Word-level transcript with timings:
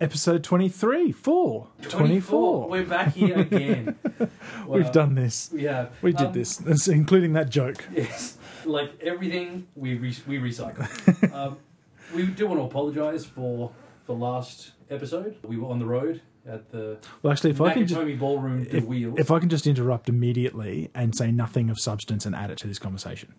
episode 0.00 0.44
23, 0.44 1.12
4, 1.12 1.68
24. 1.82 2.68
We're 2.68 2.84
back 2.84 3.14
here 3.14 3.38
again. 3.38 3.96
We've 4.66 4.92
done 4.92 5.14
this. 5.14 5.50
We 5.52 5.64
have. 5.64 5.92
We 6.02 6.12
did 6.12 6.28
Um, 6.28 6.32
this, 6.32 6.88
including 6.88 7.32
that 7.34 7.50
joke. 7.50 7.84
Yes, 7.92 8.36
like 8.64 8.92
everything 9.00 9.66
we 9.74 9.94
re- 9.96 10.16
we 10.26 10.38
recycle. 10.38 11.32
um, 11.34 11.58
we 12.14 12.26
do 12.26 12.46
want 12.46 12.60
to 12.60 12.64
apologise 12.64 13.24
for 13.24 13.72
the 14.06 14.12
last 14.14 14.72
episode. 14.90 15.36
We 15.42 15.56
were 15.56 15.68
on 15.68 15.78
the 15.78 15.86
road 15.86 16.20
at 16.46 16.70
the 16.70 16.98
Well, 17.22 17.32
actually, 17.32 17.50
if 17.50 17.60
I 17.60 17.72
can 17.72 17.86
just. 17.86 18.18
Ballroom 18.18 18.66
If, 18.70 18.84
Wheels. 18.84 19.18
if 19.18 19.30
I 19.30 19.38
can 19.38 19.48
just 19.48 19.66
interrupt 19.66 20.08
immediately 20.08 20.90
and 20.94 21.14
say 21.16 21.32
nothing 21.32 21.70
of 21.70 21.78
substance 21.80 22.26
and 22.26 22.34
add 22.34 22.50
it 22.50 22.58
to 22.58 22.66
this 22.66 22.78
conversation. 22.78 23.34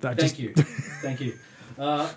That 0.00 0.16
Thank 0.18 0.36
just- 0.36 0.38
you, 0.38 0.52
thank 1.02 1.20
you. 1.20 1.38
Uh, 1.78 2.10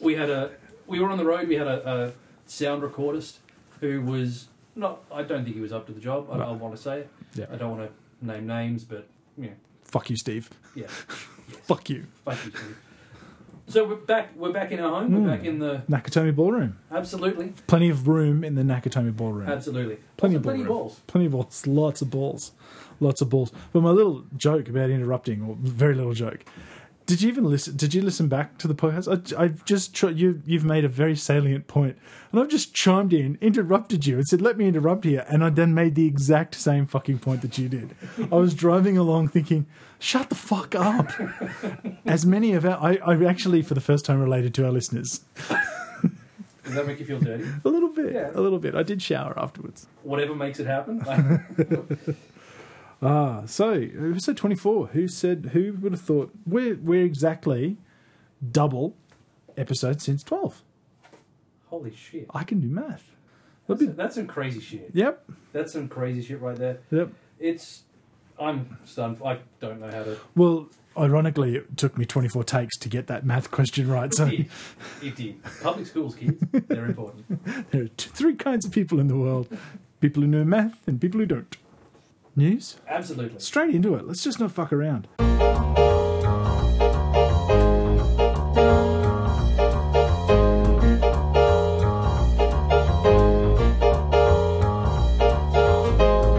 we 0.00 0.14
had 0.14 0.30
a 0.30 0.52
we 0.86 1.00
were 1.00 1.08
on 1.10 1.16
the 1.18 1.24
road. 1.24 1.48
We 1.48 1.54
had 1.54 1.66
a, 1.66 1.88
a 2.06 2.12
sound 2.46 2.82
recordist 2.82 3.38
who 3.80 4.00
was 4.02 4.48
not. 4.76 5.02
I 5.12 5.22
don't 5.22 5.44
think 5.44 5.54
he 5.56 5.62
was 5.62 5.72
up 5.72 5.86
to 5.86 5.92
the 5.92 6.00
job. 6.00 6.28
I, 6.30 6.38
No. 6.38 6.44
I 6.44 6.52
want 6.52 6.74
to 6.76 6.80
say. 6.82 7.04
Yeah. 7.34 7.46
I 7.52 7.56
don't 7.56 7.76
want 7.76 7.90
to 7.90 8.26
name 8.26 8.46
names, 8.46 8.84
but 8.84 9.06
you 9.36 9.44
know, 9.46 9.52
Fuck 9.84 10.10
you, 10.10 10.16
Steve. 10.16 10.50
yeah. 10.74 10.86
Fuck 11.64 11.90
you. 11.90 12.06
Fuck 12.24 12.44
you, 12.44 12.50
Steve. 12.50 12.78
So 13.66 13.84
we're 13.88 13.94
back. 13.96 14.36
We're 14.36 14.52
back 14.52 14.72
in 14.72 14.80
our 14.80 14.90
home. 15.00 15.08
Hmm. 15.10 15.24
We're 15.24 15.36
back 15.36 15.46
in 15.46 15.58
the 15.58 15.82
Nakatomi 15.88 16.34
Ballroom. 16.34 16.78
absolutely, 16.92 17.54
Plenty 17.66 17.88
of 17.88 18.06
room 18.06 18.44
in 18.44 18.54
the 18.56 18.62
Nakatomi 18.62 19.16
Ballroom. 19.16 19.48
absolutely. 19.48 19.98
Plenty 20.18 20.34
of 20.36 20.42
plenty 20.42 20.64
ballroom. 20.64 20.78
balls. 20.82 21.00
Plenty 21.06 21.26
of 21.26 21.32
balls. 21.32 21.66
Lots 21.66 22.02
of 22.02 22.10
balls. 22.10 22.52
Lots 23.00 23.20
of 23.22 23.30
balls. 23.30 23.52
But 23.72 23.80
my 23.80 23.90
little 23.90 24.24
joke 24.36 24.68
about 24.68 24.90
interrupting, 24.90 25.42
or 25.42 25.56
very 25.60 25.94
little 25.94 26.12
joke. 26.14 26.44
Did 27.06 27.20
you 27.20 27.28
even 27.28 27.44
listen? 27.44 27.76
Did 27.76 27.92
you 27.92 28.00
listen 28.00 28.28
back 28.28 28.56
to 28.58 28.66
the 28.66 28.74
podcast? 28.74 29.36
I, 29.36 29.42
I've 29.42 29.64
just 29.66 30.00
you. 30.02 30.40
You've 30.46 30.64
made 30.64 30.86
a 30.86 30.88
very 30.88 31.14
salient 31.14 31.66
point, 31.66 31.98
and 32.32 32.40
I've 32.40 32.48
just 32.48 32.72
chimed 32.72 33.12
in, 33.12 33.36
interrupted 33.42 34.06
you, 34.06 34.16
and 34.16 34.26
said, 34.26 34.40
"Let 34.40 34.56
me 34.56 34.66
interrupt 34.66 35.04
here." 35.04 35.26
And 35.28 35.44
I 35.44 35.50
then 35.50 35.74
made 35.74 35.96
the 35.96 36.06
exact 36.06 36.54
same 36.54 36.86
fucking 36.86 37.18
point 37.18 37.42
that 37.42 37.58
you 37.58 37.68
did. 37.68 37.94
I 38.32 38.36
was 38.36 38.54
driving 38.54 38.96
along, 38.96 39.28
thinking, 39.28 39.66
"Shut 39.98 40.30
the 40.30 40.34
fuck 40.34 40.74
up." 40.74 41.10
As 42.06 42.24
many 42.24 42.54
of 42.54 42.64
our, 42.64 42.78
I, 42.82 42.96
I 43.04 43.22
actually, 43.24 43.60
for 43.60 43.74
the 43.74 43.82
first 43.82 44.06
time, 44.06 44.18
related 44.18 44.54
to 44.54 44.64
our 44.64 44.72
listeners 44.72 45.20
Does 46.64 46.74
that 46.74 46.86
make 46.86 46.98
you 46.98 47.04
feel 47.04 47.20
dirty? 47.20 47.44
a 47.64 47.68
little 47.68 47.90
bit. 47.90 48.14
Yeah. 48.14 48.30
A 48.34 48.40
little 48.40 48.58
bit. 48.58 48.74
I 48.74 48.82
did 48.82 49.02
shower 49.02 49.38
afterwards. 49.38 49.86
Whatever 50.02 50.34
makes 50.34 50.58
it 50.58 50.66
happen. 50.66 51.04
Ah, 53.04 53.42
so 53.46 53.72
episode 53.72 54.36
twenty 54.36 54.56
four. 54.56 54.86
Who 54.88 55.06
said? 55.08 55.50
Who 55.52 55.74
would 55.82 55.92
have 55.92 56.00
thought? 56.00 56.32
We're 56.46 56.76
we're 56.76 57.04
exactly 57.04 57.76
double 58.50 58.96
episodes 59.56 60.04
since 60.04 60.22
twelve. 60.22 60.62
Holy 61.66 61.94
shit! 61.94 62.26
I 62.34 62.44
can 62.44 62.60
do 62.60 62.68
math. 62.68 63.10
That's, 63.66 63.80
be- 63.80 63.86
that's 63.88 64.14
some 64.14 64.26
crazy 64.26 64.60
shit. 64.60 64.90
Yep, 64.92 65.24
That's 65.52 65.72
some 65.72 65.88
crazy 65.88 66.22
shit 66.22 66.40
right 66.40 66.56
there. 66.56 66.78
yep. 66.90 67.12
It's. 67.38 67.82
I'm 68.38 68.78
stunned. 68.84 69.18
I 69.24 69.38
don't 69.60 69.80
know 69.80 69.90
how 69.90 70.02
to. 70.04 70.18
Well, 70.34 70.68
ironically, 70.98 71.56
it 71.56 71.76
took 71.76 71.96
me 71.98 72.04
twenty 72.06 72.28
four 72.28 72.42
takes 72.44 72.76
to 72.78 72.88
get 72.88 73.06
that 73.08 73.24
math 73.26 73.50
question 73.50 73.88
right. 73.88 74.12
So 74.14 74.26
It, 74.26 74.46
it 75.02 75.14
did. 75.16 75.36
Public 75.62 75.86
schools, 75.86 76.14
kids, 76.14 76.42
they're 76.52 76.86
important. 76.86 77.26
there 77.70 77.82
are 77.82 77.88
two, 77.88 78.10
three 78.10 78.34
kinds 78.34 78.64
of 78.64 78.72
people 78.72 78.98
in 78.98 79.08
the 79.08 79.16
world: 79.16 79.48
people 80.00 80.22
who 80.22 80.28
know 80.28 80.44
math 80.44 80.86
and 80.88 81.00
people 81.00 81.20
who 81.20 81.26
don't. 81.26 81.56
News. 82.36 82.76
Absolutely. 82.88 83.38
Straight 83.38 83.74
into 83.74 83.94
it. 83.94 84.06
Let's 84.06 84.24
just 84.24 84.40
not 84.40 84.50
fuck 84.50 84.72
around. 84.72 85.06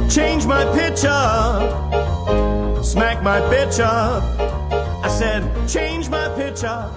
Change 0.09 0.45
my 0.45 0.65
pitch 0.75 1.05
up. 1.05 2.83
Smack 2.83 3.23
my 3.23 3.39
bitch 3.41 3.79
up. 3.79 4.23
I 5.03 5.07
said, 5.07 5.69
change 5.69 6.09
my 6.09 6.27
pitch 6.35 6.65
up. 6.65 6.93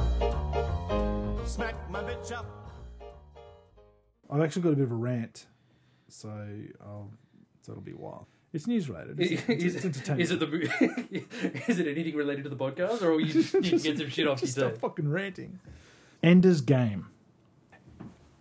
Smack 1.47 1.75
my 1.89 2.03
bitch 2.03 2.33
up. 2.33 2.47
I've 4.29 4.41
actually 4.41 4.63
got 4.63 4.73
a 4.73 4.77
bit 4.77 4.85
of 4.85 4.93
a 4.93 4.97
rant, 4.97 5.47
so 6.09 6.29
I'll, 6.85 7.13
so 7.63 7.73
it'll 7.73 7.83
be 7.83 7.93
a 7.93 7.97
while. 7.97 8.27
It's 8.53 8.67
news 8.67 8.89
related. 8.89 9.19
It's, 9.21 9.43
it's, 9.49 9.65
Is, 9.65 9.75
it's 9.77 9.85
entertainment. 9.85 10.21
is 10.23 10.31
it 10.31 10.41
the 10.41 11.65
is 11.69 11.79
it 11.79 11.87
anything 11.87 12.17
related 12.17 12.45
to 12.45 12.51
the 12.51 12.57
podcast, 12.57 13.03
or 13.03 13.13
are 13.13 13.21
you 13.21 13.33
just, 13.33 13.53
you 13.55 13.61
get 13.79 13.99
some 13.99 14.09
shit 14.09 14.27
off 14.27 14.41
your 14.41 14.47
Just 14.47 14.53
stop 14.53 14.79
fucking 14.79 15.11
ranting. 15.11 15.59
Ender's 16.23 16.61
Game. 16.61 17.07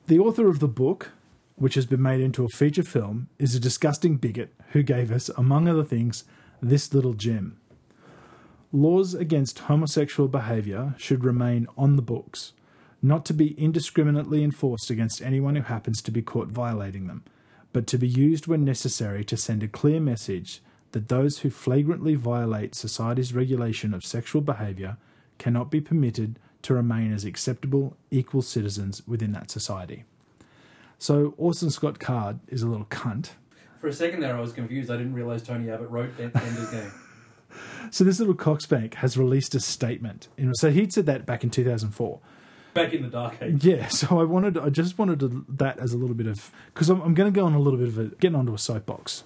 The 0.08 0.20
author 0.20 0.48
of 0.48 0.60
the 0.60 0.68
book, 0.70 1.12
which 1.56 1.76
has 1.76 1.86
been 1.86 2.02
made 2.02 2.22
into 2.22 2.46
a 2.46 2.50
feature 2.50 2.84
film, 2.84 3.28
is 3.38 3.54
a 3.56 3.60
disgusting 3.60 4.16
bigot 4.18 4.54
who 4.72 4.82
gave 4.84 5.12
us, 5.12 5.30
among 5.38 5.68
other 5.68 5.84
things, 5.84 6.24
this 6.62 6.94
little 6.94 7.14
gem. 7.14 7.58
Laws 8.72 9.14
against 9.14 9.60
homosexual 9.60 10.28
behaviour 10.30 10.96
should 10.98 11.24
remain 11.24 11.68
on 11.78 11.96
the 11.98 12.02
books, 12.02 12.54
not 13.02 13.26
to 13.26 13.34
be 13.34 13.54
indiscriminately 13.60 14.44
enforced 14.44 14.90
against 14.90 15.22
anyone 15.22 15.56
who 15.56 15.62
happens 15.64 16.02
to 16.02 16.12
be 16.12 16.22
caught 16.22 16.48
violating 16.48 17.08
them, 17.08 17.24
but 17.78 17.86
to 17.86 18.00
be 18.00 18.08
used 18.08 18.48
when 18.48 18.66
necessary 18.66 19.24
to 19.24 19.38
send 19.38 19.62
a 19.62 19.68
clear 19.68 20.00
message 20.00 20.64
that 20.94 21.10
those 21.10 21.38
who 21.38 21.50
flagrantly 21.52 22.16
violate 22.16 22.74
society's 22.74 23.36
regulation 23.36 23.94
of 23.94 24.04
sexual 24.04 24.42
behaviour 24.42 24.98
cannot 25.38 25.70
be 25.70 25.80
permitted 25.80 26.40
to 26.64 26.74
remain 26.74 27.14
as 27.14 27.24
acceptable, 27.24 27.96
equal 28.10 28.42
citizens 28.42 29.04
within 29.06 29.32
that 29.32 29.52
society. 29.52 30.06
So 30.98 31.36
Orson 31.38 31.70
Scott 31.70 32.00
Card 32.00 32.40
is 32.48 32.64
a 32.64 32.68
little 32.68 32.88
cunt. 32.88 33.34
For 33.80 33.90
a 33.90 33.94
second 33.94 34.22
there, 34.22 34.36
I 34.36 34.42
was 34.42 34.54
confused. 34.54 34.90
I 34.90 34.98
didn't 34.98 35.14
realize 35.14 35.44
Tony 35.44 35.70
Abbott 35.70 35.92
wrote 35.92 36.20
En- 36.20 36.32
Ender's 36.34 36.72
Game. 36.72 36.92
So 37.92 38.04
this 38.04 38.20
little 38.20 38.36
coxbank 38.36 38.96
has 38.96 39.18
released 39.18 39.56
a 39.56 39.60
statement. 39.60 40.28
So 40.54 40.70
he'd 40.70 40.92
said 40.92 41.06
that 41.06 41.26
back 41.28 41.44
in 41.44 41.50
2004. 41.50 42.20
Back 42.78 42.94
in 42.94 43.02
the 43.02 43.10
dark 43.10 43.38
age. 43.42 43.66
Yeah, 43.66 43.88
so 43.90 44.20
I 44.20 44.24
wanted, 44.24 44.58
I 44.58 44.70
just 44.70 44.98
wanted 44.98 45.20
to, 45.22 45.46
that 45.50 45.80
as 45.80 45.94
a 45.94 45.98
little 45.98 46.16
bit 46.16 46.28
of, 46.28 46.52
because 46.74 46.90
I'm, 46.90 47.02
I'm 47.02 47.14
going 47.14 47.32
to 47.32 47.36
go 47.36 47.46
on 47.46 47.54
a 47.54 47.60
little 47.60 47.80
bit 47.80 47.90
of 47.90 47.98
a, 47.98 48.06
getting 48.16 48.36
onto 48.36 48.54
a 48.54 48.60
soapbox. 48.60 49.24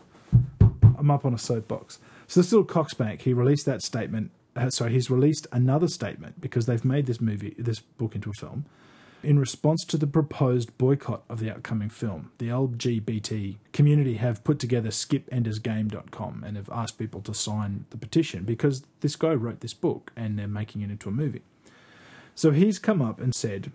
I'm 0.97 1.11
up 1.11 1.25
on 1.25 1.33
a 1.33 1.37
soapbox. 1.37 1.99
So 2.27 2.39
this 2.39 2.51
little 2.51 2.65
coxbank, 2.65 3.21
he 3.21 3.33
released 3.33 3.65
that 3.65 3.81
statement. 3.81 4.31
Uh, 4.55 4.69
sorry, 4.69 4.93
he's 4.93 5.09
released 5.09 5.47
another 5.51 5.87
statement 5.87 6.39
because 6.39 6.65
they've 6.65 6.85
made 6.85 7.07
this 7.07 7.19
movie, 7.19 7.55
this 7.57 7.79
book 7.79 8.15
into 8.15 8.29
a 8.29 8.33
film. 8.33 8.65
In 9.23 9.37
response 9.37 9.85
to 9.85 9.97
the 9.97 10.07
proposed 10.07 10.75
boycott 10.79 11.23
of 11.29 11.39
the 11.39 11.51
upcoming 11.51 11.89
film, 11.89 12.31
the 12.39 12.47
LGBT 12.47 13.57
community 13.71 14.15
have 14.15 14.43
put 14.43 14.57
together 14.57 14.89
skipendersgame.com 14.89 16.43
and 16.43 16.57
have 16.57 16.69
asked 16.71 16.97
people 16.97 17.21
to 17.21 17.33
sign 17.33 17.85
the 17.91 17.97
petition 17.97 18.43
because 18.43 18.83
this 19.01 19.15
guy 19.15 19.33
wrote 19.33 19.59
this 19.59 19.75
book 19.75 20.11
and 20.15 20.39
they're 20.39 20.47
making 20.47 20.81
it 20.81 20.89
into 20.89 21.07
a 21.07 21.11
movie. 21.11 21.43
So 22.35 22.51
he's 22.51 22.79
come 22.79 23.01
up 23.01 23.19
and 23.19 23.35
said, 23.35 23.71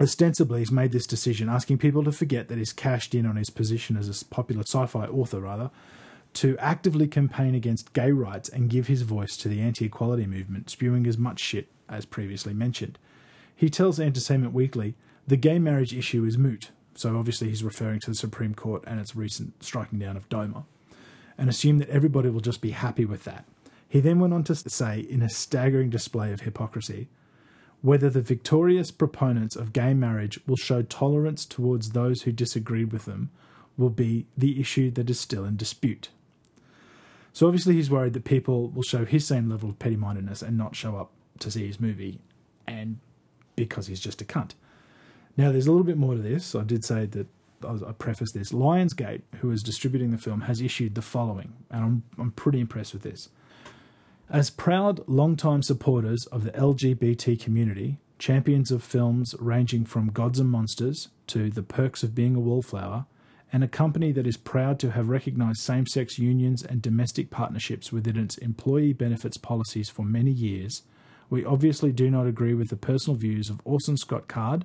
ostensibly, 0.00 0.60
he's 0.60 0.72
made 0.72 0.92
this 0.92 1.06
decision 1.06 1.48
asking 1.48 1.78
people 1.78 2.04
to 2.04 2.12
forget 2.12 2.48
that 2.48 2.58
he's 2.58 2.72
cashed 2.72 3.14
in 3.14 3.26
on 3.26 3.36
his 3.36 3.50
position 3.50 3.96
as 3.96 4.08
a 4.08 4.24
popular 4.26 4.62
sci 4.62 4.86
fi 4.86 5.06
author, 5.06 5.40
rather, 5.40 5.70
to 6.34 6.56
actively 6.58 7.06
campaign 7.06 7.54
against 7.54 7.92
gay 7.92 8.12
rights 8.12 8.48
and 8.48 8.70
give 8.70 8.86
his 8.86 9.02
voice 9.02 9.36
to 9.38 9.48
the 9.48 9.60
anti 9.60 9.86
equality 9.86 10.26
movement, 10.26 10.70
spewing 10.70 11.06
as 11.06 11.18
much 11.18 11.40
shit 11.40 11.68
as 11.88 12.04
previously 12.04 12.52
mentioned. 12.52 12.98
He 13.54 13.70
tells 13.70 13.98
Entertainment 13.98 14.52
Weekly 14.52 14.94
the 15.26 15.36
gay 15.36 15.58
marriage 15.58 15.94
issue 15.94 16.24
is 16.24 16.38
moot. 16.38 16.70
So 16.94 17.16
obviously, 17.18 17.48
he's 17.48 17.64
referring 17.64 18.00
to 18.00 18.10
the 18.10 18.16
Supreme 18.16 18.54
Court 18.54 18.82
and 18.86 19.00
its 19.00 19.16
recent 19.16 19.62
striking 19.62 19.98
down 19.98 20.16
of 20.16 20.28
DOMA, 20.28 20.64
and 21.36 21.50
assume 21.50 21.78
that 21.78 21.90
everybody 21.90 22.30
will 22.30 22.40
just 22.40 22.62
be 22.62 22.70
happy 22.70 23.04
with 23.04 23.24
that. 23.24 23.44
He 23.88 24.00
then 24.00 24.18
went 24.18 24.32
on 24.32 24.44
to 24.44 24.54
say, 24.54 25.00
in 25.00 25.22
a 25.22 25.28
staggering 25.28 25.90
display 25.90 26.32
of 26.32 26.40
hypocrisy, 26.40 27.08
whether 27.86 28.10
the 28.10 28.20
victorious 28.20 28.90
proponents 28.90 29.54
of 29.54 29.72
gay 29.72 29.94
marriage 29.94 30.40
will 30.44 30.56
show 30.56 30.82
tolerance 30.82 31.46
towards 31.46 31.90
those 31.90 32.22
who 32.22 32.32
disagreed 32.32 32.90
with 32.90 33.04
them 33.04 33.30
will 33.76 33.90
be 33.90 34.26
the 34.36 34.60
issue 34.60 34.90
that 34.90 35.08
is 35.08 35.20
still 35.20 35.44
in 35.44 35.56
dispute. 35.56 36.08
So 37.32 37.46
obviously 37.46 37.74
he's 37.74 37.88
worried 37.88 38.14
that 38.14 38.24
people 38.24 38.70
will 38.70 38.82
show 38.82 39.04
his 39.04 39.24
same 39.24 39.48
level 39.48 39.68
of 39.68 39.78
petty 39.78 39.94
mindedness 39.94 40.42
and 40.42 40.58
not 40.58 40.74
show 40.74 40.96
up 40.96 41.12
to 41.38 41.48
see 41.48 41.64
his 41.64 41.78
movie, 41.78 42.18
and 42.66 42.98
because 43.54 43.86
he's 43.86 44.00
just 44.00 44.20
a 44.20 44.24
cunt. 44.24 44.54
Now 45.36 45.52
there's 45.52 45.68
a 45.68 45.70
little 45.70 45.86
bit 45.86 45.96
more 45.96 46.16
to 46.16 46.20
this. 46.20 46.56
I 46.56 46.64
did 46.64 46.84
say 46.84 47.06
that 47.06 47.28
I 47.62 47.74
I 47.90 47.92
preface 47.92 48.32
this. 48.32 48.50
Lionsgate, 48.50 49.22
who 49.42 49.52
is 49.52 49.62
distributing 49.62 50.10
the 50.10 50.18
film, 50.18 50.40
has 50.40 50.60
issued 50.60 50.96
the 50.96 51.02
following, 51.02 51.52
and 51.70 51.84
I'm 51.84 52.02
I'm 52.18 52.32
pretty 52.32 52.58
impressed 52.58 52.94
with 52.94 53.02
this. 53.04 53.28
As 54.28 54.50
proud 54.50 55.06
long-time 55.06 55.62
supporters 55.62 56.26
of 56.32 56.42
the 56.42 56.50
LGBT 56.50 57.40
community, 57.40 58.00
champions 58.18 58.72
of 58.72 58.82
films 58.82 59.36
ranging 59.38 59.84
from 59.84 60.08
Gods 60.10 60.40
and 60.40 60.50
Monsters 60.50 61.10
to 61.28 61.48
The 61.48 61.62
Perks 61.62 62.02
of 62.02 62.12
Being 62.12 62.34
a 62.34 62.40
Wallflower, 62.40 63.06
and 63.52 63.62
a 63.62 63.68
company 63.68 64.10
that 64.10 64.26
is 64.26 64.36
proud 64.36 64.80
to 64.80 64.90
have 64.90 65.08
recognized 65.08 65.60
same 65.60 65.86
sex 65.86 66.18
unions 66.18 66.64
and 66.64 66.82
domestic 66.82 67.30
partnerships 67.30 67.92
within 67.92 68.16
its 68.16 68.36
employee 68.38 68.92
benefits 68.92 69.36
policies 69.36 69.90
for 69.90 70.04
many 70.04 70.32
years, 70.32 70.82
we 71.30 71.44
obviously 71.44 71.92
do 71.92 72.10
not 72.10 72.26
agree 72.26 72.52
with 72.52 72.68
the 72.68 72.76
personal 72.76 73.16
views 73.16 73.48
of 73.48 73.60
Orson 73.64 73.96
Scott 73.96 74.26
Card, 74.26 74.64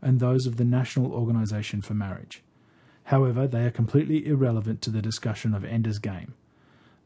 and 0.00 0.20
those 0.20 0.46
of 0.46 0.56
the 0.56 0.64
National 0.64 1.12
Organization 1.12 1.82
for 1.82 1.92
Marriage. 1.92 2.42
However, 3.04 3.46
they 3.46 3.66
are 3.66 3.70
completely 3.70 4.26
irrelevant 4.26 4.80
to 4.82 4.90
the 4.90 5.02
discussion 5.02 5.52
of 5.54 5.66
Ender's 5.66 5.98
Game. 5.98 6.32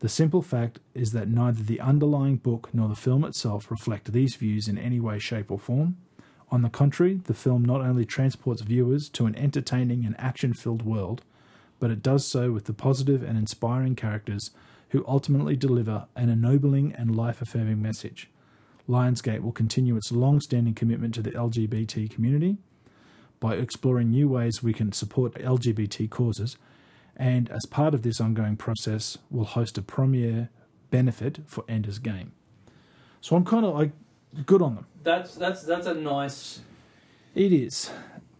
The 0.00 0.08
simple 0.10 0.42
fact 0.42 0.78
is 0.94 1.12
that 1.12 1.28
neither 1.28 1.62
the 1.62 1.80
underlying 1.80 2.36
book 2.36 2.68
nor 2.72 2.88
the 2.88 2.94
film 2.94 3.24
itself 3.24 3.70
reflect 3.70 4.12
these 4.12 4.36
views 4.36 4.68
in 4.68 4.76
any 4.76 5.00
way, 5.00 5.18
shape, 5.18 5.50
or 5.50 5.58
form. 5.58 5.96
On 6.50 6.62
the 6.62 6.68
contrary, 6.68 7.20
the 7.24 7.34
film 7.34 7.64
not 7.64 7.80
only 7.80 8.04
transports 8.04 8.62
viewers 8.62 9.08
to 9.10 9.26
an 9.26 9.34
entertaining 9.36 10.04
and 10.04 10.14
action 10.18 10.52
filled 10.52 10.82
world, 10.82 11.22
but 11.80 11.90
it 11.90 12.02
does 12.02 12.26
so 12.26 12.52
with 12.52 12.66
the 12.66 12.74
positive 12.74 13.22
and 13.22 13.38
inspiring 13.38 13.96
characters 13.96 14.50
who 14.90 15.04
ultimately 15.08 15.56
deliver 15.56 16.06
an 16.14 16.28
ennobling 16.28 16.92
and 16.92 17.16
life 17.16 17.40
affirming 17.40 17.82
message. 17.82 18.28
Lionsgate 18.88 19.40
will 19.40 19.52
continue 19.52 19.96
its 19.96 20.12
long 20.12 20.40
standing 20.40 20.74
commitment 20.74 21.14
to 21.14 21.22
the 21.22 21.32
LGBT 21.32 22.08
community 22.10 22.58
by 23.40 23.54
exploring 23.54 24.10
new 24.10 24.28
ways 24.28 24.62
we 24.62 24.72
can 24.72 24.92
support 24.92 25.34
LGBT 25.34 26.08
causes, 26.08 26.56
and 27.16 27.50
as 27.50 27.64
part 27.66 27.94
of 27.94 28.02
this 28.02 28.20
ongoing 28.20 28.56
process, 28.56 29.18
we'll 29.30 29.44
host 29.44 29.78
a 29.78 29.82
premiere 29.82 30.50
benefit 30.90 31.40
for 31.46 31.64
Ender's 31.68 31.98
Game. 31.98 32.32
So 33.20 33.36
I'm 33.36 33.44
kind 33.44 33.64
of 33.64 33.74
like 33.74 33.92
good 34.44 34.62
on 34.62 34.74
them. 34.74 34.86
That's 35.02 35.34
that's 35.34 35.62
that's 35.62 35.86
a 35.86 35.94
nice. 35.94 36.60
It 37.34 37.52
is. 37.52 37.90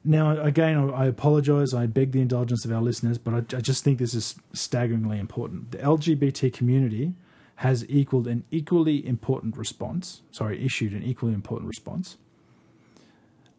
Now, 0.04 0.40
again, 0.40 0.90
I 0.94 1.06
apologise. 1.06 1.74
I 1.74 1.86
beg 1.86 2.12
the 2.12 2.20
indulgence 2.20 2.64
of 2.64 2.70
our 2.70 2.80
listeners, 2.80 3.18
but 3.18 3.34
I, 3.34 3.56
I 3.56 3.60
just 3.60 3.82
think 3.82 3.98
this 3.98 4.14
is 4.14 4.36
staggeringly 4.52 5.18
important. 5.18 5.72
The 5.72 5.78
LGBT 5.78 6.52
community 6.52 7.14
has 7.56 7.84
equaled 7.88 8.28
an 8.28 8.44
equally 8.50 9.04
important 9.04 9.56
response. 9.56 10.22
Sorry, 10.30 10.64
issued 10.64 10.92
an 10.92 11.02
equally 11.02 11.32
important 11.32 11.68
response. 11.68 12.18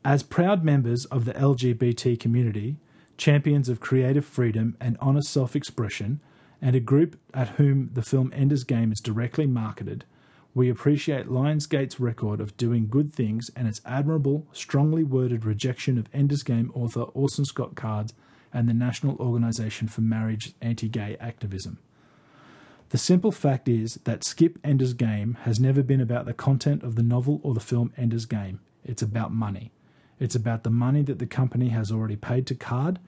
As 0.05 0.23
proud 0.23 0.63
members 0.63 1.03
of 1.05 1.25
the 1.25 1.33
LGBT 1.33 2.17
community, 2.17 2.77
champions 3.17 3.69
of 3.69 3.79
creative 3.79 4.25
freedom 4.25 4.77
and 4.79 4.97
honest 4.99 5.29
self 5.29 5.55
expression, 5.55 6.19
and 6.61 6.75
a 6.75 6.79
group 6.79 7.19
at 7.33 7.49
whom 7.49 7.89
the 7.93 8.01
film 8.01 8.31
Ender's 8.35 8.63
Game 8.63 8.91
is 8.91 8.99
directly 8.99 9.47
marketed, 9.47 10.05
we 10.53 10.69
appreciate 10.69 11.27
Lionsgate's 11.27 11.99
record 11.99 12.41
of 12.41 12.57
doing 12.57 12.87
good 12.87 13.13
things 13.13 13.51
and 13.55 13.67
its 13.67 13.79
admirable, 13.85 14.47
strongly 14.53 15.03
worded 15.03 15.45
rejection 15.45 15.99
of 15.99 16.09
Ender's 16.13 16.41
Game 16.41 16.71
author 16.73 17.01
Orson 17.01 17.45
Scott 17.45 17.75
Card 17.75 18.11
and 18.51 18.67
the 18.67 18.73
National 18.73 19.17
Organization 19.17 19.87
for 19.87 20.01
Marriage 20.01 20.53
Anti 20.59 20.87
Gay 20.87 21.15
Activism. 21.19 21.77
The 22.89 22.97
simple 22.97 23.31
fact 23.31 23.67
is 23.67 23.99
that 24.05 24.23
Skip 24.23 24.57
Ender's 24.63 24.93
Game 24.93 25.37
has 25.41 25.59
never 25.59 25.83
been 25.83 26.01
about 26.01 26.25
the 26.25 26.33
content 26.33 26.81
of 26.81 26.95
the 26.95 27.03
novel 27.03 27.39
or 27.43 27.53
the 27.53 27.59
film 27.59 27.93
Ender's 27.95 28.25
Game. 28.25 28.59
It's 28.83 29.03
about 29.03 29.31
money. 29.31 29.71
It's 30.19 30.35
about 30.35 30.63
the 30.63 30.69
money 30.69 31.03
that 31.03 31.19
the 31.19 31.25
company 31.25 31.69
has 31.69 31.91
already 31.91 32.15
paid 32.15 32.47
to 32.47 32.55
Card 32.55 32.99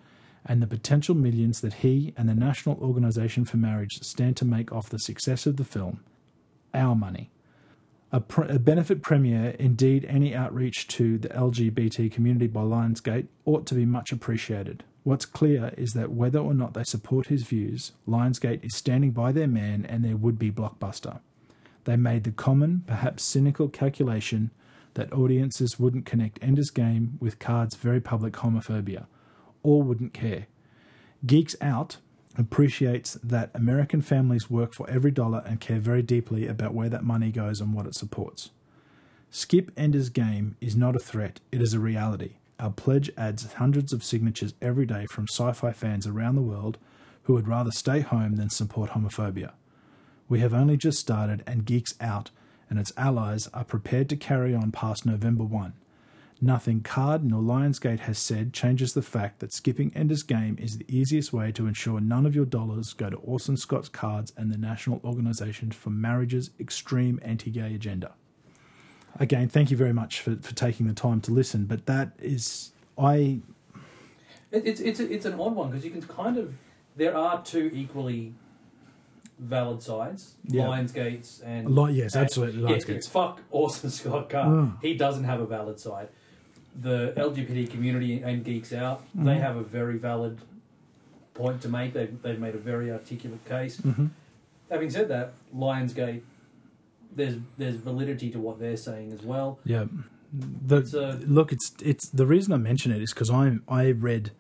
and 0.46 0.62
the 0.62 0.68
potential 0.68 1.16
millions 1.16 1.62
that 1.62 1.76
he 1.76 2.14
and 2.18 2.30
the 2.30 2.36
National 2.36 2.78
Organization 2.82 3.46
for 3.46 3.58
Marriage 3.58 4.00
stand 4.02 4.38
to 4.38 4.46
make 4.46 4.72
off 4.72 4.90
the 4.90 5.00
success 5.00 5.46
of 5.46 5.58
the 5.58 5.64
film. 5.64 6.02
Our 6.74 6.96
money. 6.96 7.32
A, 8.12 8.20
pr- 8.20 8.44
a 8.44 8.60
benefit 8.60 9.02
premiere, 9.02 9.56
indeed 9.60 10.06
any 10.06 10.36
outreach 10.36 10.88
to 10.90 11.18
the 11.18 11.30
LGBT 11.30 12.12
community 12.12 12.48
by 12.48 12.62
Lionsgate, 12.62 13.28
ought 13.46 13.68
to 13.68 13.76
be 13.76 13.86
much 13.86 14.12
appreciated. 14.12 14.84
What's 15.04 15.26
clear 15.26 15.74
is 15.78 15.92
that 15.92 16.12
whether 16.12 16.40
or 16.40 16.54
not 16.54 16.74
they 16.74 16.84
support 16.84 17.28
his 17.28 17.44
views, 17.44 17.92
Lionsgate 18.08 18.64
is 18.64 18.76
standing 18.76 19.12
by 19.12 19.32
their 19.32 19.48
man 19.48 19.86
and 19.86 20.04
their 20.04 20.18
would 20.18 20.40
be 20.40 20.52
blockbuster. 20.52 21.20
They 21.86 21.96
made 21.96 22.24
the 22.24 22.32
common, 22.32 22.84
perhaps 22.86 23.24
cynical 23.24 23.70
calculation 23.70 24.52
that 24.94 25.14
audiences 25.14 25.80
wouldn't 25.80 26.06
connect 26.06 26.40
Ender's 26.42 26.70
Game 26.70 27.18
with 27.20 27.40
Card's 27.40 27.76
very 27.76 28.02
public 28.02 28.34
homophobia, 28.34 29.06
or 29.64 29.84
wouldn't 29.84 30.14
care. 30.14 30.48
Geeks 31.26 31.56
Out 31.62 31.98
appreciates 32.38 33.16
that 33.24 33.52
American 33.54 34.02
families 34.02 34.50
work 34.50 34.74
for 34.74 34.90
every 34.90 35.12
dollar 35.12 35.44
and 35.46 35.60
care 35.60 35.80
very 35.80 36.02
deeply 36.02 36.48
about 36.48 36.74
where 36.74 36.90
that 36.90 37.04
money 37.04 37.32
goes 37.32 37.60
and 37.60 37.74
what 37.74 37.86
it 37.86 37.96
supports. 37.96 38.52
Skip 39.30 39.72
Ender's 39.78 40.10
Game 40.10 40.56
is 40.62 40.76
not 40.76 40.96
a 40.96 41.00
threat, 41.00 41.40
it 41.52 41.62
is 41.62 41.74
a 41.74 41.80
reality. 41.80 42.34
Our 42.60 42.72
pledge 42.72 43.12
adds 43.18 43.54
hundreds 43.54 43.94
of 43.94 44.04
signatures 44.04 44.54
every 44.62 44.86
day 44.86 45.06
from 45.12 45.28
sci 45.30 45.52
fi 45.54 45.72
fans 45.72 46.08
around 46.08 46.36
the 46.36 46.42
world 46.42 46.78
who 47.24 47.34
would 47.34 47.48
rather 47.48 47.72
stay 47.72 48.00
home 48.00 48.36
than 48.36 48.50
support 48.50 48.92
homophobia. 48.92 49.52
We 50.28 50.40
have 50.40 50.54
only 50.54 50.78
just 50.78 51.00
started, 51.00 51.44
and 51.46 51.66
Geeks 51.66 51.94
Out 52.02 52.32
and 52.70 52.80
its 52.80 52.94
allies 52.96 53.48
are 53.54 53.64
prepared 53.64 54.10
to 54.10 54.16
carry 54.16 54.54
on 54.54 54.72
past 54.72 55.06
November 55.06 55.44
1. 55.44 55.74
Nothing 56.42 56.82
Card 56.82 57.24
nor 57.26 57.42
Lionsgate 57.42 58.00
has 58.02 58.18
said 58.18 58.54
changes 58.54 58.94
the 58.94 59.02
fact 59.02 59.40
that 59.40 59.52
skipping 59.52 59.92
Ender's 59.94 60.24
Game 60.24 60.58
is 60.58 60.78
the 60.78 60.86
easiest 60.88 61.34
way 61.34 61.52
to 61.52 61.68
ensure 61.68 62.00
none 62.00 62.26
of 62.26 62.34
your 62.34 62.46
dollars 62.46 62.94
go 62.94 63.10
to 63.10 63.18
Orson 63.18 63.58
Scott's 63.58 63.90
Cards 63.90 64.32
and 64.38 64.50
the 64.50 64.58
National 64.58 65.02
Organisation 65.04 65.72
for 65.72 65.90
Marriage's 65.90 66.52
extreme 66.58 67.20
anti 67.24 67.52
gay 67.52 67.76
agenda. 67.76 68.14
Again, 69.20 69.50
thank 69.50 69.70
you 69.70 69.76
very 69.76 69.92
much 69.92 70.22
for, 70.22 70.38
for 70.38 70.56
taking 70.56 70.88
the 70.88 70.94
time 70.94 71.20
to 71.22 71.32
listen, 71.32 71.66
but 71.66 71.86
that 71.88 72.12
is. 72.20 72.72
I. 72.98 73.40
It's 74.52 74.80
it's 74.80 75.00
it's 75.00 75.26
an 75.26 75.34
odd 75.34 75.56
one 75.56 75.70
because 75.70 75.84
you 75.84 75.92
can 75.92 76.02
kind 76.04 76.38
of 76.38 76.54
there 76.96 77.16
are 77.16 77.44
two 77.44 77.70
equally 77.74 78.34
valid 79.40 79.82
sides, 79.82 80.36
Yeah. 80.46 80.66
Lionsgate's 80.66 81.40
and 81.42 81.70
Li- 81.74 81.94
yes, 81.94 82.14
and- 82.16 82.24
absolutely, 82.26 82.62
yeah, 82.62 82.70
Lionsgate's. 82.70 82.90
it's 82.90 83.08
fuck 83.08 83.42
Orson 83.52 83.90
Scott 83.90 84.30
Card. 84.30 84.48
Mm. 84.50 84.82
He 84.82 84.96
doesn't 84.96 85.24
have 85.24 85.40
a 85.40 85.46
valid 85.46 85.80
side. 85.80 86.10
The 86.80 87.14
LGBT 87.18 87.68
community 87.70 88.22
and 88.22 88.44
Geeks 88.44 88.74
Out, 88.74 89.02
they 89.16 89.36
Mhm. 89.36 89.42
have 89.42 89.56
a 89.58 89.64
very 89.64 89.98
valid 89.98 90.40
point 91.34 91.62
to 91.62 91.70
make. 91.70 91.94
They've 91.94 92.22
they've 92.22 92.40
made 92.40 92.54
a 92.56 92.60
very 92.60 92.92
articulate 92.92 93.44
case. 93.46 93.80
Mhm. 93.82 94.10
Having 94.70 94.90
said 94.92 95.08
that, 95.08 95.34
Lionsgate, 95.56 96.22
there's 97.16 97.38
there's 97.58 97.76
validity 97.76 98.30
to 98.32 98.40
what 98.40 98.60
they're 98.60 98.78
saying 98.78 99.14
as 99.14 99.24
well. 99.24 99.60
Yeah. 99.66 99.86
The, 100.32 100.78
It's 100.78 100.94
a- 100.94 101.20
look, 101.26 101.52
it's 101.52 101.74
it's 101.82 102.08
the 102.10 102.28
reason 102.28 102.54
I 102.54 102.58
mention 102.58 102.92
it 102.92 103.02
is 103.02 103.14
because 103.14 103.30
I 103.32 103.58
I 103.68 103.92
read 103.92 104.32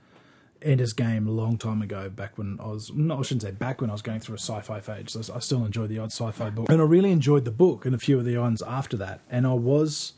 Ender's 0.61 0.93
Game 0.93 1.27
a 1.27 1.31
long 1.31 1.57
time 1.57 1.81
ago, 1.81 2.09
back 2.09 2.37
when 2.37 2.57
I 2.61 2.67
was 2.67 2.91
no, 2.93 3.19
I 3.19 3.21
shouldn't 3.21 3.43
say 3.43 3.51
back 3.51 3.81
when 3.81 3.89
I 3.89 3.93
was 3.93 4.01
going 4.01 4.19
through 4.19 4.35
a 4.35 4.39
sci-fi 4.39 4.79
phase. 4.79 5.29
I, 5.29 5.35
I 5.35 5.39
still 5.39 5.65
enjoy 5.65 5.87
the 5.87 5.99
odd 5.99 6.11
sci-fi 6.11 6.49
book, 6.49 6.69
and 6.69 6.81
I 6.81 6.85
really 6.85 7.11
enjoyed 7.11 7.45
the 7.45 7.51
book 7.51 7.85
and 7.85 7.95
a 7.95 7.97
few 7.97 8.17
of 8.19 8.25
the 8.25 8.37
ones 8.37 8.61
after 8.61 8.97
that. 8.97 9.21
And 9.29 9.47
I 9.47 9.53
was 9.53 10.13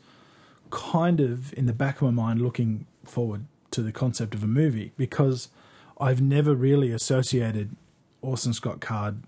kind 0.70 1.20
of 1.20 1.52
in 1.54 1.66
the 1.66 1.72
back 1.72 1.96
of 1.96 2.02
my 2.02 2.10
mind 2.10 2.40
looking 2.40 2.86
forward 3.04 3.44
to 3.70 3.82
the 3.82 3.92
concept 3.92 4.34
of 4.34 4.42
a 4.42 4.46
movie 4.46 4.92
because 4.96 5.48
I've 6.00 6.20
never 6.20 6.54
really 6.54 6.90
associated 6.92 7.76
Orson 8.20 8.52
Scott 8.52 8.80
Card 8.80 9.22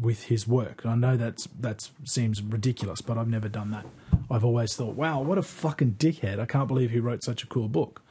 with 0.00 0.24
his 0.24 0.46
work. 0.46 0.84
I 0.84 0.94
know 0.94 1.16
that's 1.16 1.48
that 1.60 1.88
seems 2.04 2.42
ridiculous, 2.42 3.00
but 3.00 3.18
I've 3.18 3.28
never 3.28 3.48
done 3.48 3.70
that. 3.70 3.86
I've 4.30 4.44
always 4.44 4.74
thought, 4.74 4.94
wow, 4.94 5.20
what 5.20 5.38
a 5.38 5.42
fucking 5.42 5.96
dickhead! 5.98 6.40
I 6.40 6.46
can't 6.46 6.68
believe 6.68 6.90
he 6.90 6.98
wrote 6.98 7.22
such 7.22 7.42
a 7.42 7.46
cool 7.46 7.68
book. 7.68 8.02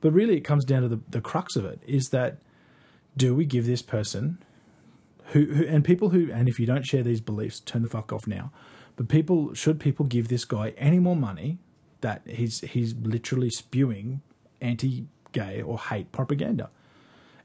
But 0.00 0.12
really, 0.12 0.36
it 0.36 0.40
comes 0.40 0.64
down 0.64 0.82
to 0.82 0.88
the, 0.88 1.00
the 1.08 1.20
crux 1.20 1.56
of 1.56 1.64
it: 1.64 1.80
is 1.86 2.08
that 2.12 2.38
do 3.16 3.34
we 3.34 3.44
give 3.44 3.66
this 3.66 3.82
person 3.82 4.38
who, 5.26 5.46
who 5.46 5.66
and 5.66 5.84
people 5.84 6.10
who 6.10 6.30
and 6.32 6.48
if 6.48 6.58
you 6.58 6.66
don't 6.66 6.86
share 6.86 7.02
these 7.02 7.20
beliefs, 7.20 7.60
turn 7.60 7.82
the 7.82 7.88
fuck 7.88 8.12
off 8.12 8.26
now. 8.26 8.52
But 8.96 9.08
people 9.08 9.54
should 9.54 9.80
people 9.80 10.04
give 10.04 10.28
this 10.28 10.44
guy 10.44 10.74
any 10.76 10.98
more 10.98 11.16
money 11.16 11.58
that 12.00 12.22
he's 12.26 12.60
he's 12.60 12.94
literally 12.94 13.50
spewing 13.50 14.22
anti-gay 14.60 15.62
or 15.62 15.78
hate 15.78 16.12
propaganda 16.12 16.70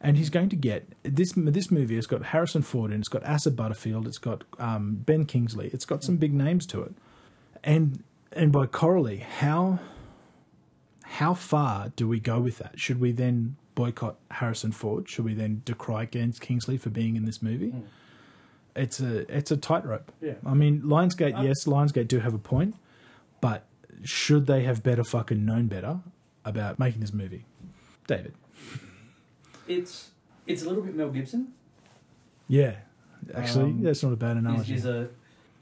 and 0.06 0.18
he's 0.18 0.30
going 0.30 0.50
to 0.50 0.56
get 0.56 0.88
this. 1.02 1.34
This 1.36 1.72
movie 1.72 1.96
has 1.96 2.06
got 2.06 2.26
Harrison 2.26 2.62
Ford 2.62 2.92
in. 2.92 2.98
it, 2.98 3.00
It's 3.00 3.08
got 3.08 3.26
Asa 3.26 3.50
Butterfield. 3.50 4.08
It's 4.08 4.20
got 4.20 4.44
um, 4.60 4.98
Ben 5.04 5.26
Kingsley. 5.26 5.72
It's 5.74 5.86
got 5.86 6.04
some 6.04 6.18
big 6.18 6.32
names 6.32 6.68
to 6.68 6.84
it, 6.84 6.94
and 7.64 8.04
and 8.32 8.52
by 8.52 8.68
corollary, 8.68 9.26
how 9.40 9.80
how 11.08 11.34
far 11.34 11.90
do 11.96 12.08
we 12.08 12.20
go 12.20 12.40
with 12.40 12.58
that? 12.58 12.80
Should 12.80 13.00
we 13.00 13.12
then 13.12 13.56
boycott 13.76 14.16
Harrison 14.32 14.72
Ford? 14.72 15.08
Should 15.10 15.26
we 15.26 15.34
then 15.34 15.62
decry 15.66 16.06
Gens 16.06 16.40
Kingsley 16.40 16.78
for 16.78 16.90
being 16.90 17.16
in 17.16 17.26
this 17.26 17.42
movie? 17.42 17.74
It's 18.76 19.00
a 19.00 19.20
it's 19.36 19.52
a 19.52 19.58
tightrope. 19.58 20.12
Yeah. 20.22 20.34
I 20.46 20.54
mean, 20.54 20.82
Lionsgate, 20.82 21.38
Uh, 21.38 21.44
yes, 21.44 21.66
Lionsgate 21.66 22.08
do 22.08 22.20
have 22.20 22.34
a 22.34 22.38
point, 22.40 22.76
but 23.40 23.66
should 24.04 24.48
they 24.48 24.64
have 24.64 24.84
better 24.84 25.04
fucking 25.04 25.46
known 25.46 25.68
better 25.68 26.00
about 26.44 26.78
making 26.80 27.02
this 27.02 27.14
movie? 27.14 27.46
David. 28.08 28.34
It's 29.68 30.12
it's 30.48 30.64
a 30.64 30.68
little 30.68 30.84
bit 30.84 30.96
Mel 30.96 31.10
Gibson. 31.10 31.54
Yeah, 32.48 32.76
actually, 33.34 33.72
Um, 33.72 33.82
that's 33.84 34.04
not 34.04 34.14
a 34.14 34.16
bad 34.18 34.38
analogy. 34.38 34.74
is, 34.76 34.86
is 34.86 34.86
a 34.86 35.10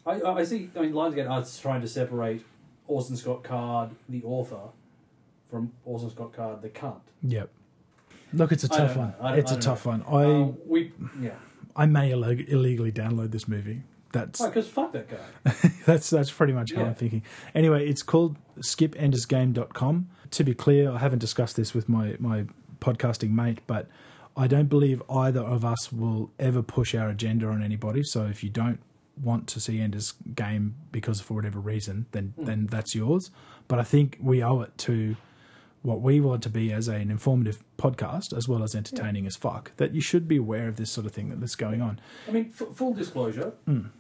I, 0.06 0.20
I 0.22 0.34
I 0.40 0.44
see. 0.44 0.70
I 0.76 0.82
mean, 0.82 0.92
Lionsgate 0.94 1.30
are 1.30 1.46
trying 1.62 1.82
to 1.82 1.88
separate 1.88 2.44
Orson 2.88 3.16
Scott 3.16 3.44
Card, 3.44 3.92
the 4.10 4.22
author, 4.24 4.70
from 5.53 5.72
Orson 5.86 6.10
Scott 6.10 6.33
Card, 6.33 6.63
they 6.63 6.69
can't. 6.69 6.95
Yep. 7.22 7.48
Look, 8.33 8.51
it's 8.51 8.63
a 8.63 8.74
I 8.74 8.77
tough 8.77 8.95
don't 8.95 8.98
one. 8.98 9.10
know. 9.10 9.15
I 9.22 9.36
It's 9.38 9.51
I 9.51 9.53
a 9.53 9.57
don't 9.57 9.62
tough 9.63 9.86
one. 9.86 10.01
I 10.07 10.24
Uh, 10.25 10.51
we 10.65 10.91
yeah. 11.22 11.36
I 11.75 11.86
may 11.86 12.10
illeg- 12.10 12.50
illegally 12.50 12.91
download 12.91 13.29
this 13.31 13.48
movie 13.48 13.83
That's 14.12 14.41
Because 14.43 14.67
fuck 14.67 14.91
that 14.93 15.07
guy. 15.10 15.51
that's 15.86 16.10
that's 16.10 16.31
pretty 16.31 16.53
much 16.53 16.74
how 16.74 16.81
Yeah. 16.81 16.88
I'm 16.88 16.95
thinking. 16.95 17.22
Anyway, 17.53 17.88
it's 17.88 18.01
called 18.01 18.36
skipendersgame.com. 18.60 20.10
To 20.31 20.43
be 20.43 20.53
clear, 20.55 20.91
I 20.91 20.98
haven't 20.98 21.19
discussed 21.19 21.55
this 21.55 21.74
with 21.74 21.88
my 21.88 22.15
my 22.19 22.45
podcasting 22.79 23.29
mate, 23.31 23.60
but 23.67 23.88
I 24.36 24.48
don't 24.48 24.67
believe 24.69 25.01
either 25.10 25.41
of 25.41 25.63
us 25.63 25.91
will 25.93 26.31
ever 26.39 26.63
push 26.63 26.95
our 26.95 27.10
agenda 27.10 27.48
on 27.48 27.62
anybody. 27.62 28.01
So 28.03 28.25
if 28.25 28.43
you 28.43 28.50
don't 28.50 28.79
want 29.22 29.45
to 29.48 29.60
see 29.60 29.79
Ender's 29.79 30.13
Game 30.33 30.74
because 30.91 31.22
for 31.22 31.36
whatever 31.36 31.60
reason, 31.60 32.07
then 32.13 32.33
then 32.38 32.65
that's 32.67 32.95
yours. 32.95 33.29
But 33.67 33.77
I 33.79 33.83
think 33.83 34.17
we 34.22 34.43
owe 34.43 34.62
it 34.62 34.75
to 34.79 35.15
what 35.84 36.02
we 36.02 36.20
want 36.22 36.42
to 36.42 36.50
be 36.50 36.72
as 36.74 36.88
an 36.88 37.12
informative 37.12 37.63
podcast 37.78 38.36
as 38.36 38.48
well 38.48 38.63
as 38.63 38.74
entertaining 38.74 39.28
as 39.28 39.36
fuck 39.36 39.75
that 39.78 39.94
you 39.94 40.02
should 40.02 40.28
be 40.28 40.38
aware 40.38 40.68
of 40.68 40.78
this 40.78 40.90
sort 40.90 41.06
of 41.06 41.12
thing 41.12 41.38
that's 41.40 41.56
going 41.56 41.82
on. 41.82 42.00
I 42.28 42.32
mean, 42.32 42.52
f- 42.60 42.75
full 42.75 42.94
disclosure, 42.94 43.54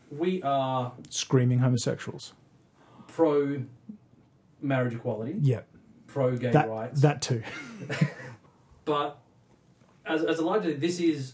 we 0.09 0.41
are 0.43 0.93
Screaming 1.09 1.59
homosexuals. 1.59 2.33
pro 3.07 3.63
marriage 4.61 4.93
equality, 4.95 5.35
Yeah. 5.41 5.61
pro 6.07 6.35
gay 6.37 6.51
That 6.51 6.69
rights, 6.69 7.01
that 7.01 7.21
too. 7.21 7.43
but 8.85 9.19
as, 10.05 10.23
as 10.23 10.39
a 10.39 10.45
larger, 10.45 10.73
this 10.73 10.99
is 10.99 11.33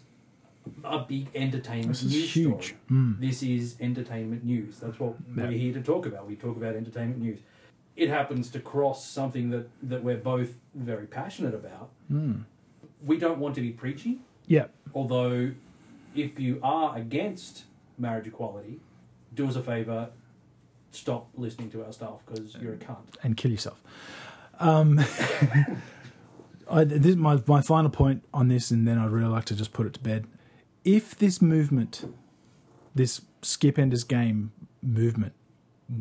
a 0.84 1.00
big 1.00 1.30
entertainment 1.36 1.90
This 1.90 2.04
is 2.04 2.12
news 2.12 2.34
huge. 2.34 2.66
story. 2.66 2.80
Mm. 2.92 3.20
This 3.20 3.44
is 3.44 3.76
entertainment 3.80 4.44
news. 4.44 4.80
That's 4.80 5.00
what 5.00 5.16
Yeah. 5.36 5.44
we're 5.48 5.52
here 5.52 5.74
to 5.74 5.82
talk 5.82 6.06
about. 6.06 6.28
We 6.28 6.36
talk 6.36 6.58
about 6.58 6.76
entertainment 6.76 7.20
news. 7.20 7.40
It 7.96 8.10
happens 8.10 8.50
to 8.52 8.60
cross 8.60 9.06
something 9.06 9.50
that, 9.50 9.68
that 9.84 10.04
we're 10.04 10.18
both 10.18 10.52
very 10.74 11.06
passionate 11.06 11.54
about. 11.54 11.90
Mm. 12.12 12.44
We 13.06 13.18
don't 13.18 13.40
want 13.40 13.56
to 13.56 13.62
be 13.62 13.72
preachy, 13.72 14.20
Yeah. 14.48 14.66
although 14.96 15.52
if 16.16 16.40
you 16.40 16.60
are 16.64 16.98
against 16.98 17.64
marriage 17.98 18.28
equality, 18.28 18.80
do 19.36 19.48
us 19.48 19.56
a 19.56 19.62
favour, 19.62 20.10
stop 20.92 21.28
listening 21.36 21.70
to 21.72 21.84
our 21.86 21.92
stuff 21.94 22.20
because 22.26 22.56
you're 22.56 22.74
a 22.74 22.78
cunt. 22.78 22.98
and 23.24 23.36
kill 23.38 23.52
yourself. 23.52 23.82
Um, 24.60 25.00
I, 26.70 26.84
this 26.84 27.16
my 27.16 27.42
my 27.48 27.62
final 27.62 27.90
point 27.90 28.24
on 28.34 28.48
this, 28.48 28.72
and 28.72 28.88
then 28.88 28.98
I'd 29.00 29.10
really 29.12 29.28
like 29.30 29.46
to 29.46 29.56
just 29.56 29.74
put 29.74 29.86
it 29.88 29.94
to 29.94 30.00
bed. 30.00 30.28
If 30.86 31.18
this 31.18 31.42
movement, 31.42 32.06
this 32.94 33.22
skip 33.42 33.80
enders 33.80 34.04
game 34.04 34.52
movement, 34.82 35.34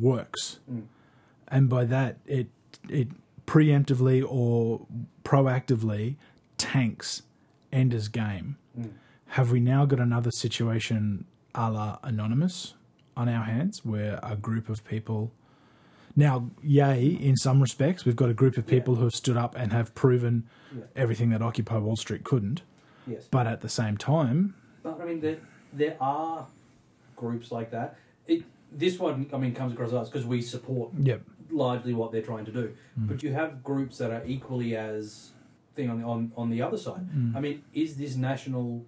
works, 0.00 0.58
Mm. 0.70 0.82
And 1.50 1.68
by 1.68 1.84
that 1.84 2.18
it 2.26 2.48
it 2.88 3.08
preemptively 3.46 4.24
or 4.28 4.86
proactively 5.24 6.16
tanks 6.56 7.22
enders 7.72 8.08
game, 8.08 8.56
Mm. 8.78 8.90
have 9.28 9.50
we 9.50 9.60
now 9.60 9.84
got 9.86 10.00
another 10.00 10.30
situation 10.30 11.24
a 11.54 11.70
la 11.70 11.98
Anonymous 12.02 12.74
on 13.16 13.28
our 13.28 13.44
hands 13.44 13.84
where 13.84 14.20
a 14.22 14.36
group 14.36 14.68
of 14.68 14.84
people. 14.84 15.32
Now, 16.14 16.50
yay, 16.62 17.06
in 17.06 17.36
some 17.36 17.60
respects, 17.60 18.04
we've 18.04 18.16
got 18.16 18.28
a 18.28 18.34
group 18.34 18.56
of 18.56 18.66
people 18.66 18.96
who 18.96 19.04
have 19.04 19.14
stood 19.14 19.36
up 19.36 19.54
and 19.56 19.72
have 19.72 19.94
proven 19.94 20.44
Yeah. 20.76 20.82
everything 20.96 21.30
that 21.30 21.42
Occupy 21.42 21.78
Wall 21.78 21.96
Street 21.96 22.22
couldn't. 22.24 22.62
Yes. 23.06 23.26
But 23.30 23.46
at 23.46 23.60
the 23.60 23.68
same 23.68 23.96
time, 23.96 24.54
But 24.82 25.00
I 25.00 25.04
mean, 25.06 25.20
there 25.20 25.38
there 25.72 25.96
are 26.00 26.46
groups 27.16 27.50
like 27.52 27.70
that. 27.72 27.96
It 28.26 28.44
this 28.72 28.98
one, 28.98 29.26
I 29.32 29.38
mean, 29.38 29.54
comes 29.54 29.72
across 29.72 29.92
us 29.92 30.08
because 30.08 30.26
we 30.26 30.42
support 30.42 30.92
yep, 31.00 31.22
largely 31.50 31.94
what 31.94 32.12
they're 32.12 32.22
trying 32.22 32.44
to 32.46 32.52
do. 32.52 32.74
But 32.96 33.22
you 33.22 33.32
have 33.32 33.62
groups 33.62 33.98
that 33.98 34.10
are 34.10 34.24
equally 34.26 34.76
as 34.76 35.30
thing 35.74 35.88
on 35.90 36.02
on 36.04 36.32
on 36.36 36.50
the 36.50 36.62
other 36.62 36.76
side. 36.78 37.06
I 37.36 37.40
mean, 37.40 37.62
is 37.72 37.96
this 37.96 38.16
national 38.16 38.84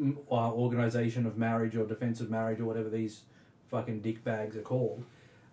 mm, 0.00 0.16
uh, 0.30 0.52
organization 0.52 1.26
of 1.26 1.36
marriage 1.36 1.76
or 1.76 1.86
defense 1.86 2.20
of 2.20 2.30
marriage 2.30 2.60
or 2.60 2.64
whatever 2.64 2.88
these 2.88 3.22
fucking 3.70 4.00
dick 4.00 4.24
bags 4.24 4.56
are 4.56 4.62
called? 4.62 5.04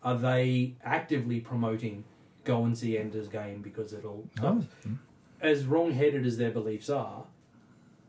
Are 0.03 0.17
they 0.17 0.75
actively 0.83 1.39
promoting 1.39 2.03
go 2.43 2.63
and 2.65 2.75
see 2.77 2.97
Ender's 2.97 3.27
Game 3.27 3.61
because 3.61 3.93
it'll 3.93 4.27
Oh. 4.41 4.63
as 5.41 5.65
wrong-headed 5.65 6.25
as 6.25 6.37
their 6.37 6.51
beliefs 6.51 6.89
are 6.89 7.25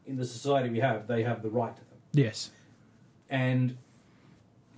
in 0.06 0.16
the 0.16 0.24
society 0.24 0.68
we 0.70 0.80
have, 0.80 1.06
they 1.06 1.22
have 1.22 1.42
the 1.42 1.50
right 1.50 1.74
to 1.76 1.82
them 1.82 1.98
yes, 2.12 2.50
and 3.28 3.76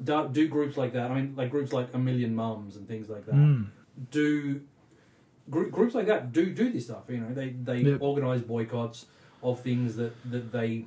do, 0.05 0.29
do 0.31 0.49
groups 0.49 0.77
like 0.77 0.93
that. 0.93 1.11
I 1.11 1.15
mean, 1.15 1.35
like 1.37 1.51
groups 1.51 1.73
like 1.73 1.89
A 1.95 1.99
Million 1.99 2.35
Mums 2.35 2.77
and 2.77 2.87
things 2.87 3.09
like 3.09 3.27
that. 3.27 3.35
Mm. 3.35 3.67
Do 4.11 4.61
gr- 5.51 5.65
groups 5.69 5.95
like 5.95 6.07
that 6.07 6.33
do 6.33 6.53
do 6.53 6.71
this 6.71 6.85
stuff? 6.87 7.05
You 7.09 7.19
know, 7.19 7.33
they 7.35 7.51
they 7.51 7.79
Yep. 7.79 8.03
organize 8.03 8.43
boycotts 8.43 9.07
of 9.43 9.61
things 9.61 9.97
that 9.97 10.13
that 10.31 10.53
they 10.53 10.87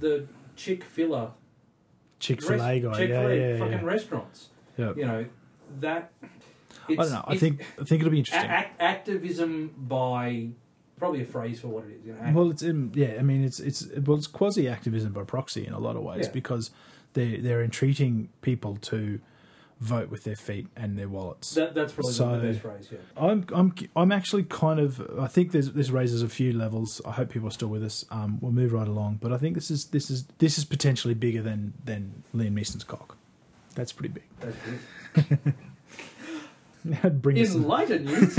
the 0.00 0.26
Chick 0.56 0.84
Fil 0.84 1.14
A 1.14 1.32
Chick 2.18 2.42
Fil 2.42 2.60
A 2.62 2.80
guy, 2.80 3.02
yeah, 3.02 3.28
yeah, 3.28 3.58
fucking 3.58 3.72
yeah. 3.78 3.84
restaurants. 3.84 4.48
Yep. 4.76 4.96
You 4.96 5.04
know 5.06 5.26
that. 5.80 6.12
I 6.90 6.94
don't 6.94 7.10
know. 7.12 7.24
I 7.26 7.36
think 7.36 7.60
I 7.80 7.84
think 7.84 8.00
it'll 8.00 8.10
be 8.10 8.18
interesting. 8.20 8.50
ac- 8.50 8.68
activism 8.80 9.74
by 9.76 10.48
probably 10.96 11.22
a 11.22 11.26
phrase 11.26 11.60
for 11.60 11.68
what 11.68 11.84
it 11.84 11.92
is. 12.00 12.06
You 12.06 12.14
know, 12.14 12.32
Well, 12.34 12.50
it's 12.50 12.62
in, 12.62 12.90
yeah. 12.94 13.16
I 13.18 13.22
mean, 13.22 13.44
it's 13.44 13.60
it's 13.60 13.86
well, 14.04 14.16
it's 14.16 14.26
quasi 14.26 14.66
activism 14.68 15.12
by 15.12 15.22
proxy 15.24 15.66
in 15.66 15.72
a 15.74 15.78
lot 15.78 15.96
of 15.96 16.02
ways 16.02 16.26
Yeah. 16.26 16.32
because 16.32 16.70
they 17.18 17.36
they're 17.36 17.62
entreating 17.62 18.28
people 18.42 18.76
to 18.82 19.20
vote 19.80 20.10
with 20.10 20.24
their 20.24 20.34
feet 20.34 20.66
and 20.76 20.98
their 20.98 21.08
wallets. 21.08 21.54
that, 21.54 21.72
that's 21.72 21.92
probably 21.92 22.12
So- 22.12 22.40
the 22.40 22.48
best 22.48 22.60
phrase. 22.60 22.88
Yeah. 22.90 22.98
I'm 23.16 23.46
I'm 23.54 23.72
I'm 23.94 24.10
actually 24.12 24.42
kind 24.44 24.80
of 24.80 25.00
I 25.18 25.28
think 25.28 25.52
this 25.52 25.90
raises 25.90 26.20
a 26.22 26.28
few 26.28 26.52
levels. 26.52 27.00
I 27.06 27.12
hope 27.12 27.30
people 27.30 27.46
are 27.48 27.52
still 27.52 27.68
with 27.68 27.84
us. 27.84 28.04
Um, 28.10 28.38
we'll 28.40 28.50
move 28.52 28.72
right 28.72 28.88
along, 28.88 29.18
but 29.22 29.32
I 29.32 29.38
think 29.38 29.54
this 29.54 29.70
is 29.70 29.86
this 29.86 30.10
is 30.10 30.24
this 30.38 30.58
is 30.58 30.64
potentially 30.64 31.14
bigger 31.14 31.42
than 31.42 31.74
than 31.84 32.24
Liam 32.34 32.54
Neeson's 32.58 32.82
cock. 32.84 33.16
That's 33.76 33.92
pretty 33.92 34.14
big. 34.14 34.24
That's 34.40 34.56
good. 35.14 35.54
Now 36.84 37.08
bring 37.10 37.38
us 37.40 37.54
In 37.54 37.62
lighter 37.68 37.98
news. 38.00 38.36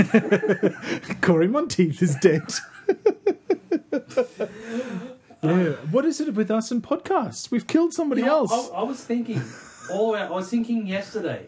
Corey 1.22 1.48
Monteith 1.48 2.02
is 2.02 2.16
dead. 2.16 2.42
yeah, 5.42 5.72
what 5.90 6.04
is 6.04 6.20
it 6.20 6.34
with 6.34 6.50
us 6.50 6.70
and 6.70 6.82
podcasts? 6.82 7.50
We've 7.50 7.66
killed 7.66 7.92
somebody 7.94 8.20
You 8.22 8.26
know, 8.28 8.38
else. 8.40 8.70
I, 8.72 8.78
I 8.78 8.82
was 8.82 9.02
thinking, 9.02 9.42
oh, 9.90 10.14
I 10.14 10.28
was 10.30 10.48
thinking 10.48 10.86
yesterday. 10.86 11.46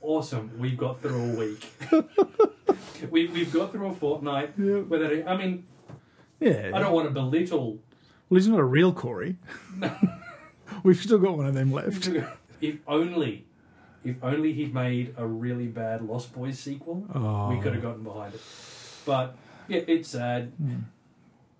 Awesome, 0.00 0.50
we've 0.58 0.76
got 0.76 1.00
through 1.02 1.32
a 1.32 1.36
week. 1.36 1.68
we, 3.10 3.26
we've 3.26 3.52
got 3.52 3.72
through 3.72 3.88
a 3.88 3.94
fortnight. 3.94 4.52
Yeah. 4.56 4.76
Whether 4.78 5.28
I 5.28 5.36
mean, 5.36 5.66
yeah, 6.38 6.70
I 6.74 6.78
don't 6.78 6.92
want 6.92 7.08
to 7.08 7.14
belittle. 7.14 7.78
well, 8.28 8.36
he's 8.38 8.46
not 8.48 8.60
a 8.60 8.64
real 8.64 8.92
Corey. 8.92 9.36
We've 10.82 10.96
still 10.96 11.18
got 11.18 11.36
one 11.36 11.46
of 11.46 11.54
them 11.54 11.72
left. 11.72 12.08
If 12.58 12.76
only, 12.88 13.44
if 14.02 14.16
only 14.22 14.54
he'd 14.54 14.72
made 14.72 15.14
a 15.18 15.26
really 15.26 15.66
bad 15.66 16.00
Lost 16.00 16.32
Boys 16.34 16.58
sequel, 16.58 17.04
Oh. 17.14 17.50
we 17.50 17.60
could 17.60 17.74
have 17.74 17.84
oh. 17.84 17.88
gotten 17.88 18.02
behind 18.02 18.34
it. 18.34 18.40
But 19.04 19.36
yeah, 19.68 19.80
it's 19.86 20.08
sad. 20.08 20.52
Hmm. 20.56 20.76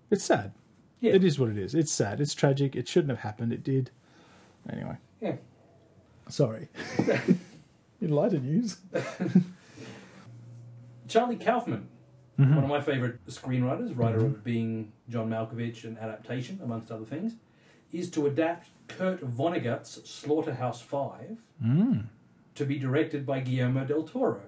It's 0.09 0.23
sad. 0.23 0.53
Yeah. 0.99 1.13
It 1.13 1.23
is 1.23 1.39
what 1.39 1.49
it 1.49 1.57
is. 1.57 1.75
It's 1.75 1.91
sad. 1.91 2.19
It's 2.19 2.33
tragic. 2.33 2.75
It 2.75 2.87
shouldn't 2.87 3.09
have 3.11 3.19
happened. 3.19 3.53
It 3.53 3.63
did. 3.63 3.91
Anyway, 4.71 4.97
Yeah. 5.21 5.35
sorry. 6.29 6.67
In 8.01 8.09
lighter 8.11 8.39
news. 8.39 8.77
Charlie 11.07 11.37
Kaufman, 11.37 11.87
Mm-hmm. 12.39 12.53
one 12.53 12.63
of 12.65 12.69
my 12.69 12.81
favourite 12.81 13.25
screenwriters, 13.25 13.97
writer 13.97 14.23
of 14.23 14.43
Being 14.43 14.91
John 15.09 15.27
Malkovich 15.31 15.85
and 15.85 15.97
Adaptation, 15.97 16.59
amongst 16.63 16.91
other 16.91 17.03
things, 17.05 17.33
is 17.91 18.11
to 18.11 18.27
adapt 18.27 18.69
Kurt 18.87 19.21
Vonnegut's 19.21 20.07
Slaughterhouse 20.07 20.79
Five 20.79 21.37
Mm. 21.65 22.05
to 22.53 22.63
be 22.65 22.77
directed 22.77 23.25
by 23.25 23.39
Guillermo 23.39 23.85
del 23.85 24.03
Toro. 24.03 24.41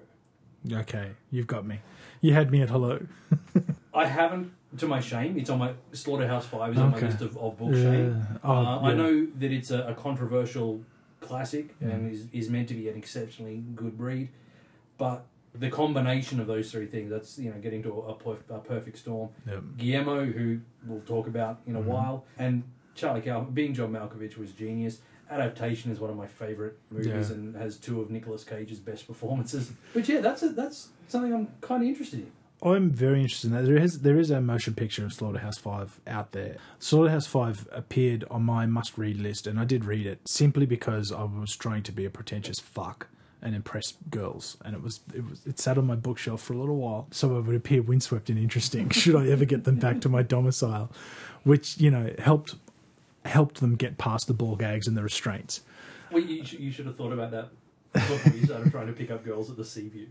Okay, 0.71 1.13
you've 1.31 1.47
got 1.47 1.65
me. 1.65 1.79
You 2.21 2.33
had 2.35 2.51
me 2.51 2.61
at 2.61 2.69
hello. 2.69 3.07
I 3.93 4.05
haven't, 4.05 4.51
to 4.77 4.87
my 4.87 4.99
shame, 4.99 5.37
it's 5.37 5.49
on 5.49 5.59
my 5.59 5.73
Slaughterhouse 5.93 6.45
Five 6.45 6.73
is 6.73 6.77
on 6.79 6.93
Okay. 6.93 7.01
my 7.05 7.07
list 7.09 7.21
of, 7.21 7.37
of 7.37 7.57
book 7.57 7.73
shame. 7.73 8.25
Yeah. 8.31 8.37
Oh, 8.43 8.53
uh, 8.53 8.79
I 8.81 8.89
yeah. 8.89 8.95
know 8.95 9.27
that 9.39 9.51
it's 9.51 9.71
a, 9.71 9.83
a 9.87 9.93
controversial 9.95 10.81
classic 11.21 11.75
and 11.81 12.11
is, 12.11 12.27
is 12.31 12.49
meant 12.49 12.67
to 12.69 12.73
be 12.75 12.87
an 12.89 12.95
exceptionally 12.97 13.63
good 13.75 13.99
read, 13.99 14.29
but 14.97 15.25
the 15.55 15.69
combination 15.69 16.39
of 16.39 16.45
those 16.47 16.71
three 16.71 16.85
things, 16.85 17.09
that's, 17.09 17.39
you 17.39 17.49
know, 17.49 17.57
getting 17.57 17.81
to 17.83 17.89
a, 18.01 18.13
perf- 18.13 18.47
a 18.49 18.59
perfect 18.59 18.99
storm. 18.99 19.29
Yep. 19.47 19.63
Guillermo, 19.77 20.25
who 20.25 20.59
we'll 20.85 21.01
talk 21.01 21.27
about 21.27 21.61
in 21.65 21.75
a 21.75 21.79
Mm-hmm. 21.79 21.89
while, 21.89 22.25
and 22.37 22.63
Charlie 22.95 23.21
Kaufman, 23.21 23.53
being 23.53 23.73
John 23.73 23.91
Malkovich 23.91 24.37
was 24.37 24.51
genius. 24.51 24.99
Adaptation 25.31 25.91
is 25.91 25.99
one 25.99 26.09
of 26.09 26.15
my 26.15 26.27
favourite 26.27 26.73
movies 26.91 27.29
Yeah. 27.29 27.35
and 27.35 27.55
has 27.55 27.77
two 27.77 28.01
of 28.01 28.09
Nicolas 28.11 28.43
Cage's 28.43 28.79
best 28.79 29.07
performances. 29.07 29.71
But 29.93 30.07
yeah, 30.07 30.21
that's 30.21 30.43
a, 30.43 30.49
that's 30.49 30.89
something 31.07 31.33
I'm 31.33 31.47
kind 31.61 31.81
of 31.83 31.89
interested 31.89 32.19
in. 32.19 32.31
I'm 32.61 32.89
very 32.89 33.21
interested 33.21 33.47
in 33.47 33.55
that. 33.55 33.65
There 33.65 33.77
is 33.77 34.01
there 34.01 34.19
is 34.19 34.29
a 34.31 34.41
motion 34.41 34.73
picture 34.73 35.05
of 35.05 35.13
Slaughterhouse 35.13 35.57
Five 35.57 35.99
out 36.05 36.33
there. 36.33 36.57
Slaughterhouse 36.79 37.25
Five 37.25 37.67
appeared 37.71 38.25
on 38.29 38.43
my 38.43 38.65
must 38.65 38.97
read 38.97 39.17
list, 39.17 39.47
and 39.47 39.59
I 39.59 39.65
did 39.65 39.85
read 39.85 40.05
it 40.05 40.27
simply 40.27 40.65
because 40.65 41.11
I 41.11 41.23
was 41.23 41.55
trying 41.55 41.83
to 41.83 41.91
be 41.91 42.05
a 42.05 42.09
pretentious 42.09 42.59
fuck 42.59 43.07
and 43.41 43.55
impress 43.55 43.93
girls, 44.09 44.57
and 44.65 44.75
it 44.75 44.83
was 44.83 44.99
it 45.13 45.23
was 45.29 45.45
it 45.45 45.57
sat 45.57 45.77
on 45.77 45.87
my 45.87 45.95
bookshelf 45.95 46.41
for 46.41 46.53
a 46.53 46.57
little 46.57 46.75
while, 46.75 47.07
so 47.11 47.37
it 47.37 47.43
would 47.43 47.55
appear 47.55 47.81
windswept 47.81 48.29
and 48.29 48.37
interesting. 48.37 48.89
should 48.91 49.15
I 49.15 49.27
ever 49.29 49.45
get 49.45 49.63
them 49.63 49.77
back 49.77 50.01
to 50.01 50.09
my 50.09 50.21
domicile, 50.21 50.91
which 51.43 51.77
you 51.77 51.89
know 51.89 52.13
helped 52.19 52.55
helped 53.23 53.61
them 53.61 53.75
get 53.75 53.97
past 53.97 54.27
the 54.27 54.33
ball 54.33 54.57
gags 54.57 54.85
and 54.87 54.97
the 54.97 55.03
restraints. 55.03 55.61
Well, 56.11 56.23
you, 56.23 56.43
you 56.43 56.71
should 56.71 56.87
have 56.87 56.95
thought 56.95 57.13
about 57.13 57.31
that 57.31 57.49
before 57.93 58.33
you 58.33 58.45
started 58.45 58.71
trying 58.71 58.87
to 58.87 58.93
pick 58.93 59.11
up 59.11 59.23
girls 59.25 59.49
at 59.49 59.57
the 59.57 59.65
Sea 59.65 59.89
View. 59.89 60.07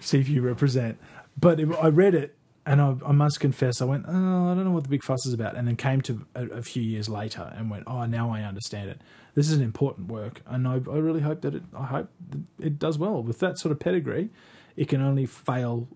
See 0.00 0.18
if 0.20 0.28
you 0.28 0.42
represent. 0.42 0.98
But 1.38 1.60
it, 1.60 1.68
I 1.80 1.88
read 1.88 2.14
it, 2.14 2.36
and 2.64 2.80
I, 2.80 2.96
I 3.06 3.12
must 3.12 3.40
confess, 3.40 3.80
I 3.82 3.84
went, 3.84 4.06
oh, 4.08 4.12
I 4.50 4.54
don't 4.54 4.64
know 4.64 4.70
what 4.70 4.84
the 4.84 4.88
big 4.88 5.04
fuss 5.04 5.26
is 5.26 5.34
about, 5.34 5.56
and 5.56 5.68
then 5.68 5.76
came 5.76 6.00
to 6.02 6.26
a, 6.34 6.46
a 6.46 6.62
few 6.62 6.82
years 6.82 7.08
later 7.08 7.52
and 7.56 7.70
went, 7.70 7.84
oh, 7.86 8.06
now 8.06 8.30
I 8.30 8.42
understand 8.42 8.90
it. 8.90 9.00
This 9.34 9.50
is 9.50 9.56
an 9.56 9.62
important 9.62 10.08
work, 10.08 10.40
and 10.46 10.66
I, 10.66 10.74
I 10.74 10.96
really 10.96 11.20
hope 11.20 11.42
that 11.42 11.54
it. 11.54 11.62
I 11.76 11.84
hope 11.84 12.08
that 12.30 12.40
it 12.58 12.78
does 12.78 12.98
well 12.98 13.22
with 13.22 13.38
that 13.40 13.58
sort 13.58 13.72
of 13.72 13.78
pedigree. 13.78 14.30
It 14.76 14.88
can 14.88 15.02
only 15.02 15.26
fail 15.26 15.88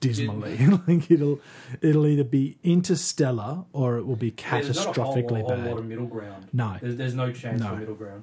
dismally. 0.00 0.56
like 0.88 1.10
it'll 1.10 1.40
it'll 1.82 2.06
either 2.06 2.24
be 2.24 2.56
interstellar 2.62 3.64
or 3.74 3.98
it 3.98 4.06
will 4.06 4.16
be 4.16 4.30
There's 4.30 4.74
not 4.76 4.96
a 4.96 5.02
whole, 5.02 5.14
catastrophically 5.14 5.40
whole 5.42 5.48
lot 5.50 5.64
bad. 5.64 5.78
of 5.78 5.84
middle 5.86 6.06
ground. 6.06 6.48
No. 6.54 6.76
There's, 6.80 6.96
there's 6.96 7.14
no 7.14 7.32
chance 7.32 7.60
No. 7.60 7.68
for 7.70 7.76
middle 7.76 7.94
ground. 7.94 8.22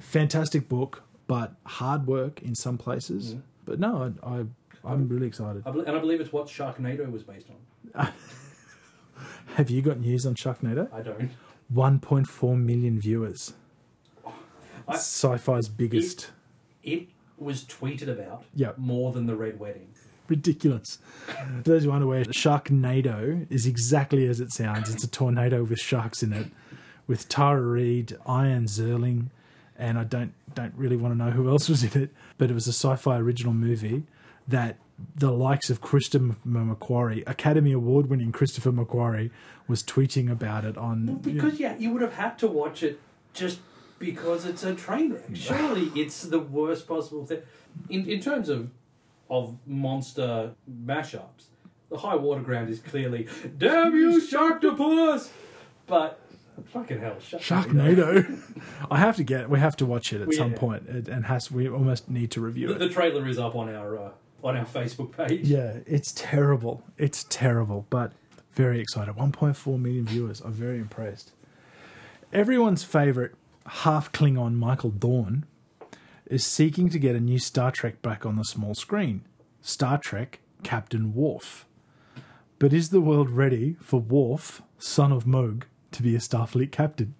Fantastic 0.00 0.68
book, 0.68 1.02
but 1.26 1.54
hard 1.64 2.06
work 2.06 2.42
in 2.42 2.54
some 2.54 2.78
places. 2.78 3.34
Mm. 3.34 3.42
But 3.64 3.80
no, 3.80 4.14
I, 4.22 4.28
I 4.40 4.44
I'm 4.84 5.08
really 5.08 5.26
excited. 5.26 5.62
I 5.66 5.70
bel 5.70 5.80
and 5.82 5.96
I 5.96 5.98
believe 5.98 6.20
it's 6.20 6.32
what 6.32 6.46
Sharknado 6.46 7.10
was 7.10 7.22
based 7.24 7.46
on. 7.94 8.08
Have 9.56 9.70
you 9.70 9.82
got 9.82 9.98
news 10.00 10.26
on 10.26 10.34
Sharknado? 10.34 10.92
I 10.92 11.00
don't. 11.02 11.30
1.4 11.74 12.58
million 12.60 13.00
viewers. 13.00 13.54
I- 14.86 14.94
Sci-fi's 14.94 15.68
biggest. 15.68 16.30
It 16.82 17.08
was 17.38 17.64
tweeted 17.64 18.08
about 18.08 18.44
Yep. 18.54 18.78
more 18.78 19.12
than 19.12 19.26
the 19.26 19.34
Red 19.34 19.58
Wedding. 19.58 19.88
Ridiculous. 20.28 20.98
For 21.26 21.62
those 21.62 21.84
who 21.84 21.90
aren't 21.90 22.04
aware, 22.04 22.24
Sharknado 22.24 23.46
is 23.50 23.66
exactly 23.66 24.26
as 24.26 24.40
it 24.40 24.52
sounds. 24.52 24.92
It's 24.92 25.04
a 25.04 25.08
tornado 25.10 25.64
with 25.64 25.78
sharks 25.78 26.22
in 26.22 26.32
it, 26.32 26.48
with 27.06 27.28
Tara 27.28 27.60
Reid, 27.62 28.12
Ian 28.28 28.64
Ziering, 28.66 29.26
and 29.78 29.98
I 29.98 30.04
don't 30.04 30.32
don't 30.54 30.74
really 30.76 30.96
want 30.96 31.14
to 31.14 31.18
know 31.18 31.30
who 31.30 31.48
else 31.48 31.68
was 31.68 31.82
in 31.84 32.02
it. 32.02 32.10
But 32.38 32.50
it 32.50 32.54
was 32.54 32.66
a 32.66 32.72
sci-fi 32.72 33.18
original 33.18 33.52
movie 33.52 34.04
that 34.48 34.78
the 35.14 35.30
likes 35.30 35.70
of 35.70 35.80
Christopher 35.80 36.36
McQuarrie, 36.46 37.22
Academy 37.26 37.72
Award-winning 37.72 38.32
Christopher 38.32 38.72
McQuarrie, 38.72 39.30
was 39.68 39.82
tweeting 39.82 40.30
about 40.30 40.64
it 40.64 40.78
on. 40.78 41.06
Well, 41.06 41.16
Because 41.16 41.60
yeah, 41.60 41.76
you 41.76 41.90
would 41.90 42.02
have 42.02 42.14
had 42.14 42.38
to 42.38 42.46
watch 42.46 42.82
it 42.82 43.00
just 43.34 43.60
because 43.98 44.44
it's 44.44 44.62
a 44.62 44.74
train 44.74 45.12
wreck. 45.12 45.24
Surely 45.34 45.90
it's 45.94 46.22
the 46.22 46.38
worst 46.38 46.86
possible 46.86 47.26
thing. 47.26 47.42
In 47.88 48.08
in 48.08 48.20
terms 48.20 48.48
of 48.48 48.70
of 49.28 49.58
monster 49.66 50.54
mashups, 50.70 51.46
the 51.90 51.98
high 51.98 52.14
water 52.16 52.40
ground 52.40 52.70
is 52.70 52.78
clearly 52.78 53.26
damn 53.58 53.94
you 53.94 54.20
Sharktopus! 54.20 55.30
But 55.86 56.20
fucking 56.72 57.00
hell, 57.00 57.16
Sharknado. 57.20 57.40
Sharknado. 58.24 58.62
I 58.90 58.98
have 58.98 59.16
to 59.16 59.24
get. 59.24 59.48
We 59.50 59.58
have 59.60 59.76
to 59.76 59.86
watch 59.86 60.12
it 60.12 60.20
at 60.20 60.28
We- 60.28 60.36
some 60.36 60.54
point, 60.54 60.88
It- 60.88 61.08
and 61.08 61.26
has 61.26 61.50
we 61.50 61.68
almost 61.68 62.08
need 62.10 62.30
to 62.32 62.40
review 62.40 62.68
The, 62.68 62.74
it. 62.74 62.78
the 62.78 62.88
trailer 62.88 63.26
is 63.26 63.38
up 63.38 63.54
on 63.54 63.68
our 63.74 63.98
uh, 63.98 64.10
on 64.44 64.56
our 64.56 64.64
Facebook 64.66 65.12
page. 65.16 65.46
Yeah, 65.46 65.78
it's 65.86 66.12
terrible. 66.12 66.82
It's 66.98 67.24
terrible, 67.28 67.86
but 67.90 68.12
very 68.52 68.80
excited. 68.80 69.14
1.4 69.16 69.80
million 69.80 70.06
viewers. 70.06 70.40
I'm 70.40 70.52
very 70.52 70.78
impressed. 70.78 71.32
Everyone's 72.32 72.84
favorite 72.84 73.34
half 73.66 74.12
Klingon 74.12 74.54
Michael 74.54 74.90
Dorn 74.90 75.44
is 76.26 76.44
seeking 76.44 76.88
to 76.90 76.98
get 76.98 77.14
a 77.16 77.20
new 77.20 77.38
Star 77.38 77.70
Trek 77.70 78.02
back 78.02 78.24
on 78.26 78.36
the 78.36 78.44
small 78.44 78.74
screen. 78.74 79.22
Star 79.60 79.98
Trek 79.98 80.40
Captain 80.62 81.14
Worf. 81.14 81.66
But 82.58 82.72
is 82.72 82.88
the 82.90 83.00
world 83.00 83.30
ready 83.30 83.76
for 83.80 84.00
Worf, 84.00 84.62
son 84.78 85.12
of 85.12 85.24
Mogh, 85.26 85.64
to 85.92 86.02
be 86.02 86.14
a 86.14 86.20
Starfleet 86.20 86.72
captain? 86.72 87.14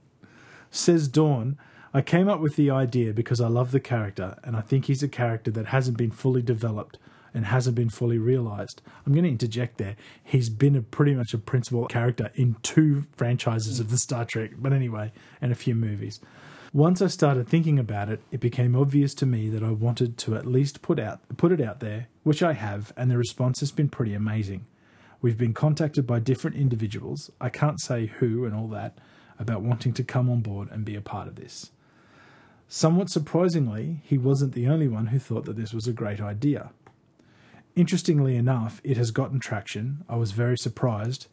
Says 0.70 1.08
Dorn, 1.08 1.58
I 1.94 2.02
came 2.02 2.28
up 2.28 2.40
with 2.40 2.56
the 2.56 2.70
idea 2.70 3.12
because 3.12 3.40
I 3.40 3.48
love 3.48 3.70
the 3.70 3.80
character 3.80 4.38
and 4.44 4.56
I 4.56 4.60
think 4.60 4.84
he's 4.84 5.02
a 5.02 5.08
character 5.08 5.50
that 5.52 5.66
hasn't 5.66 5.96
been 5.96 6.10
fully 6.10 6.42
developed 6.42 6.98
and 7.32 7.46
hasn't 7.46 7.76
been 7.76 7.90
fully 7.90 8.18
realized. 8.18 8.82
I'm 9.04 9.12
going 9.12 9.24
to 9.24 9.30
interject 9.30 9.78
there. 9.78 9.96
He's 10.24 10.48
been 10.48 10.74
a 10.74 10.82
pretty 10.82 11.14
much 11.14 11.34
a 11.34 11.38
principal 11.38 11.86
character 11.86 12.30
in 12.34 12.56
two 12.62 13.06
franchises 13.16 13.78
of 13.78 13.90
the 13.90 13.98
Star 13.98 14.24
Trek, 14.24 14.52
but 14.56 14.72
anyway, 14.72 15.12
and 15.40 15.52
a 15.52 15.54
few 15.54 15.74
movies. 15.74 16.18
Once 16.72 17.00
I 17.00 17.06
started 17.06 17.48
thinking 17.48 17.78
about 17.78 18.08
it, 18.08 18.20
it 18.30 18.40
became 18.40 18.74
obvious 18.74 19.14
to 19.14 19.26
me 19.26 19.48
that 19.50 19.62
I 19.62 19.70
wanted 19.70 20.18
to 20.18 20.36
at 20.36 20.46
least 20.46 20.82
put 20.82 20.98
out 20.98 21.20
put 21.36 21.52
it 21.52 21.60
out 21.60 21.80
there, 21.80 22.08
which 22.22 22.42
I 22.42 22.54
have, 22.54 22.92
and 22.96 23.10
the 23.10 23.16
response 23.16 23.60
has 23.60 23.70
been 23.70 23.88
pretty 23.88 24.14
amazing. 24.14 24.66
We've 25.22 25.38
been 25.38 25.54
contacted 25.54 26.06
by 26.06 26.20
different 26.20 26.56
individuals, 26.56 27.30
I 27.40 27.48
can't 27.48 27.80
say 27.80 28.06
who 28.06 28.44
and 28.44 28.54
all 28.54 28.68
that, 28.68 28.98
about 29.38 29.62
wanting 29.62 29.92
to 29.94 30.04
come 30.04 30.30
on 30.30 30.40
board 30.40 30.68
and 30.70 30.84
be 30.84 30.94
a 30.94 31.00
part 31.00 31.28
of 31.28 31.36
this. 31.36 31.70
Somewhat 32.68 33.10
surprisingly, 33.10 34.00
he 34.04 34.18
wasn't 34.18 34.52
the 34.52 34.66
only 34.66 34.88
one 34.88 35.06
who 35.06 35.18
thought 35.18 35.44
that 35.44 35.56
this 35.56 35.72
was 35.72 35.86
a 35.86 35.92
great 35.92 36.20
idea. 36.20 36.70
Interestingly 37.76 38.36
enough, 38.36 38.80
it 38.82 38.96
has 38.96 39.10
gotten 39.10 39.38
traction. 39.38 40.04
I 40.08 40.16
was 40.16 40.32
very 40.32 40.56
surprised. 40.56 41.26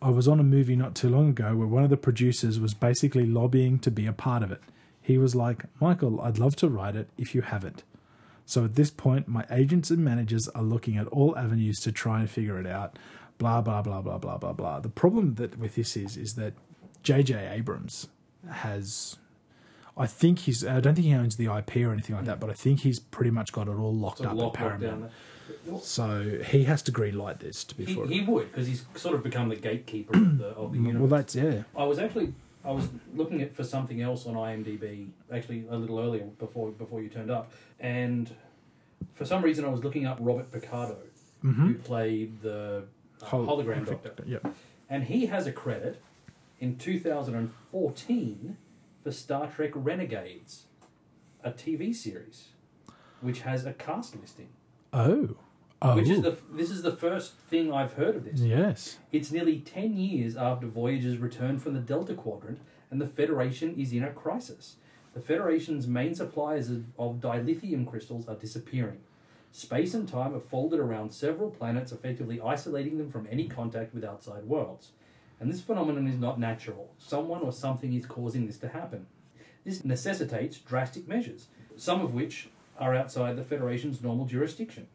I 0.00 0.10
was 0.10 0.28
on 0.28 0.38
a 0.38 0.44
movie 0.44 0.76
not 0.76 0.94
too 0.94 1.08
long 1.08 1.30
ago 1.30 1.56
where 1.56 1.66
one 1.66 1.82
of 1.82 1.90
the 1.90 1.96
producers 1.96 2.60
was 2.60 2.74
basically 2.74 3.26
lobbying 3.26 3.78
to 3.80 3.90
be 3.90 4.06
a 4.06 4.12
part 4.12 4.42
of 4.42 4.52
it. 4.52 4.60
He 5.02 5.18
was 5.18 5.34
like, 5.34 5.64
Michael, 5.80 6.20
I'd 6.20 6.38
love 6.38 6.54
to 6.56 6.68
write 6.68 6.94
it 6.94 7.08
if 7.16 7.34
you 7.34 7.42
haven't. 7.42 7.82
So 8.44 8.64
at 8.64 8.76
this 8.76 8.90
point, 8.90 9.26
my 9.26 9.44
agents 9.50 9.90
and 9.90 10.04
managers 10.04 10.48
are 10.54 10.62
looking 10.62 10.96
at 10.96 11.06
all 11.08 11.36
avenues 11.36 11.78
to 11.80 11.92
try 11.92 12.20
and 12.20 12.30
figure 12.30 12.60
it 12.60 12.66
out. 12.66 12.98
Blah 13.38 13.60
blah 13.60 13.82
blah 13.82 14.02
blah 14.02 14.18
blah 14.18 14.36
blah 14.36 14.52
blah. 14.52 14.80
The 14.80 14.88
problem 14.88 15.36
that 15.36 15.58
with 15.58 15.76
this 15.76 15.96
is 15.96 16.16
is 16.16 16.34
that 16.34 16.54
J.J. 17.02 17.48
Abrams 17.52 18.08
has, 18.50 19.16
I 19.96 20.06
think 20.06 20.40
he's. 20.40 20.66
I 20.66 20.80
don't 20.80 20.94
think 20.94 21.06
he 21.06 21.14
owns 21.14 21.36
the 21.36 21.46
IP 21.46 21.76
or 21.76 21.92
anything 21.92 22.16
like 22.16 22.24
that, 22.24 22.40
but 22.40 22.50
I 22.50 22.54
think 22.54 22.80
he's 22.80 22.98
pretty 22.98 23.30
much 23.30 23.52
got 23.52 23.68
it 23.68 23.72
all 23.72 23.94
locked 23.94 24.20
up 24.20 24.32
at 24.32 24.36
lock, 24.36 24.54
Paramount. 24.54 25.10
So 25.82 26.40
he 26.44 26.64
has 26.64 26.82
to 26.82 26.92
greenlight 26.92 27.40
this 27.40 27.64
to 27.64 27.74
be 27.74 27.84
He, 27.84 27.94
for 27.94 28.06
he 28.06 28.20
would 28.20 28.50
because 28.50 28.66
he's 28.66 28.84
sort 28.94 29.14
of 29.14 29.22
become 29.22 29.48
the 29.48 29.56
gatekeeper 29.56 30.16
of 30.16 30.38
the, 30.38 30.46
of 30.48 30.72
the 30.72 30.78
universe. 30.86 31.00
Well, 31.00 31.08
that's 31.08 31.34
yeah. 31.34 31.62
I 31.76 31.84
was 31.84 31.98
actually 31.98 32.32
I 32.64 32.72
was 32.72 32.88
looking 33.14 33.40
at 33.40 33.54
for 33.54 33.64
something 33.64 34.02
else 34.02 34.26
on 34.26 34.34
IMDb 34.34 35.08
actually 35.32 35.64
a 35.70 35.76
little 35.76 35.98
earlier 35.98 36.24
before 36.38 36.70
before 36.70 37.00
you 37.00 37.08
turned 37.08 37.30
up, 37.30 37.52
and 37.80 38.34
for 39.14 39.24
some 39.24 39.42
reason 39.42 39.64
I 39.64 39.68
was 39.68 39.82
looking 39.82 40.06
up 40.06 40.18
Robert 40.20 40.50
Picardo, 40.52 40.98
mm-hmm. 41.44 41.66
who 41.66 41.74
played 41.74 42.42
the 42.42 42.84
Hol- 43.22 43.46
hologram 43.46 43.86
doctor, 43.86 44.14
Yep. 44.26 44.54
and 44.88 45.04
he 45.04 45.26
has 45.26 45.46
a 45.46 45.52
credit 45.52 46.00
in 46.60 46.76
2014 46.76 48.56
for 49.02 49.12
Star 49.12 49.46
Trek 49.48 49.70
Renegades, 49.74 50.64
a 51.42 51.50
TV 51.50 51.94
series, 51.94 52.48
which 53.20 53.40
has 53.40 53.64
a 53.64 53.72
cast 53.72 54.16
listing. 54.20 54.48
Oh. 54.92 55.36
Oh. 55.80 55.94
Which 55.94 56.08
is 56.08 56.18
oh. 56.18 56.22
the 56.22 56.38
this 56.52 56.70
is 56.70 56.82
the 56.82 56.96
first 56.96 57.34
thing 57.34 57.72
I've 57.72 57.92
heard 57.92 58.16
of 58.16 58.24
this. 58.24 58.40
yes. 58.40 58.98
It's 59.12 59.30
nearly 59.30 59.60
10 59.60 59.96
years 59.96 60.36
after 60.36 60.66
Voyager's 60.66 61.18
return 61.18 61.58
from 61.58 61.74
the 61.74 61.80
Delta 61.80 62.14
Quadrant, 62.14 62.60
and 62.90 63.00
the 63.00 63.06
Federation 63.06 63.74
is 63.76 63.92
in 63.92 64.02
a 64.02 64.10
crisis. 64.10 64.76
The 65.14 65.20
Federation's 65.20 65.86
main 65.86 66.14
suppliers 66.14 66.68
of 66.70 67.20
dilithium 67.20 67.86
crystals 67.86 68.26
are 68.28 68.34
disappearing. 68.34 69.00
Space 69.52 69.94
and 69.94 70.08
time 70.08 70.34
are 70.34 70.40
folded 70.40 70.78
around 70.78 71.12
several 71.12 71.50
planets, 71.50 71.90
effectively 71.92 72.40
isolating 72.40 72.98
them 72.98 73.10
from 73.10 73.26
any 73.30 73.48
contact 73.48 73.94
with 73.94 74.04
outside 74.04 74.44
worlds. 74.44 74.92
And 75.40 75.50
this 75.50 75.60
phenomenon 75.60 76.06
is 76.06 76.18
not 76.18 76.38
natural. 76.38 76.90
Someone 76.98 77.42
or 77.42 77.52
something 77.52 77.92
is 77.92 78.06
causing 78.06 78.46
this 78.46 78.58
to 78.58 78.68
happen. 78.68 79.06
This 79.64 79.84
necessitates 79.84 80.58
drastic 80.58 81.08
measures, 81.08 81.46
some 81.76 82.00
of 82.00 82.14
which 82.14 82.48
are 82.78 82.94
outside 82.94 83.36
the 83.36 83.44
Federation's 83.44 84.02
normal 84.02 84.26
jurisdiction. 84.26 84.86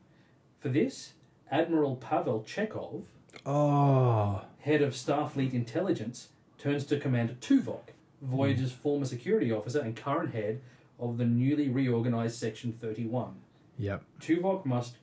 For 0.58 0.70
this, 0.70 1.14
Admiral 1.52 1.96
Pavel 1.98 2.44
Chekhov, 2.44 3.06
Oh. 3.46 4.46
head 4.60 4.82
of 4.82 4.94
Starfleet 4.94 5.54
intelligence, 5.54 6.30
turns 6.58 6.86
to 6.86 7.00
Commander 7.00 7.34
Tuvok, 7.42 7.90
Voyager's 8.22 8.72
former 8.72 9.06
security 9.06 9.52
officer 9.52 9.82
and 9.82 9.96
current 9.96 10.34
head 10.34 10.62
of 11.00 11.18
the 11.18 11.26
newly 11.26 11.68
reorganized 11.68 12.38
Section 12.38 12.72
31. 12.72 13.36
Yep. 13.78 14.04
Tuvok 14.22 14.66
must 14.66 14.98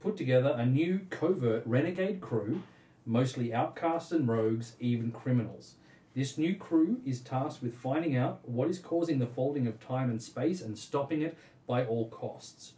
put 0.00 0.16
together 0.16 0.54
a 0.56 0.66
new 0.66 1.00
covert 1.10 1.62
renegade 1.66 2.20
crew, 2.20 2.62
mostly 3.04 3.52
outcasts 3.54 4.12
and 4.12 4.28
rogues, 4.28 4.74
even 4.80 5.10
criminals. 5.10 5.74
This 6.14 6.38
new 6.38 6.54
crew 6.54 7.00
is 7.04 7.20
tasked 7.20 7.62
with 7.62 7.74
finding 7.74 8.16
out 8.16 8.40
what 8.48 8.68
is 8.70 8.78
causing 8.78 9.18
the 9.18 9.26
folding 9.26 9.66
of 9.66 9.78
time 9.78 10.10
and 10.10 10.22
space 10.22 10.62
and 10.62 10.78
stopping 10.78 11.22
it 11.22 11.36
by 11.66 11.84
all 11.84 12.08
costs. 12.08 12.72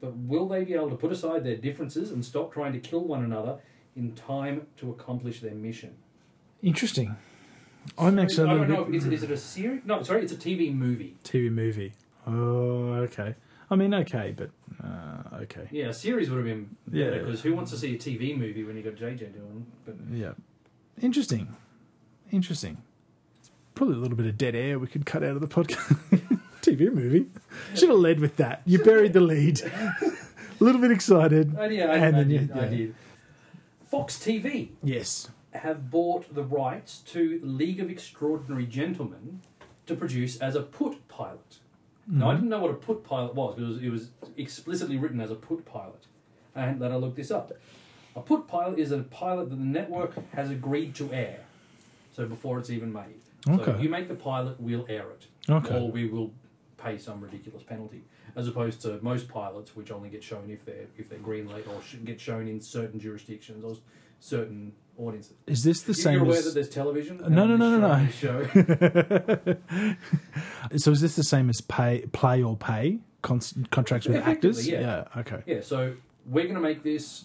But 0.00 0.16
will 0.16 0.48
they 0.48 0.64
be 0.64 0.74
able 0.74 0.90
to 0.90 0.96
put 0.96 1.12
aside 1.12 1.44
their 1.44 1.56
differences 1.56 2.10
and 2.10 2.24
stop 2.24 2.52
trying 2.52 2.72
to 2.72 2.78
kill 2.78 3.04
one 3.04 3.24
another 3.24 3.58
in 3.96 4.14
time 4.14 4.68
to 4.78 4.90
accomplish 4.90 5.40
their 5.40 5.54
mission? 5.54 5.96
Interesting. 6.62 7.16
I'm 7.98 8.18
actually 8.18 8.48
I 8.48 8.52
a 8.52 8.56
don't 8.58 8.68
little 8.68 8.84
know. 8.84 8.90
bit 8.90 8.94
Is 8.96 9.06
it, 9.06 9.12
is 9.12 9.22
it 9.24 9.30
a 9.30 9.36
series? 9.36 9.82
No, 9.84 10.02
sorry, 10.02 10.22
it's 10.22 10.32
a 10.32 10.36
TV 10.36 10.74
movie. 10.74 11.16
TV 11.24 11.50
movie. 11.50 11.92
Oh, 12.26 12.94
okay. 13.04 13.34
I 13.70 13.76
mean, 13.76 13.92
okay, 13.94 14.34
but 14.36 14.50
uh, 14.82 15.36
okay. 15.42 15.68
Yeah, 15.70 15.86
a 15.88 15.92
series 15.94 16.30
would 16.30 16.36
have 16.38 16.46
been 16.46 16.76
Yeah. 16.90 17.10
because 17.10 17.42
who 17.42 17.54
wants 17.54 17.70
to 17.72 17.76
see 17.76 17.94
a 17.94 17.98
TV 17.98 18.36
movie 18.36 18.64
when 18.64 18.76
you 18.76 18.82
got 18.82 18.94
JJ 18.94 19.18
doing? 19.34 19.66
But 19.84 19.96
Yeah. 20.10 20.32
Interesting. 21.02 21.54
Interesting. 22.30 22.78
probably 23.74 23.94
a 23.94 23.98
little 23.98 24.16
bit 24.16 24.26
of 24.26 24.36
dead 24.36 24.54
air 24.56 24.78
we 24.78 24.86
could 24.88 25.06
cut 25.06 25.22
out 25.22 25.36
of 25.36 25.40
the 25.40 25.46
podcast. 25.46 25.96
TV 26.62 26.92
movie. 26.92 27.26
Should 27.74 27.90
have 27.90 27.98
led 27.98 28.18
with 28.20 28.36
that. 28.36 28.62
You 28.66 28.82
buried 28.82 29.12
the 29.12 29.20
lead. 29.20 29.60
a 30.00 30.00
little 30.58 30.80
bit 30.80 30.90
excited. 30.90 31.54
Oh, 31.56 31.64
yeah, 31.66 31.84
I, 31.86 31.96
And 31.98 32.16
I 32.16 32.18
then 32.24 32.28
did, 32.28 32.52
I 32.52 32.68
did. 32.68 32.94
Fox 33.88 34.18
TV 34.18 34.70
Yes. 34.82 35.30
have 35.52 35.90
bought 35.90 36.34
the 36.34 36.42
rights 36.42 36.98
to 37.12 37.40
League 37.44 37.80
of 37.80 37.88
Extraordinary 37.88 38.66
Gentlemen 38.66 39.40
to 39.86 39.94
produce 39.94 40.36
as 40.38 40.56
a 40.56 40.62
put 40.62 41.06
pilot. 41.08 41.58
Now, 42.10 42.30
I 42.30 42.32
mm-hmm. 42.32 42.36
didn't 42.36 42.50
know 42.50 42.60
what 42.60 42.70
a 42.70 42.74
put 42.74 43.04
pilot 43.04 43.34
was 43.34 43.56
because 43.56 43.82
it 43.82 43.90
was 43.90 44.08
explicitly 44.36 44.96
written 44.96 45.20
as 45.20 45.30
a 45.30 45.34
put 45.34 45.66
pilot. 45.66 46.06
And 46.54 46.80
then 46.80 46.90
I 46.90 46.96
looked 46.96 47.16
this 47.16 47.30
up. 47.30 47.52
A 48.16 48.20
put 48.20 48.48
pilot 48.48 48.78
is 48.78 48.92
a 48.92 48.98
pilot 49.00 49.50
that 49.50 49.56
the 49.56 49.64
network 49.64 50.14
has 50.32 50.50
agreed 50.50 50.94
to 50.96 51.12
air. 51.12 51.40
So 52.16 52.26
before 52.26 52.58
it's 52.58 52.70
even 52.70 52.92
made. 52.92 53.20
So 53.44 53.52
Okay. 53.52 53.82
you 53.82 53.88
make 53.88 54.08
the 54.08 54.14
pilot, 54.14 54.58
we'll 54.58 54.86
air 54.88 55.06
it. 55.10 55.26
Okay. 55.48 55.78
Or 55.78 55.90
we 55.90 56.08
will 56.08 56.32
pay 56.78 56.96
some 56.98 57.20
ridiculous 57.20 57.62
penalty. 57.62 58.02
As 58.34 58.48
opposed 58.48 58.80
to 58.82 58.98
most 59.02 59.28
pilots, 59.28 59.76
which 59.76 59.90
only 59.90 60.08
get 60.08 60.22
shown 60.22 60.50
if 60.50 60.64
they're 60.64 60.86
if 60.96 61.08
they're 61.08 61.18
greenlit 61.18 61.66
or 61.68 61.80
get 62.04 62.20
shown 62.20 62.48
in 62.48 62.60
certain 62.60 62.98
jurisdictions 63.00 63.64
or 63.64 63.76
certain 64.20 64.72
audiences. 64.98 65.32
Is 65.46 65.62
this 65.62 65.82
the 65.82 65.94
same 65.94 66.14
You're 66.14 66.24
aware 66.24 66.38
as 66.38 66.44
that 66.46 66.54
there's 66.54 66.68
television? 66.68 67.18
No, 67.28 67.46
no, 67.46 67.54
and 67.54 67.58
no, 67.58 67.78
no, 67.78 68.06
show- 68.08 68.44
So 70.76 70.90
is 70.90 71.00
this 71.00 71.16
the 71.16 71.24
same 71.24 71.48
as 71.48 71.60
pay, 71.62 72.04
play 72.12 72.42
or 72.42 72.56
pay 72.56 72.98
con- 73.22 73.40
contracts 73.70 74.06
with 74.08 74.16
actors? 74.16 74.66
yeah. 74.68 75.04
Okay. 75.16 75.42
yeah, 75.46 75.60
so 75.62 75.94
we're 76.26 76.44
going 76.44 76.56
to 76.56 76.60
make 76.60 76.82
this. 76.82 77.24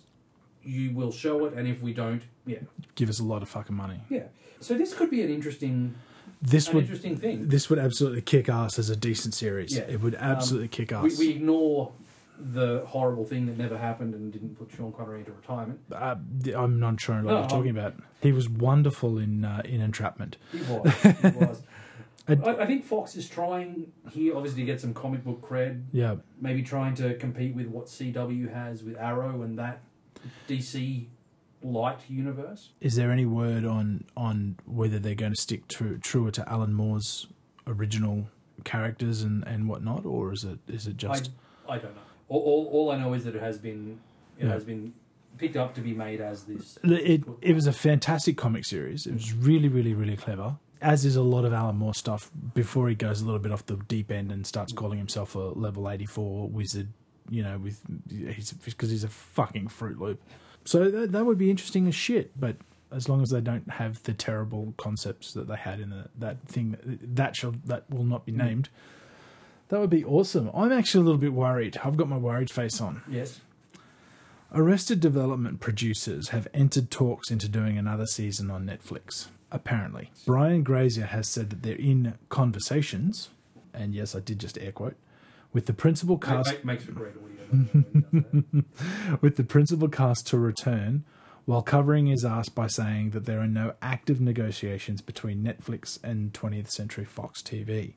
You 0.66 0.96
will 0.96 1.12
show 1.12 1.44
it, 1.46 1.54
and 1.56 1.68
if 1.68 1.82
we 1.82 1.92
don't, 1.94 2.22
yeah, 2.46 2.60
Give 2.96 3.10
us 3.10 3.20
a 3.20 3.24
lot 3.24 3.42
of 3.42 3.50
fucking 3.50 3.76
money. 3.76 4.00
yeah. 4.10 4.24
So 4.62 4.78
this 4.78 4.94
could 4.94 5.10
be 5.10 5.22
an 5.22 5.30
interesting, 5.30 5.94
This 6.42 6.70
an 6.70 6.76
would 6.76 6.84
interesting 6.86 7.18
thing. 7.18 7.50
this 7.50 7.70
would 7.70 7.80
absolutely 7.80 8.22
kick 8.22 8.48
ass 8.48 8.80
as 8.80 8.90
a 8.90 8.96
decent 8.96 9.34
series. 9.34 9.76
Yeah. 9.76 9.84
It 9.90 10.00
would 10.00 10.16
um, 10.16 10.22
absolutely 10.22 10.70
kick 10.70 10.92
we, 10.92 10.96
ass. 11.12 11.20
we 11.20 11.32
ignore 11.32 11.92
the 12.40 12.84
horrible 12.88 13.26
thing 13.26 13.46
that 13.46 13.58
never 13.58 13.78
happened 13.78 14.14
and 14.14 14.32
didn't 14.34 14.58
put 14.58 14.72
Sean 14.72 14.92
Connery 14.92 15.20
into 15.20 15.32
retirement. 15.32 15.80
uh, 15.92 16.16
I'm 16.56 16.80
not 16.80 17.00
sure 17.00 17.16
what 17.16 17.26
No, 17.26 17.40
you're 17.40 17.48
talking 17.50 17.70
about. 17.70 17.96
He 18.22 18.32
was 18.32 18.50
wonderful 18.50 19.18
in 19.18 19.46
uh, 19.46 19.62
in 19.66 19.82
Entrapment. 19.82 20.38
He 20.52 20.60
was. 20.64 20.94
He 21.02 21.28
was. 21.30 21.62
I, 22.28 22.34
I 22.34 22.66
think 22.66 22.86
Fox 22.86 23.16
is 23.18 23.28
trying 23.28 23.92
here, 24.10 24.36
obviously, 24.38 24.62
to 24.62 24.66
get 24.66 24.80
some 24.80 24.94
comic 24.94 25.26
book 25.26 25.42
cred. 25.42 25.84
Yeah. 25.92 26.16
Maybe 26.40 26.64
trying 26.64 26.96
to 26.96 27.16
compete 27.16 27.54
with 27.54 27.68
what 27.68 27.88
CW 27.88 28.54
has 28.54 28.82
with 28.82 28.98
Arrow 28.98 29.42
and 29.42 29.60
that 29.60 29.82
DC 30.48 31.08
light 31.62 32.00
universe. 32.08 32.70
Is 32.82 32.96
there 32.96 33.12
any 33.12 33.26
word 33.26 33.66
on 33.66 34.06
on 34.16 34.58
whether 34.66 35.00
they're 35.00 35.16
going 35.16 35.34
to 35.34 35.42
stick 35.42 35.68
true, 35.68 35.98
truer 35.98 36.32
to 36.32 36.50
Alan 36.50 36.74
Moore's 36.74 37.28
original 37.68 38.28
characters 38.64 39.22
and, 39.22 39.46
and 39.48 39.68
whatnot, 39.68 40.06
or 40.06 40.32
is 40.32 40.44
it 40.46 40.60
is 40.68 40.88
it 40.88 40.98
just 40.98 41.30
I, 41.68 41.74
I 41.74 41.78
don't 41.78 41.94
know. 41.96 42.02
All, 42.34 42.42
all, 42.42 42.70
all 42.72 42.92
I 42.92 42.98
know 42.98 43.14
is 43.14 43.24
that 43.26 43.36
it 43.36 43.42
has 43.42 43.58
been 43.60 44.00
it 44.40 44.46
Yeah. 44.46 44.54
has 44.54 44.64
been 44.64 44.94
picked 45.38 45.56
up 45.56 45.76
to 45.76 45.82
be 45.82 45.94
made 45.94 46.20
as 46.22 46.44
this. 46.44 46.78
It 46.84 47.24
it 47.42 47.54
was 47.54 47.68
a 47.68 47.74
fantastic 47.74 48.38
comic 48.38 48.66
series. 48.66 49.06
It 49.06 49.14
was 49.14 49.26
mm-hmm. 49.26 49.46
really, 49.46 49.70
really, 49.70 49.94
really 49.94 50.18
clever. 50.18 50.58
As 50.82 51.06
is 51.06 51.16
a 51.16 51.22
lot 51.22 51.46
of 51.46 51.54
Alan 51.54 51.78
Moore 51.78 51.94
stuff. 51.94 52.32
Before 52.54 52.90
he 52.90 52.96
goes 52.96 53.22
a 53.22 53.26
little 53.26 53.40
bit 53.40 53.52
off 53.52 53.66
the 53.66 53.78
deep 53.88 54.12
end 54.12 54.32
and 54.32 54.46
starts 54.46 54.74
calling 54.74 54.98
himself 54.98 55.36
a 55.36 55.40
level 55.40 55.90
eighty 55.90 56.06
four 56.06 56.50
wizard, 56.50 56.90
you 57.30 57.44
know, 57.44 57.58
with 57.60 57.82
he's 58.10 58.52
because 58.52 58.90
he's 58.90 59.04
a 59.04 59.10
fucking 59.10 59.68
Fruit 59.70 60.00
Loop. 60.00 60.22
So 60.66 60.90
that, 60.90 61.12
that 61.12 61.26
would 61.26 61.38
be 61.38 61.50
interesting 61.52 61.88
as 61.88 61.96
shit. 61.96 62.32
But 62.40 62.58
as 62.92 63.08
long 63.10 63.22
as 63.22 63.30
they 63.30 63.42
don't 63.42 63.70
have 63.72 64.04
the 64.04 64.14
terrible 64.14 64.74
concepts 64.78 65.34
that 65.34 65.48
they 65.48 65.56
had 65.56 65.80
in 65.80 65.90
the, 65.90 66.10
that 66.20 66.38
thing 66.48 66.78
that 67.02 67.36
shall 67.36 67.56
that 67.66 67.90
will 67.90 68.04
not 68.04 68.26
be 68.26 68.32
mm-hmm. 68.32 68.48
named, 68.48 68.70
that 69.74 69.80
would 69.80 69.90
be 69.90 70.06
awesome. 70.06 70.52
I'm 70.54 70.72
actually 70.72 71.02
a 71.02 71.06
little 71.06 71.20
bit 71.20 71.34
worried. 71.34 71.80
I've 71.84 71.98
got 71.98 72.08
my 72.08 72.16
worried 72.16 72.52
face 72.52 72.80
on. 72.80 73.02
Yes. 73.10 73.42
Arrested 74.54 75.00
Development 75.00 75.60
producers 75.60 76.30
have 76.30 76.48
entered 76.54 76.92
talks 76.92 77.32
into 77.32 77.50
doing 77.50 77.76
another 77.76 78.06
season 78.06 78.52
on 78.52 78.68
Netflix. 78.68 79.30
Apparently, 79.52 80.12
Brian 80.28 80.62
Grazer 80.62 81.08
has 81.08 81.28
said 81.28 81.50
that 81.50 81.64
they're 81.64 81.74
in 81.74 82.14
conversations, 82.30 83.32
and 83.74 83.96
yes, 83.96 84.14
I 84.14 84.20
did 84.20 84.38
just 84.38 84.60
air 84.60 84.72
quote, 84.72 84.96
with 85.54 85.66
the 85.66 85.74
principal 85.74 86.20
cast 86.20 86.52
make, 86.52 86.66
makes 86.66 86.84
for 86.84 86.92
great 86.92 87.16
audio. 87.16 87.34
by 87.48 87.58
the 87.58 87.80
way, 87.82 88.26
when 88.30 88.46
he 88.52 88.52
does 88.52 88.66
that. 89.10 89.22
with 89.24 89.38
the 89.38 89.44
principal 89.44 89.88
cast 89.88 90.28
to 90.28 90.38
return, 90.38 91.04
while 91.46 91.64
covering 91.64 92.06
his 92.06 92.24
ass 92.24 92.48
by 92.48 92.68
saying 92.68 93.10
that 93.10 93.26
there 93.26 93.40
are 93.40 93.48
no 93.48 93.74
active 93.82 94.22
negotiations 94.22 95.02
between 95.02 95.44
Netflix 95.44 95.98
and 96.04 96.32
20th 96.32 96.70
Century 96.70 97.06
Fox 97.06 97.42
TV. 97.42 97.94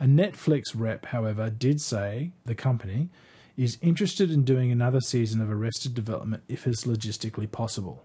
A 0.00 0.04
Netflix 0.06 0.72
rep, 0.74 1.06
however, 1.06 1.50
did 1.50 1.80
say 1.80 2.32
the 2.44 2.54
company 2.54 3.10
is 3.56 3.78
interested 3.80 4.30
in 4.30 4.44
doing 4.44 4.72
another 4.72 5.00
season 5.00 5.40
of 5.40 5.50
Arrested 5.50 5.94
Development 5.94 6.42
if 6.48 6.66
it's 6.66 6.84
logistically 6.84 7.50
possible. 7.50 8.04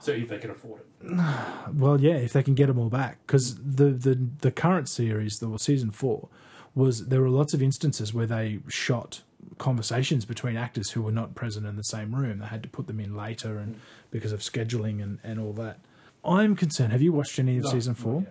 so 0.00 0.12
if 0.12 0.28
they 0.28 0.38
can 0.38 0.50
afford 0.50 0.80
it. 0.80 0.86
Well, 1.74 2.00
yeah, 2.00 2.14
if 2.14 2.32
they 2.32 2.42
can 2.42 2.54
get 2.54 2.66
them 2.66 2.78
all 2.78 2.88
back, 2.90 3.18
because 3.26 3.56
the, 3.56 3.86
the 3.90 4.18
the 4.40 4.50
current 4.50 4.88
series, 4.88 5.38
the 5.38 5.48
well, 5.48 5.58
season 5.58 5.90
four, 5.90 6.28
was 6.74 7.06
there 7.06 7.20
were 7.20 7.28
lots 7.30 7.54
of 7.54 7.62
instances 7.62 8.12
where 8.12 8.26
they 8.26 8.60
shot 8.68 9.22
conversations 9.58 10.24
between 10.24 10.56
actors 10.56 10.90
who 10.90 11.02
were 11.02 11.12
not 11.12 11.34
present 11.34 11.66
in 11.66 11.76
the 11.76 11.84
same 11.84 12.14
room. 12.14 12.38
They 12.38 12.46
had 12.46 12.62
to 12.62 12.68
put 12.68 12.86
them 12.86 13.00
in 13.00 13.16
later, 13.16 13.58
and 13.58 13.76
mm. 13.76 13.78
because 14.10 14.32
of 14.32 14.40
scheduling 14.40 15.02
and, 15.02 15.18
and 15.22 15.38
all 15.40 15.52
that. 15.54 15.78
I'm 16.24 16.56
concerned. 16.56 16.92
Have 16.92 17.02
you 17.02 17.12
watched 17.12 17.38
any 17.38 17.58
of 17.58 17.64
No, 17.64 17.70
season 17.70 17.94
four? 17.94 18.26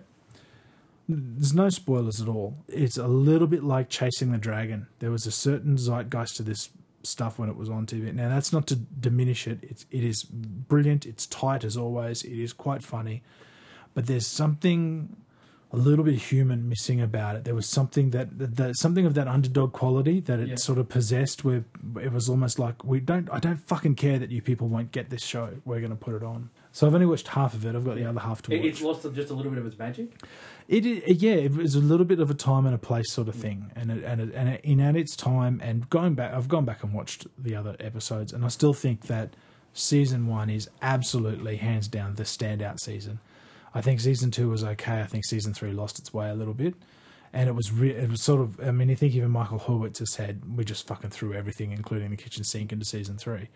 There's 1.09 1.53
no 1.53 1.69
spoilers 1.69 2.21
at 2.21 2.27
all. 2.27 2.57
It's 2.67 2.97
a 2.97 3.07
little 3.07 3.47
bit 3.47 3.63
like 3.63 3.89
Chasing 3.89 4.31
the 4.31 4.37
Dragon. 4.37 4.87
There 4.99 5.11
was 5.11 5.25
a 5.25 5.31
certain 5.31 5.77
zeitgeist 5.77 6.37
to 6.37 6.43
this 6.43 6.69
stuff 7.03 7.39
when 7.39 7.49
it 7.49 7.55
was 7.55 7.69
on 7.69 7.85
TV. 7.85 8.13
Now 8.13 8.29
that's 8.29 8.53
not 8.53 8.67
to 8.67 8.75
diminish 8.75 9.47
it. 9.47 9.59
It's 9.63 9.85
it 9.91 10.03
is 10.03 10.23
brilliant. 10.23 11.05
It's 11.05 11.25
tight 11.27 11.63
as 11.63 11.75
always. 11.75 12.23
It 12.23 12.37
is 12.39 12.53
quite 12.53 12.83
funny, 12.83 13.23
but 13.93 14.05
there's 14.07 14.27
something 14.27 15.17
a 15.73 15.77
little 15.77 16.03
bit 16.03 16.15
human 16.15 16.67
missing 16.67 16.99
about 17.01 17.37
it. 17.37 17.45
There 17.45 17.55
was 17.55 17.65
something 17.65 18.09
that, 18.09 18.37
that, 18.39 18.57
that 18.57 18.75
something 18.75 19.05
of 19.05 19.13
that 19.13 19.29
underdog 19.29 19.71
quality 19.71 20.19
that 20.19 20.37
it 20.41 20.49
Yeah. 20.49 20.55
sort 20.55 20.77
of 20.77 20.89
possessed, 20.89 21.45
where 21.45 21.63
it 22.01 22.11
was 22.11 22.27
almost 22.27 22.59
like 22.59 22.83
we 22.83 22.99
don't. 22.99 23.29
I 23.31 23.39
don't 23.39 23.55
fucking 23.55 23.95
care 23.95 24.19
that 24.19 24.31
you 24.31 24.41
people 24.41 24.67
won't 24.67 24.91
get 24.91 25.09
this 25.09 25.23
show. 25.23 25.49
We're 25.63 25.79
going 25.79 25.91
to 25.91 25.95
put 25.95 26.13
it 26.13 26.23
on. 26.23 26.49
So 26.73 26.87
I've 26.87 26.93
only 26.93 27.05
watched 27.05 27.29
half 27.29 27.53
of 27.53 27.65
it. 27.65 27.73
I've 27.75 27.85
got 27.85 27.95
the 27.95 28.05
other 28.05 28.19
half 28.19 28.41
to 28.43 28.51
watch. 28.51 28.65
it's 28.65 28.81
lost 28.81 29.03
just 29.13 29.29
a 29.29 29.33
little 29.33 29.49
bit 29.51 29.59
of 29.59 29.65
its 29.65 29.77
magic. 29.79 30.09
It, 30.67 30.85
yeah, 31.21 31.33
it 31.33 31.53
was 31.53 31.75
a 31.75 31.79
little 31.79 32.05
bit 32.05 32.19
of 32.19 32.31
a 32.31 32.33
time 32.33 32.65
and 32.65 32.73
a 32.73 32.77
place 32.77 33.11
sort 33.11 33.27
of 33.27 33.35
thing, 33.35 33.71
and 33.75 33.91
it, 33.91 34.03
and 34.03 34.21
it, 34.21 34.31
and 34.33 34.49
it, 34.49 34.61
in 34.63 34.79
at 34.79 34.95
its 34.95 35.15
time. 35.15 35.59
And 35.63 35.89
going 35.89 36.13
back, 36.15 36.33
I've 36.33 36.47
gone 36.47 36.65
back 36.65 36.83
and 36.83 36.93
watched 36.93 37.27
the 37.37 37.55
other 37.55 37.75
episodes, 37.79 38.31
and 38.31 38.45
I 38.45 38.47
still 38.47 38.73
think 38.73 39.07
that 39.07 39.35
season 39.73 40.27
one 40.27 40.49
is 40.49 40.69
absolutely 40.81 41.57
hands 41.57 41.87
down 41.87 42.15
the 42.15 42.23
standout 42.23 42.79
season. 42.79 43.19
I 43.73 43.81
think 43.81 43.99
season 43.99 44.31
two 44.31 44.49
was 44.49 44.63
okay. 44.63 45.01
I 45.01 45.05
think 45.05 45.25
season 45.25 45.53
three 45.53 45.71
lost 45.71 45.99
its 45.99 46.13
way 46.13 46.29
a 46.29 46.35
little 46.35 46.53
bit, 46.53 46.75
and 47.33 47.49
it 47.49 47.53
was 47.53 47.71
re- 47.71 47.91
it 47.91 48.09
was 48.09 48.21
sort 48.21 48.41
of. 48.41 48.59
I 48.59 48.71
mean, 48.71 48.91
I 48.91 48.95
think 48.95 49.13
even 49.15 49.31
Michael 49.31 49.59
Hurwitz 49.59 49.99
has 49.99 50.11
said 50.11 50.41
we 50.55 50.63
just 50.65 50.87
fucking 50.87 51.09
threw 51.09 51.33
everything, 51.33 51.71
including 51.71 52.11
the 52.11 52.17
kitchen 52.17 52.43
sink, 52.43 52.71
into 52.71 52.85
season 52.85 53.17
three. 53.17 53.49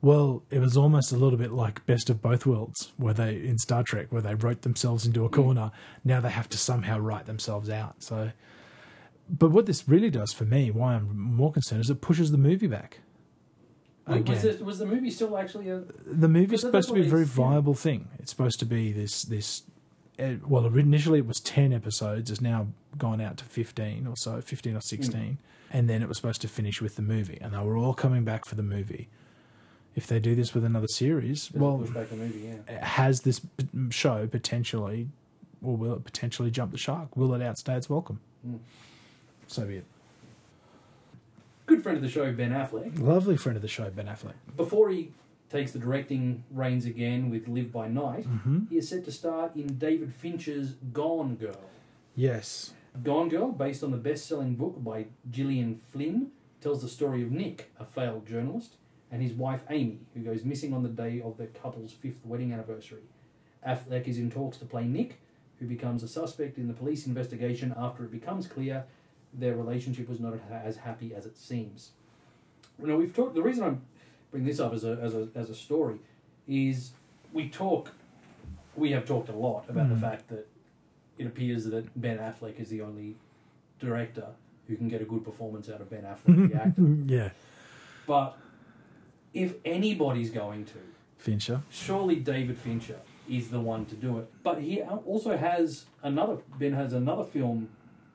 Well, 0.00 0.44
it 0.50 0.60
was 0.60 0.76
almost 0.76 1.10
a 1.10 1.16
little 1.16 1.38
bit 1.38 1.50
like 1.50 1.84
Best 1.84 2.08
of 2.08 2.22
Both 2.22 2.46
Worlds, 2.46 2.92
where 2.96 3.14
they 3.14 3.34
in 3.34 3.58
Star 3.58 3.82
Trek, 3.82 4.06
where 4.10 4.22
they 4.22 4.34
wrote 4.34 4.62
themselves 4.62 5.04
into 5.04 5.24
a 5.24 5.28
corner. 5.28 5.72
Now 6.04 6.20
they 6.20 6.30
have 6.30 6.48
to 6.50 6.58
somehow 6.58 6.98
write 6.98 7.26
themselves 7.26 7.68
out. 7.68 7.96
So, 8.02 8.30
but 9.28 9.50
what 9.50 9.66
this 9.66 9.88
really 9.88 10.10
does 10.10 10.32
for 10.32 10.44
me, 10.44 10.70
why 10.70 10.94
I'm 10.94 11.18
more 11.18 11.52
concerned, 11.52 11.80
is 11.80 11.90
it 11.90 12.00
pushes 12.00 12.30
the 12.30 12.38
movie 12.38 12.68
back. 12.68 13.00
Wait, 14.06 14.26
was, 14.28 14.40
this, 14.42 14.60
was 14.60 14.78
the 14.78 14.86
movie 14.86 15.10
still 15.10 15.36
actually 15.36 15.68
a? 15.68 15.82
The 16.06 16.28
movie's 16.28 16.60
supposed 16.60 16.88
to 16.88 16.94
be 16.94 17.00
a 17.00 17.04
very 17.04 17.22
it's- 17.22 17.36
yeah. 17.36 17.44
viable 17.50 17.74
thing. 17.74 18.08
It's 18.20 18.30
supposed 18.30 18.60
to 18.60 18.66
be 18.66 18.92
this 18.92 19.22
this. 19.22 19.64
Uh, 20.18 20.34
well, 20.46 20.64
initially 20.66 21.18
it 21.18 21.26
was 21.26 21.40
ten 21.40 21.72
episodes. 21.72 22.30
It's 22.30 22.40
now 22.40 22.68
gone 22.96 23.20
out 23.20 23.36
to 23.38 23.44
fifteen 23.44 24.06
or 24.06 24.16
so, 24.16 24.40
fifteen 24.40 24.76
or 24.76 24.80
sixteen, 24.80 25.38
and 25.72 25.90
then 25.90 26.02
it 26.02 26.08
was 26.08 26.16
supposed 26.16 26.40
to 26.42 26.48
finish 26.48 26.80
with 26.80 26.94
the 26.96 27.02
movie, 27.02 27.38
and 27.40 27.52
they 27.52 27.58
were 27.58 27.76
all 27.76 27.94
coming 27.94 28.24
back 28.24 28.44
for 28.46 28.54
the 28.54 28.62
movie. 28.62 29.08
If 29.96 30.06
they 30.06 30.20
do 30.20 30.34
this 30.34 30.54
with 30.54 30.64
another 30.64 30.86
series, 30.88 31.48
Does 31.48 31.60
well, 31.60 31.78
push 31.78 31.90
back 31.90 32.08
the 32.08 32.16
movie, 32.16 32.54
yeah. 32.68 32.84
has 32.84 33.22
this 33.22 33.40
show 33.90 34.26
potentially, 34.28 35.08
or 35.62 35.76
will 35.76 35.94
it 35.94 36.04
potentially 36.04 36.50
jump 36.50 36.70
the 36.72 36.78
shark? 36.78 37.16
Will 37.16 37.34
it 37.34 37.42
outstay 37.42 37.76
its 37.76 37.90
welcome? 37.90 38.20
Mm. 38.46 38.58
So 39.48 39.64
be 39.64 39.76
it. 39.78 39.84
Good 41.66 41.82
friend 41.82 41.96
of 41.96 42.02
the 42.02 42.08
show, 42.08 42.32
Ben 42.32 42.50
Affleck. 42.52 42.98
Lovely 43.00 43.36
friend 43.36 43.56
of 43.56 43.62
the 43.62 43.68
show, 43.68 43.90
Ben 43.90 44.06
Affleck. 44.06 44.34
Before 44.56 44.88
he 44.88 45.10
takes 45.50 45.72
the 45.72 45.78
directing 45.78 46.44
reins 46.50 46.84
again 46.86 47.28
with 47.30 47.48
Live 47.48 47.72
by 47.72 47.88
Night, 47.88 48.24
hmm 48.24 48.60
he 48.70 48.76
is 48.76 48.88
set 48.88 49.04
to 49.06 49.12
star 49.12 49.50
in 49.56 49.78
David 49.78 50.14
Fincher's 50.14 50.74
Gone 50.92 51.34
Girl. 51.36 51.58
Yes. 52.14 52.72
Gone 53.02 53.28
Girl, 53.28 53.50
based 53.50 53.82
on 53.82 53.90
the 53.90 53.96
best-selling 53.96 54.54
book 54.54 54.82
by 54.82 55.06
Gillian 55.30 55.74
Flynn, 55.92 56.28
tells 56.60 56.82
the 56.82 56.88
story 56.88 57.22
of 57.22 57.30
Nick, 57.30 57.70
a 57.78 57.84
failed 57.84 58.26
journalist, 58.26 58.76
and 59.10 59.22
his 59.22 59.32
wife 59.32 59.60
Amy, 59.70 59.98
who 60.14 60.20
goes 60.20 60.44
missing 60.44 60.72
on 60.74 60.82
the 60.82 60.88
day 60.88 61.20
of 61.24 61.36
the 61.38 61.46
couple's 61.46 61.92
fifth 61.92 62.20
wedding 62.24 62.52
anniversary. 62.52 63.02
Affleck 63.66 64.06
is 64.06 64.18
in 64.18 64.30
talks 64.30 64.56
to 64.58 64.64
play 64.64 64.84
Nick, 64.84 65.20
who 65.58 65.66
becomes 65.66 66.02
a 66.02 66.08
suspect 66.08 66.58
in 66.58 66.68
the 66.68 66.74
police 66.74 67.06
investigation 67.06 67.74
after 67.76 68.04
it 68.04 68.10
becomes 68.12 68.46
clear 68.46 68.84
their 69.34 69.56
relationship 69.56 70.08
was 70.08 70.20
not 70.20 70.34
as 70.50 70.76
happy 70.78 71.14
as 71.14 71.26
it 71.26 71.36
seems. 71.36 71.90
Now 72.78 72.96
we've 72.96 73.14
talked. 73.14 73.34
The 73.34 73.42
reason 73.42 73.64
I'm 73.64 73.82
bringing 74.30 74.48
this 74.48 74.60
up 74.60 74.72
as 74.72 74.84
a 74.84 74.98
as 75.02 75.14
a 75.14 75.28
as 75.34 75.50
a 75.50 75.54
story 75.54 75.96
is 76.46 76.92
we 77.32 77.48
talk. 77.48 77.92
We 78.76 78.92
have 78.92 79.04
talked 79.06 79.28
a 79.28 79.32
lot 79.32 79.68
about 79.68 79.86
Mm. 79.88 79.94
the 79.94 80.00
fact 80.00 80.28
that 80.28 80.46
it 81.18 81.26
appears 81.26 81.64
that 81.64 82.00
Ben 82.00 82.18
Affleck 82.18 82.60
is 82.60 82.68
the 82.68 82.80
only 82.80 83.16
director 83.80 84.28
who 84.68 84.76
can 84.76 84.86
get 84.88 85.02
a 85.02 85.04
good 85.04 85.24
performance 85.24 85.68
out 85.68 85.80
of 85.80 85.90
Ben 85.90 86.04
Affleck, 86.04 86.50
the 86.52 86.56
actor. 86.62 86.82
yeah, 87.12 87.30
But 88.06 88.36
if 89.34 89.54
anybody's 89.64 90.30
going 90.30 90.64
to, 90.66 90.78
Fincher. 91.16 91.62
surely 91.70 92.16
David 92.16 92.58
Fincher 92.58 93.00
is 93.28 93.50
the 93.50 93.60
one 93.60 93.84
to 93.86 93.94
do 93.94 94.18
it. 94.18 94.30
But 94.42 94.60
he 94.60 94.82
also 94.82 95.36
has 95.36 95.86
another. 96.02 96.38
Ben 96.58 96.72
has 96.72 96.92
another 96.92 97.24
film 97.24 97.68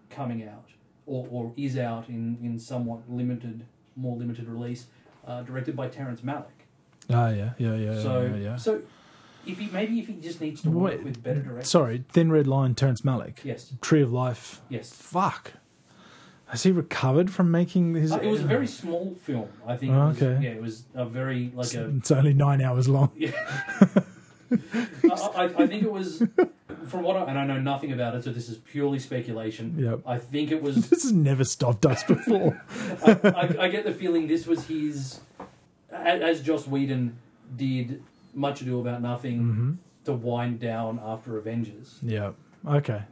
coming 0.10 0.48
out, 0.48 0.70
or, 1.06 1.28
or 1.30 1.54
is 1.58 1.78
out 1.78 2.10
in 2.10 2.38
in 2.42 2.60
somewhat 2.60 3.02
limited, 3.10 3.66
more 3.96 4.18
limited 4.18 4.48
release, 4.48 4.88
uh, 5.28 5.44
directed 5.44 5.76
by 5.76 5.88
Terrence 5.88 6.22
Malick. 6.22 6.46
Ah, 7.10 7.30
yeah, 7.30 7.52
yeah, 7.58 7.76
yeah, 7.76 8.02
so 8.02 8.22
yeah, 8.22 8.36
yeah. 8.36 8.56
so 8.56 8.82
if 9.46 9.60
he 9.60 9.68
maybe 9.68 10.00
if 10.00 10.08
he 10.08 10.14
just 10.14 10.40
needs 10.42 10.62
to 10.62 10.70
work 10.70 10.96
Wait, 10.96 11.04
with 11.04 11.24
better 11.24 11.42
directors. 11.42 11.70
Sorry, 11.70 12.04
Thin 12.10 12.32
Red 12.32 12.48
Line, 12.48 12.76
Terrence 12.76 13.02
Malick. 13.02 13.44
Yes. 13.44 13.74
Tree 13.82 14.02
of 14.02 14.12
Life. 14.12 14.62
Yes. 14.70 14.94
Fuck. 14.94 15.54
Has 16.54 16.62
he 16.62 16.72
recovered 16.72 17.32
from 17.32 17.50
making 17.50 17.96
his? 17.96 18.12
Uh, 18.12 18.20
it 18.22 18.28
was 18.28 18.42
a 18.42 18.46
very 18.46 18.68
small 18.68 19.16
film. 19.24 19.50
I 19.66 19.76
think. 19.76 19.92
Oh, 19.92 20.04
it 20.04 20.08
was, 20.10 20.22
okay. 20.22 20.44
Yeah, 20.44 20.52
it 20.52 20.62
was 20.62 20.84
a 20.94 21.04
very 21.04 21.52
like 21.52 21.74
a 21.74 21.90
It's 21.96 22.12
only 22.12 22.36
nine 22.36 22.62
hours 22.62 22.88
long. 22.88 23.10
Yeah. 23.16 23.32
I, 24.52 25.52
I, 25.58 25.66
think 25.66 25.82
it 25.82 25.92
was 25.92 26.20
from 26.86 27.02
what 27.02 27.18
I, 27.18 27.24
and 27.24 27.40
I 27.40 27.46
know 27.48 27.60
nothing 27.60 27.92
about 27.92 28.14
it, 28.14 28.24
so 28.24 28.32
this 28.32 28.50
is 28.50 28.60
purely 28.60 29.00
speculation. 29.00 29.80
Yep. 29.80 30.02
I 30.06 30.20
think 30.20 30.52
it 30.52 30.62
was. 30.62 30.76
This 30.92 31.02
has 31.02 31.12
never 31.12 31.44
stopped 31.44 31.88
us 31.88 32.04
before. 32.04 32.62
I, 33.04 33.12
I, 33.24 33.56
I 33.62 33.68
get 33.70 33.84
the 33.84 33.92
feeling 33.92 34.28
this 34.28 34.46
was 34.46 34.68
his, 34.68 35.22
as 35.92 36.44
Joss 36.44 36.68
Whedon 36.68 37.18
did 37.58 38.04
Much 38.36 38.62
Ado 38.62 38.80
About 38.80 39.02
Nothing 39.02 39.40
hmm 39.40 39.74
to 40.06 40.14
wind 40.14 40.60
down 40.60 41.00
after 41.04 41.38
Avengers. 41.38 41.98
Yeah. 42.04 42.34
Okay. 42.68 43.04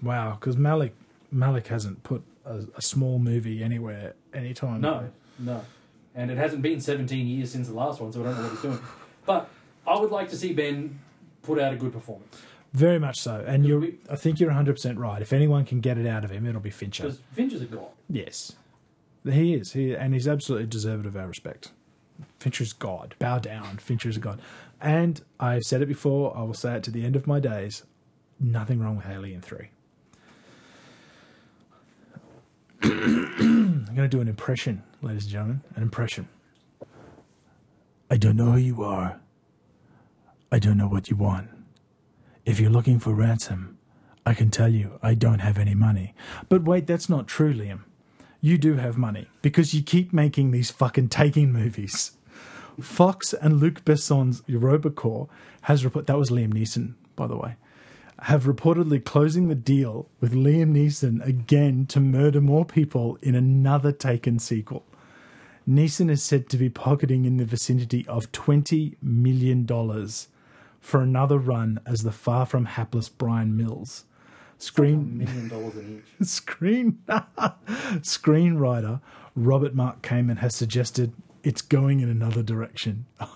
Wow. 0.00 0.38
Because 0.40 0.56
Malick 0.56 0.92
Malick 1.34 1.66
hasn't 1.66 2.02
put 2.04 2.22
a, 2.46 2.64
a 2.76 2.82
small 2.82 3.18
movie 3.18 3.62
anywhere 3.62 4.14
anytime. 4.32 4.80
No, 4.80 5.10
no, 5.38 5.62
and 6.14 6.30
it 6.30 6.38
hasn't 6.38 6.62
been 6.62 6.80
17 6.80 7.26
years 7.26 7.50
since 7.50 7.68
the 7.68 7.74
last 7.74 8.00
one, 8.00 8.12
so 8.12 8.20
I 8.20 8.24
don't 8.24 8.36
know 8.36 8.42
what 8.44 8.52
he's 8.52 8.62
doing. 8.62 8.78
But 9.26 9.48
I 9.86 9.98
would 9.98 10.10
like 10.10 10.28
to 10.30 10.36
see 10.36 10.52
Ben 10.52 10.98
put 11.42 11.58
out 11.60 11.72
a 11.72 11.76
good 11.76 11.92
performance 11.92 12.36
Very 12.72 12.98
much 12.98 13.20
so. 13.20 13.44
And 13.46 13.64
you're. 13.66 13.80
we- 13.80 13.98
I 14.10 14.16
think 14.16 14.40
you're 14.40 14.48
100 14.50 14.74
percent 14.74 14.98
right. 14.98 15.20
If 15.20 15.32
anyone 15.32 15.64
can 15.64 15.80
get 15.80 15.98
it 15.98 16.06
out 16.06 16.24
of 16.24 16.30
him, 16.30 16.46
it'll 16.46 16.60
be 16.60 16.70
Fincher. 16.70 17.02
because 17.04 17.18
Fincher's 17.32 17.62
a 17.62 17.66
god. 17.66 17.88
Yes. 18.08 18.52
He 19.24 19.54
is. 19.54 19.72
He 19.72 19.94
and 19.94 20.14
he's 20.14 20.28
absolutely 20.28 20.68
deserved 20.68 21.04
of 21.06 21.16
our 21.16 21.26
respect. 21.26 21.72
Fincher's 22.38 22.72
God. 22.72 23.14
Bow 23.18 23.38
down. 23.38 23.78
Fincher's 23.78 24.16
a 24.16 24.20
God. 24.20 24.40
And 24.80 25.20
I've 25.40 25.64
said 25.64 25.82
it 25.82 25.86
before, 25.86 26.36
I 26.36 26.42
will 26.42 26.54
say 26.54 26.76
it 26.76 26.82
to 26.84 26.90
the 26.90 27.04
end 27.04 27.16
of 27.16 27.26
my 27.26 27.40
days. 27.40 27.82
Nothing 28.38 28.78
wrong 28.80 28.96
with 28.96 29.06
Alien 29.06 29.40
3. 29.40 29.68
I'm 32.82 33.84
going 33.84 33.96
to 33.96 34.08
do 34.08 34.20
an 34.20 34.28
impression, 34.28 34.82
ladies 35.02 35.24
and 35.24 35.32
gentlemen. 35.32 35.60
An 35.74 35.82
impression. 35.82 36.28
I 38.10 38.16
don't 38.16 38.36
know 38.36 38.52
who 38.52 38.58
you 38.58 38.82
are. 38.82 39.20
I 40.52 40.58
don't 40.58 40.78
know 40.78 40.88
what 40.88 41.10
you 41.10 41.16
want. 41.16 41.48
If 42.44 42.60
you're 42.60 42.70
looking 42.70 43.00
for 43.00 43.12
ransom, 43.12 43.78
I 44.24 44.34
can 44.34 44.50
tell 44.50 44.68
you 44.68 44.98
I 45.02 45.14
don't 45.14 45.40
have 45.40 45.58
any 45.58 45.74
money. 45.74 46.14
But 46.48 46.62
wait, 46.64 46.86
that's 46.86 47.08
not 47.08 47.26
true, 47.26 47.52
Liam. 47.52 47.80
You 48.40 48.58
do 48.58 48.74
have 48.74 48.96
money 48.96 49.28
because 49.42 49.74
you 49.74 49.82
keep 49.82 50.12
making 50.12 50.50
these 50.50 50.70
fucking 50.70 51.08
taking 51.08 51.52
movies. 51.52 52.12
Fox 52.80 53.32
and 53.32 53.58
Luc 53.58 53.84
Besson's 53.84 54.42
EuropaCorp 54.42 55.28
has 55.62 55.84
report 55.84 56.06
that 56.06 56.18
was 56.18 56.30
Liam 56.30 56.54
Neeson, 56.54 56.94
by 57.16 57.26
the 57.26 57.36
way, 57.36 57.56
have 58.20 58.44
reportedly 58.44 59.04
closing 59.04 59.48
the 59.48 59.54
deal 59.54 60.08
with 60.20 60.32
Liam 60.32 60.72
Neeson 60.72 61.24
again 61.26 61.86
to 61.86 62.00
murder 62.00 62.40
more 62.40 62.64
people 62.64 63.18
in 63.22 63.34
another 63.34 63.92
Taken 63.92 64.38
sequel. 64.38 64.84
Neeson 65.68 66.10
is 66.10 66.22
said 66.22 66.48
to 66.48 66.56
be 66.56 66.68
pocketing 66.68 67.24
in 67.24 67.36
the 67.36 67.44
vicinity 67.44 68.06
of 68.08 68.30
$20 68.32 68.96
million 69.02 69.66
for 70.80 71.02
another 71.02 71.38
run 71.38 71.80
as 71.84 72.02
the 72.02 72.12
far 72.12 72.46
from 72.46 72.66
hapless 72.66 73.08
Bryan 73.08 73.56
Mills. 73.56 74.04
Screen 74.58 75.18
million 75.18 75.48
dollars 75.48 75.76
in 75.76 75.98
each. 75.98 76.26
screen 76.26 76.98
screenwriter 77.08 79.02
Robert 79.34 79.74
Mark 79.74 80.00
Kamen 80.00 80.38
has 80.38 80.54
suggested 80.54 81.12
it's 81.42 81.60
going 81.60 82.00
in 82.00 82.08
another 82.08 82.42
direction. 82.42 83.06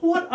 What? 0.00 0.28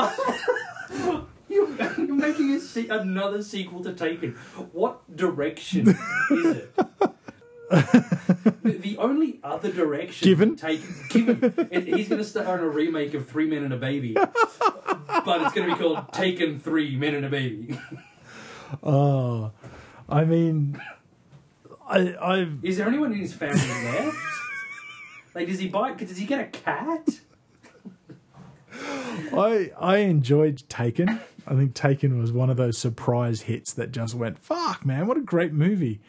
You're, 1.57 1.93
you're 2.05 2.15
making 2.15 2.51
a 2.51 2.59
se- 2.59 2.87
another 2.89 3.41
sequel 3.41 3.83
to 3.83 3.93
Taken. 3.93 4.33
What 4.71 5.15
direction 5.15 5.89
is 5.89 6.45
it? 6.45 6.75
the, 7.69 8.77
the 8.79 8.97
only 8.97 9.39
other 9.43 9.71
direction 9.71 10.25
Given? 10.25 10.55
Taken, 10.55 10.95
given, 11.09 11.67
it, 11.71 11.87
he's 11.87 12.07
going 12.07 12.19
to 12.19 12.23
star 12.27 12.57
in 12.57 12.63
a 12.63 12.69
remake 12.69 13.13
of 13.13 13.27
Three 13.27 13.47
Men 13.49 13.63
and 13.63 13.73
a 13.73 13.77
Baby, 13.77 14.13
but 14.13 15.41
it's 15.41 15.53
going 15.53 15.67
to 15.67 15.75
be 15.75 15.81
called 15.81 16.13
Taken 16.13 16.59
Three 16.59 16.95
Men 16.95 17.15
and 17.15 17.25
a 17.25 17.29
Baby. 17.29 17.79
Oh, 18.83 19.51
I 20.09 20.25
mean, 20.25 20.77
I 21.87 21.99
I 22.15 22.47
Is 22.63 22.75
there 22.75 22.85
anyone 22.89 23.13
in 23.13 23.19
his 23.19 23.33
family 23.33 23.55
left? 23.55 24.17
Like, 25.33 25.47
does 25.47 25.59
he 25.59 25.69
buy? 25.69 25.93
Does 25.93 26.17
he 26.17 26.25
get 26.25 26.41
a 26.41 26.47
cat? 26.47 27.07
I 29.33 29.71
I 29.79 29.97
enjoyed 29.99 30.63
Taken. 30.67 31.21
I 31.47 31.55
think 31.55 31.73
Taken 31.73 32.19
was 32.19 32.31
one 32.31 32.49
of 32.49 32.57
those 32.57 32.77
surprise 32.77 33.41
hits 33.41 33.73
that 33.73 33.91
just 33.91 34.13
went, 34.15 34.37
"Fuck, 34.39 34.85
man, 34.85 35.07
what 35.07 35.17
a 35.17 35.21
great 35.21 35.53
movie." 35.53 35.99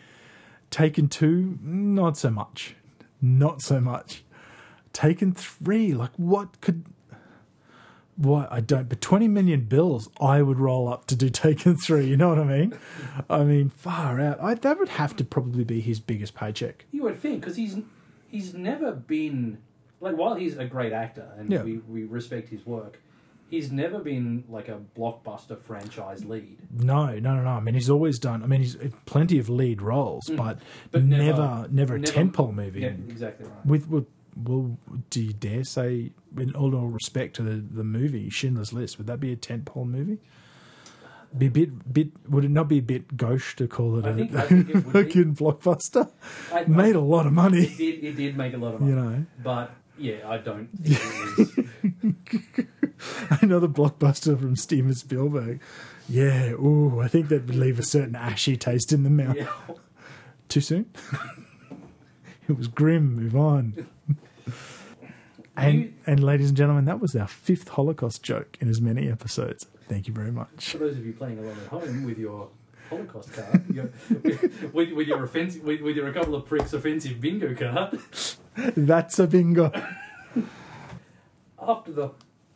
Taken 0.70 1.08
two, 1.08 1.58
not 1.62 2.16
so 2.18 2.30
much, 2.30 2.74
not 3.22 3.62
so 3.62 3.80
much. 3.80 4.24
Taken 4.92 5.32
three, 5.32 5.94
like 5.94 6.10
what 6.16 6.60
could. 6.60 6.84
What 8.16 8.48
I 8.52 8.60
don't, 8.60 8.88
but 8.88 9.00
twenty 9.00 9.28
million 9.28 9.60
bills, 9.66 10.08
I 10.20 10.42
would 10.42 10.58
roll 10.58 10.92
up 10.92 11.06
to 11.06 11.14
do 11.14 11.28
Taken 11.30 11.76
three. 11.76 12.06
You 12.06 12.16
know 12.16 12.28
what 12.30 12.38
I 12.40 12.44
mean? 12.44 12.78
I 13.30 13.44
mean, 13.44 13.68
far 13.70 14.20
out. 14.20 14.40
I, 14.42 14.54
that 14.54 14.76
would 14.78 14.88
have 14.88 15.14
to 15.16 15.24
probably 15.24 15.62
be 15.62 15.80
his 15.80 16.00
biggest 16.00 16.34
paycheck. 16.34 16.84
You 16.90 17.04
would 17.04 17.20
think 17.20 17.40
because 17.40 17.54
he's 17.56 17.76
he's 18.26 18.54
never 18.54 18.90
been 18.90 19.58
like 20.00 20.16
while 20.16 20.34
he's 20.34 20.56
a 20.56 20.64
great 20.64 20.92
actor 20.92 21.28
and 21.38 21.48
Yeah. 21.50 21.62
we, 21.62 21.78
we 21.88 22.04
respect 22.04 22.48
his 22.48 22.66
work, 22.66 23.00
he's 23.50 23.70
never 23.72 23.98
been 23.98 24.44
like 24.48 24.68
a 24.68 24.78
blockbuster 24.96 25.60
franchise 25.60 26.24
lead. 26.24 26.58
No, 26.70 27.06
no, 27.18 27.34
no, 27.34 27.42
no. 27.42 27.48
I 27.50 27.60
mean, 27.60 27.74
he's 27.74 27.90
always 27.90 28.18
done. 28.18 28.42
I 28.42 28.46
mean, 28.46 28.60
he's 28.60 28.76
plenty 29.06 29.38
of 29.38 29.48
lead 29.48 29.80
roles, 29.82 30.28
but, 30.28 30.58
Mm. 30.58 30.62
But 30.92 31.04
never, 31.04 31.24
never- 31.24 31.68
never, 31.70 31.94
a 31.96 31.98
never- 31.98 32.12
tentpole 32.12 32.54
movie. 32.54 32.80
Yeah, 32.80 32.88
exactly 33.08 33.46
right. 33.46 33.66
With, 33.66 33.88
with, 33.88 34.06
well, 34.36 34.78
do 35.10 35.22
you 35.22 35.32
dare 35.32 35.64
say, 35.64 36.12
in 36.36 36.54
all 36.54 36.70
respect 36.70 37.34
to 37.36 37.42
the, 37.42 37.56
the 37.56 37.84
movie 37.84 38.30
Schindler's 38.30 38.72
List, 38.72 38.98
would 38.98 39.06
that 39.08 39.18
be 39.20 39.32
a 39.32 39.36
tentpole 39.36 39.86
movie? 39.86 40.18
Be 41.36 41.46
a 41.46 41.50
bit, 41.50 41.92
bit. 41.92 42.08
Would 42.30 42.44
it 42.46 42.50
not 42.50 42.68
be 42.68 42.78
a 42.78 42.82
bit 42.82 43.16
gauche 43.18 43.54
to 43.56 43.68
call 43.68 43.98
it 43.98 44.06
I 44.06 44.10
a 44.10 44.14
think- 44.14 44.34
I 44.34 44.40
think 44.42 44.70
it 44.70 44.80
fucking 44.80 45.34
blockbuster? 45.40 46.10
I, 46.52 46.64
Made 46.64 46.96
a 46.96 47.00
lot 47.00 47.26
of 47.26 47.32
it 47.32 47.34
money, 47.34 47.66
did 47.66 48.02
it 48.04 48.16
did 48.16 48.36
make 48.36 48.54
a 48.54 48.56
lot 48.56 48.74
of 48.74 48.80
money, 48.80 48.92
you 48.92 48.98
know. 48.98 49.26
but 49.42 49.72
yeah, 49.98 50.28
I 50.28 50.38
don't. 50.38 50.68
think 50.82 52.44
it 52.56 52.66
was, 52.66 53.40
Another 53.42 53.68
blockbuster 53.68 54.38
from 54.38 54.56
Steven 54.56 54.94
Spielberg. 54.94 55.60
Yeah, 56.08 56.50
ooh, 56.52 57.00
I 57.00 57.08
think 57.08 57.28
that 57.28 57.46
would 57.46 57.54
leave 57.56 57.78
a 57.78 57.82
certain 57.82 58.16
ashy 58.16 58.56
taste 58.56 58.92
in 58.92 59.02
the 59.04 59.10
mouth. 59.10 59.36
yeah. 59.36 59.50
Too 60.48 60.60
soon? 60.62 60.90
it 62.48 62.56
was 62.56 62.66
grim. 62.68 63.14
Move 63.14 63.36
on. 63.36 63.86
And 65.56 65.74
You- 65.80 65.92
and 66.06 66.22
ladies 66.24 66.48
and 66.48 66.56
gentlemen, 66.56 66.86
that 66.86 67.00
was 67.00 67.14
our 67.14 67.26
fifth 67.28 67.68
Holocaust 67.68 68.22
joke 68.22 68.56
in 68.60 68.68
as 68.68 68.80
many 68.80 69.10
episodes. 69.10 69.66
Thank 69.88 70.06
you 70.08 70.14
very 70.14 70.32
much. 70.32 70.70
For 70.70 70.78
those 70.78 70.96
of 70.96 71.04
you 71.04 71.12
playing 71.12 71.38
along 71.38 71.52
at 71.62 71.66
home 71.68 72.04
with 72.04 72.18
your 72.18 72.48
Holocaust 72.88 73.32
card, 73.34 73.64
your, 73.72 73.90
with, 74.72 74.92
with 74.92 75.06
your 75.08 75.22
offensive, 75.24 75.62
with, 75.62 75.80
with 75.82 75.96
your 75.96 76.08
a 76.08 76.12
couple 76.12 76.34
of 76.34 76.46
pricks 76.46 76.72
offensive 76.72 77.20
bingo 77.20 77.54
card. 77.54 77.98
That's 78.76 79.18
a 79.18 79.26
bingo. 79.26 79.70
after 81.60 81.92
the 81.92 82.10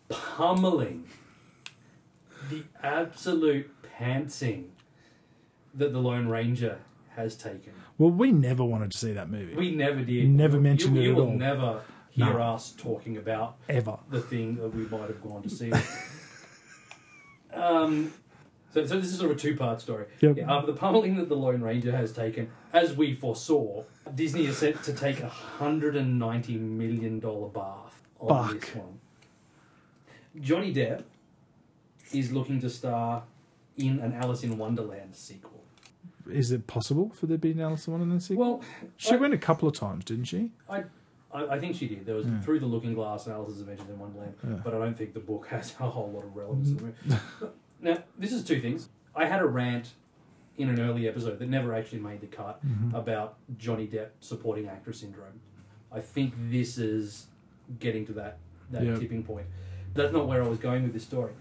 pummeling, 0.08 1.04
the 2.50 2.64
absolute 2.82 3.70
pantsing 3.98 4.66
that 5.74 5.92
the 5.92 5.98
Lone 5.98 6.28
Ranger 6.28 6.78
has 7.16 7.36
taken. 7.36 7.72
Well, 7.98 8.10
we 8.10 8.32
never 8.32 8.64
wanted 8.64 8.90
to 8.92 8.98
see 8.98 9.12
that 9.12 9.28
movie 9.30 9.54
We 9.54 9.74
never 9.74 10.00
did. 10.02 10.28
Never 10.28 10.56
You- 10.56 10.62
mentioned 10.62 10.96
you, 10.96 11.02
it 11.02 11.04
you 11.06 11.10
at 11.12 11.16
will 11.18 11.30
never 11.32 11.80
hear 12.10 12.32
No. 12.34 12.40
us 12.42 12.72
talking 12.72 13.16
about 13.16 13.56
ever. 13.68 13.98
the 14.10 14.20
thing 14.20 14.56
that 14.56 14.68
we 14.74 14.84
might 14.86 15.08
have 15.08 15.22
gone 15.22 15.42
to 15.42 15.50
see. 15.50 15.72
um, 17.54 18.12
So, 18.72 18.86
so 18.86 18.98
this 18.98 19.12
is 19.12 19.18
sort 19.18 19.30
of 19.30 19.36
a 19.36 19.40
two-part 19.40 19.80
story. 19.80 20.06
Yep. 20.20 20.36
Yeah, 20.38 20.52
after 20.52 20.72
the 20.72 20.78
pummeling 20.78 21.16
that 21.16 21.28
the 21.28 21.36
Lone 21.36 21.60
Ranger 21.60 21.94
has 21.94 22.12
taken, 22.12 22.50
as 22.72 22.96
we 22.96 23.14
foresaw, 23.14 23.84
Disney 24.14 24.46
is 24.46 24.56
set 24.58 24.82
to 24.84 24.92
take 24.94 25.20
a 25.20 25.28
hundred 25.28 25.94
and 25.96 26.18
ninety 26.18 26.56
million 26.56 27.20
dollar 27.20 27.48
bath 27.48 28.00
on 28.18 28.58
this 28.58 28.74
one. 28.74 28.98
Johnny 30.40 30.72
Depp 30.72 31.02
is 32.12 32.32
looking 32.32 32.60
to 32.62 32.70
star 32.70 33.24
in 33.76 33.98
an 34.00 34.14
Alice 34.14 34.42
in 34.42 34.56
Wonderland 34.56 35.14
sequel. 35.16 35.50
Is 36.30 36.52
it 36.52 36.66
possible 36.66 37.10
for 37.14 37.26
there 37.26 37.36
to 37.36 37.40
be 37.40 37.50
an 37.50 37.60
Alice 37.60 37.86
in 37.86 37.92
Wonderland 37.92 38.22
sequel? 38.22 38.44
Well, 38.58 38.64
she 38.96 39.12
I- 39.12 39.16
went 39.16 39.34
a 39.34 39.38
couple 39.38 39.68
of 39.68 39.74
times, 39.74 40.04
didn't 40.04 40.24
she? 40.26 40.50
I, 40.70 40.84
I, 41.32 41.46
I 41.56 41.60
think 41.60 41.76
she 41.76 41.88
did. 41.88 42.06
There 42.06 42.14
was 42.14 42.26
Yeah. 42.26 42.40
Through 42.40 42.60
the 42.60 42.66
Looking 42.66 42.94
Glass 42.94 43.26
and 43.26 43.34
Alice's 43.34 43.60
Adventures 43.60 43.88
in 43.90 43.98
Wonderland, 43.98 44.34
Yeah. 44.42 44.60
but 44.64 44.72
I 44.74 44.78
don't 44.78 44.96
think 44.96 45.12
the 45.14 45.20
book 45.20 45.48
has 45.48 45.74
a 45.80 45.88
whole 45.90 46.10
lot 46.10 46.24
of 46.24 46.34
relevance 46.36 46.68
to 46.70 46.74
the 46.76 46.82
movie. 46.84 47.22
Now, 47.82 47.98
this 48.18 48.32
is 48.32 48.42
two 48.44 48.60
things. 48.60 48.88
I 49.14 49.26
had 49.26 49.40
a 49.42 49.46
rant 49.46 49.90
in 50.56 50.68
an 50.70 50.80
early 50.80 51.06
episode 51.08 51.38
that 51.38 51.48
never 51.48 51.74
actually 51.74 51.98
made 52.00 52.20
the 52.20 52.26
cut 52.26 52.64
Mm-hmm. 52.66 52.94
about 52.94 53.36
Johnny 53.58 53.86
Depp 53.86 54.08
supporting 54.20 54.68
actor 54.68 54.92
syndrome. 54.92 55.40
I 55.90 56.00
think 56.00 56.32
this 56.50 56.78
is 56.78 57.26
getting 57.78 58.06
to 58.06 58.12
that 58.14 58.38
that 58.70 58.84
Yeah. 58.84 58.96
tipping 58.98 59.22
point. 59.22 59.46
That's 59.94 60.12
not 60.12 60.26
where 60.26 60.42
I 60.42 60.48
was 60.48 60.58
going 60.58 60.82
with 60.82 60.94
this 60.94 61.02
story. 61.04 61.32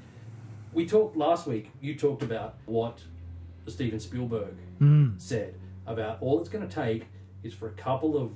We 0.74 0.86
talked 0.86 1.16
last 1.16 1.48
week. 1.48 1.72
You 1.80 1.96
talked 1.96 2.24
about 2.24 2.56
what 2.66 3.04
Steven 3.68 4.00
Spielberg 4.00 4.56
Mm. 4.82 5.20
said 5.22 5.56
about 5.86 6.22
all 6.22 6.40
it's 6.42 6.50
going 6.50 6.68
to 6.68 6.74
take 6.74 7.08
is 7.44 7.54
for 7.54 7.68
a 7.68 7.72
couple 7.74 8.18
of 8.18 8.34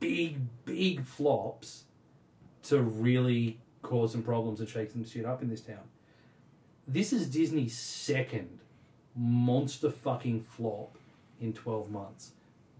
big, 0.00 0.38
big 0.64 1.04
flops 1.04 1.84
to 2.64 2.80
really 2.82 3.60
cause 3.82 4.12
some 4.12 4.22
problems 4.22 4.60
and 4.60 4.68
shake 4.68 4.90
some 4.90 5.04
shit 5.04 5.24
up 5.24 5.40
in 5.42 5.48
this 5.48 5.60
town. 5.62 5.84
This 6.86 7.12
is 7.12 7.28
Disney's 7.28 7.76
second 7.76 8.58
monster 9.14 9.90
fucking 9.90 10.42
flop 10.42 10.96
in 11.40 11.52
12 11.52 11.90
months. 11.90 12.32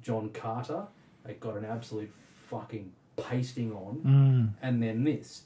John 0.03 0.31
Carter, 0.31 0.87
they 1.25 1.35
got 1.35 1.57
an 1.57 1.65
absolute 1.65 2.13
fucking 2.49 2.93
pasting 3.17 3.73
on 3.73 3.97
Mm. 4.05 4.53
and 4.63 4.83
then 4.83 5.05
this. 5.05 5.45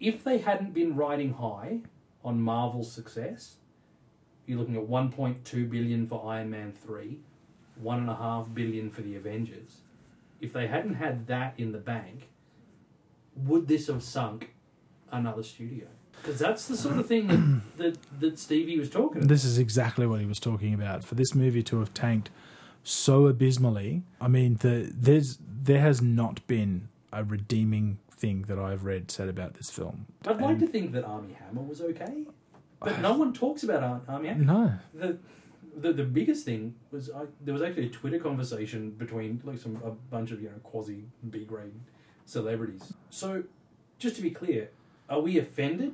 If 0.00 0.22
they 0.24 0.38
hadn't 0.38 0.72
been 0.72 0.94
riding 0.96 1.34
high 1.34 1.80
on 2.24 2.40
Marvel's 2.40 2.90
success, 2.90 3.56
you're 4.46 4.58
looking 4.58 4.76
at 4.76 4.86
1.2 4.88 5.66
billion 5.68 6.06
for 6.06 6.24
Iron 6.32 6.50
Man 6.50 6.72
3, 6.72 7.18
one 7.76 7.98
and 7.98 8.08
a 8.10 8.14
half 8.14 8.54
billion 8.54 8.90
for 8.90 9.02
the 9.02 9.16
Avengers. 9.16 9.80
If 10.40 10.52
they 10.52 10.68
hadn't 10.68 10.94
had 10.94 11.26
that 11.26 11.54
in 11.58 11.72
the 11.72 11.78
bank, 11.78 12.28
would 13.36 13.66
this 13.68 13.88
have 13.88 14.02
sunk 14.02 14.54
another 15.10 15.42
studio? 15.42 15.86
Because 16.22 16.38
that's 16.38 16.66
the 16.68 16.76
sort 16.76 16.98
of 16.98 17.06
thing 17.06 17.62
that, 17.76 17.78
that, 17.78 18.20
that 18.20 18.38
Stevie 18.38 18.78
was 18.78 18.90
talking 18.90 19.18
about. 19.18 19.28
This 19.28 19.44
is 19.44 19.58
exactly 19.58 20.06
what 20.06 20.20
he 20.20 20.26
was 20.26 20.38
talking 20.38 20.74
about. 20.74 21.04
For 21.04 21.14
this 21.14 21.34
movie 21.34 21.62
to 21.64 21.78
have 21.78 21.94
tanked 21.94 22.30
so 22.82 23.26
abysmally, 23.26 24.02
I 24.20 24.28
mean, 24.28 24.56
the, 24.56 24.90
there's 24.94 25.38
there 25.62 25.80
has 25.80 26.00
not 26.00 26.46
been 26.46 26.88
a 27.12 27.24
redeeming 27.24 27.98
thing 28.10 28.42
that 28.48 28.58
I've 28.58 28.84
read 28.84 29.10
said 29.10 29.28
about 29.28 29.54
this 29.54 29.70
film. 29.70 30.06
I'd 30.26 30.40
like 30.40 30.58
to 30.60 30.66
think 30.66 30.92
that 30.92 31.04
Armie 31.04 31.34
Hammer 31.34 31.62
was 31.62 31.80
okay, 31.80 32.24
but 32.80 33.00
no 33.00 33.16
one 33.16 33.32
talks 33.32 33.62
about 33.62 33.82
Ar- 33.82 34.00
Armie 34.08 34.28
Hammer. 34.28 34.44
No, 34.44 34.78
the 34.94 35.18
the, 35.76 35.92
the 35.92 36.04
biggest 36.04 36.44
thing 36.44 36.74
was 36.90 37.10
I, 37.10 37.24
there 37.44 37.54
was 37.54 37.62
actually 37.62 37.86
a 37.86 37.90
Twitter 37.90 38.18
conversation 38.18 38.90
between 38.90 39.40
like 39.44 39.58
some 39.58 39.80
a 39.84 39.90
bunch 39.90 40.30
of 40.30 40.42
you 40.42 40.48
know 40.48 40.58
quasi 40.62 41.04
B 41.30 41.44
grade 41.44 41.72
celebrities. 42.24 42.92
So, 43.10 43.44
just 43.98 44.16
to 44.16 44.22
be 44.22 44.30
clear, 44.30 44.70
are 45.08 45.20
we 45.20 45.38
offended 45.38 45.92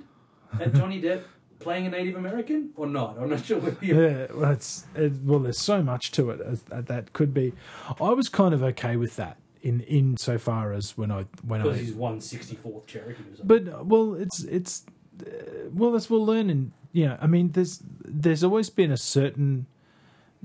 at 0.61 0.75
Johnny 0.75 1.01
Depp 1.01 1.23
playing 1.59 1.87
a 1.87 1.91
Native 1.91 2.17
American 2.17 2.71
or 2.77 2.87
not? 2.87 3.17
I'm 3.19 3.31
not 3.31 3.45
sure 3.45 3.61
yeah, 3.81 4.27
well, 4.35 4.53
it's 4.53 4.87
it, 4.95 5.13
well, 5.23 5.41
there's 5.41 5.59
so 5.61 5.83
much 5.83 6.11
to 6.13 6.31
it 6.31 6.41
as, 6.41 6.63
that 6.65 6.87
that 6.87 7.13
could 7.13 7.33
be. 7.33 7.53
I 8.01 8.11
was 8.11 8.29
kind 8.29 8.55
of 8.55 8.63
okay 8.63 8.97
with 8.97 9.17
that 9.17 9.37
in 9.63 9.81
in 9.83 10.17
so 10.17 10.39
far 10.39 10.73
as 10.73 10.97
when 10.97 11.11
I 11.11 11.27
when 11.47 11.63
because 11.63 11.79
I 11.79 11.83
he's 11.83 11.95
one 11.95 12.21
sixty 12.21 12.55
fourth 12.55 12.87
Cherokee 12.87 13.13
or 13.13 13.37
something. 13.37 13.65
But 13.65 13.69
uh, 13.73 13.83
well, 13.85 14.15
it's 14.15 14.45
it's 14.45 14.85
uh, 15.21 15.31
well, 15.73 15.95
as 15.97 16.11
we'll 16.11 16.25
learn, 16.25 16.51
and 16.51 16.73
you 16.93 17.07
know, 17.07 17.19
I 17.21 17.27
mean, 17.27 17.53
there's 17.53 17.83
there's 18.05 18.45
always 18.45 18.71
been 18.71 18.93
a 18.93 18.97
certain 18.99 19.67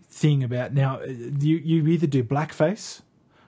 thing 0.10 0.44
about 0.44 0.74
now. 0.74 1.00
uh, 1.02 1.08
You 1.08 1.58
you 1.58 1.88
either 1.88 2.08
do 2.08 2.24
blackface, 2.24 3.02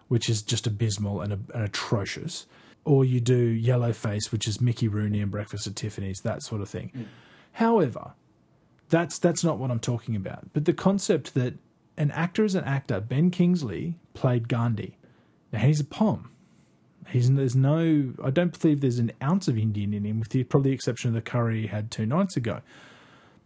which 0.10 0.30
is 0.30 0.42
just 0.42 0.68
abysmal 0.68 1.22
and, 1.22 1.32
and 1.34 1.64
atrocious, 1.64 2.46
or 2.84 3.06
you 3.06 3.20
do 3.20 3.60
yellowface, 3.60 4.32
which 4.32 4.48
is 4.48 4.60
Mickey 4.60 4.88
Rooney 4.88 5.22
and 5.22 5.32
Breakfast 5.32 5.68
at 5.68 5.76
Tiffany's, 5.76 6.20
that 6.24 6.42
sort 6.44 6.62
of 6.62 6.70
thing. 6.70 6.92
Mm. 6.96 7.06
However, 7.54 8.14
that's 8.90 9.20
that's 9.20 9.44
not 9.44 9.58
what 9.58 9.72
I'm 9.72 9.80
talking 9.80 10.16
about. 10.16 10.54
But 10.54 10.66
the 10.66 10.74
concept 10.74 11.34
that 11.34 11.56
an 11.98 12.12
actor 12.12 12.44
is 12.44 12.56
an 12.56 12.64
actor. 12.64 13.00
Ben 13.00 13.32
Kingsley 13.32 14.00
played 14.14 14.48
Gandhi. 14.48 14.98
Now 15.52 15.60
he's 15.60 15.80
a 15.80 15.86
pom. 15.86 16.32
He's 17.10 17.32
there's 17.32 17.56
no. 17.56 18.14
I 18.24 18.30
don't 18.30 18.58
believe 18.58 18.82
there's 18.82 19.00
an 19.00 19.12
ounce 19.22 19.48
of 19.48 19.58
Indian 19.58 19.94
in 19.94 20.06
him, 20.06 20.20
with 20.20 20.30
the 20.30 20.44
probably 20.44 20.72
the 20.72 20.76
exception 20.76 21.10
of 21.10 21.14
the 21.14 21.22
curry 21.22 21.62
he 21.62 21.68
had 21.68 21.92
two 21.92 22.06
nights 22.06 22.38
ago. 22.38 22.62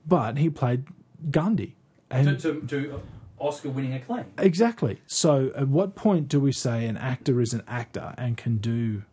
But 0.06 0.38
he 0.38 0.50
played 0.50 0.86
Gandhi, 1.32 1.76
and 2.12 2.40
to, 2.40 2.62
to, 2.62 2.68
to 2.68 3.02
Oscar 3.40 3.70
winning 3.70 3.94
acclaim. 3.94 4.26
Exactly. 4.38 5.02
So, 5.08 5.52
at 5.56 5.68
what 5.68 5.96
point 5.96 6.28
do 6.28 6.40
we 6.40 6.52
say 6.52 6.86
an 6.86 6.98
actor 6.98 7.42
is 7.42 7.54
an 7.54 7.64
actor 7.68 8.14
and 8.18 8.38
can 8.38 8.58
do 8.58 9.04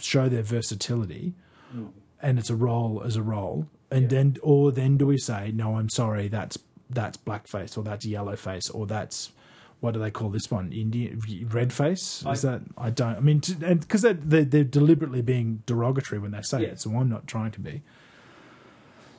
show 0.00 0.28
their 0.28 0.42
versatility, 0.42 1.34
mm. 1.74 1.90
and 2.22 2.38
it's 2.38 2.50
a 2.50 2.56
role 2.56 3.02
as 3.04 3.16
a 3.16 3.22
role, 3.22 3.66
and 3.90 4.02
Yeah. 4.02 4.08
then 4.08 4.36
or 4.42 4.72
then 4.72 4.96
do 4.96 5.06
we 5.06 5.18
say 5.18 5.52
no? 5.52 5.76
I'm 5.76 5.88
sorry, 5.88 6.28
that's 6.28 6.58
that's 6.90 7.16
blackface 7.16 7.76
or 7.78 7.82
that's 7.82 8.06
yellowface 8.06 8.72
or 8.74 8.86
that's 8.86 9.32
what 9.80 9.92
do 9.92 10.00
they 10.00 10.10
call 10.10 10.30
this 10.30 10.50
one? 10.50 10.72
Indian 10.72 11.20
red 11.50 11.70
face? 11.72 12.24
Is 12.30 12.44
I- 12.44 12.52
that 12.52 12.62
I 12.78 12.90
don't. 12.90 13.16
I 13.16 13.20
mean, 13.20 13.40
t- 13.40 13.56
and 13.62 13.80
because 13.80 14.02
they're, 14.02 14.14
they're 14.14 14.44
they're 14.44 14.64
deliberately 14.64 15.20
being 15.22 15.62
derogatory 15.66 16.18
when 16.18 16.30
they 16.30 16.42
say 16.42 16.62
Yeah. 16.62 16.68
it, 16.68 16.80
so 16.80 16.90
I'm 16.96 17.08
not 17.08 17.26
trying 17.26 17.50
to 17.52 17.60
be. 17.60 17.82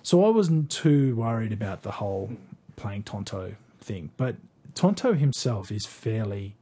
So 0.04 0.24
I 0.26 0.30
wasn't 0.30 0.70
too 0.70 1.16
worried 1.16 1.52
about 1.52 1.82
the 1.84 1.92
whole 1.92 2.30
mm. 2.30 2.38
playing 2.76 3.04
Tonto 3.04 3.56
thing, 3.80 4.12
but 4.18 4.36
Tonto 4.74 5.14
himself 5.14 5.72
is 5.72 5.86
fairly 5.86 6.56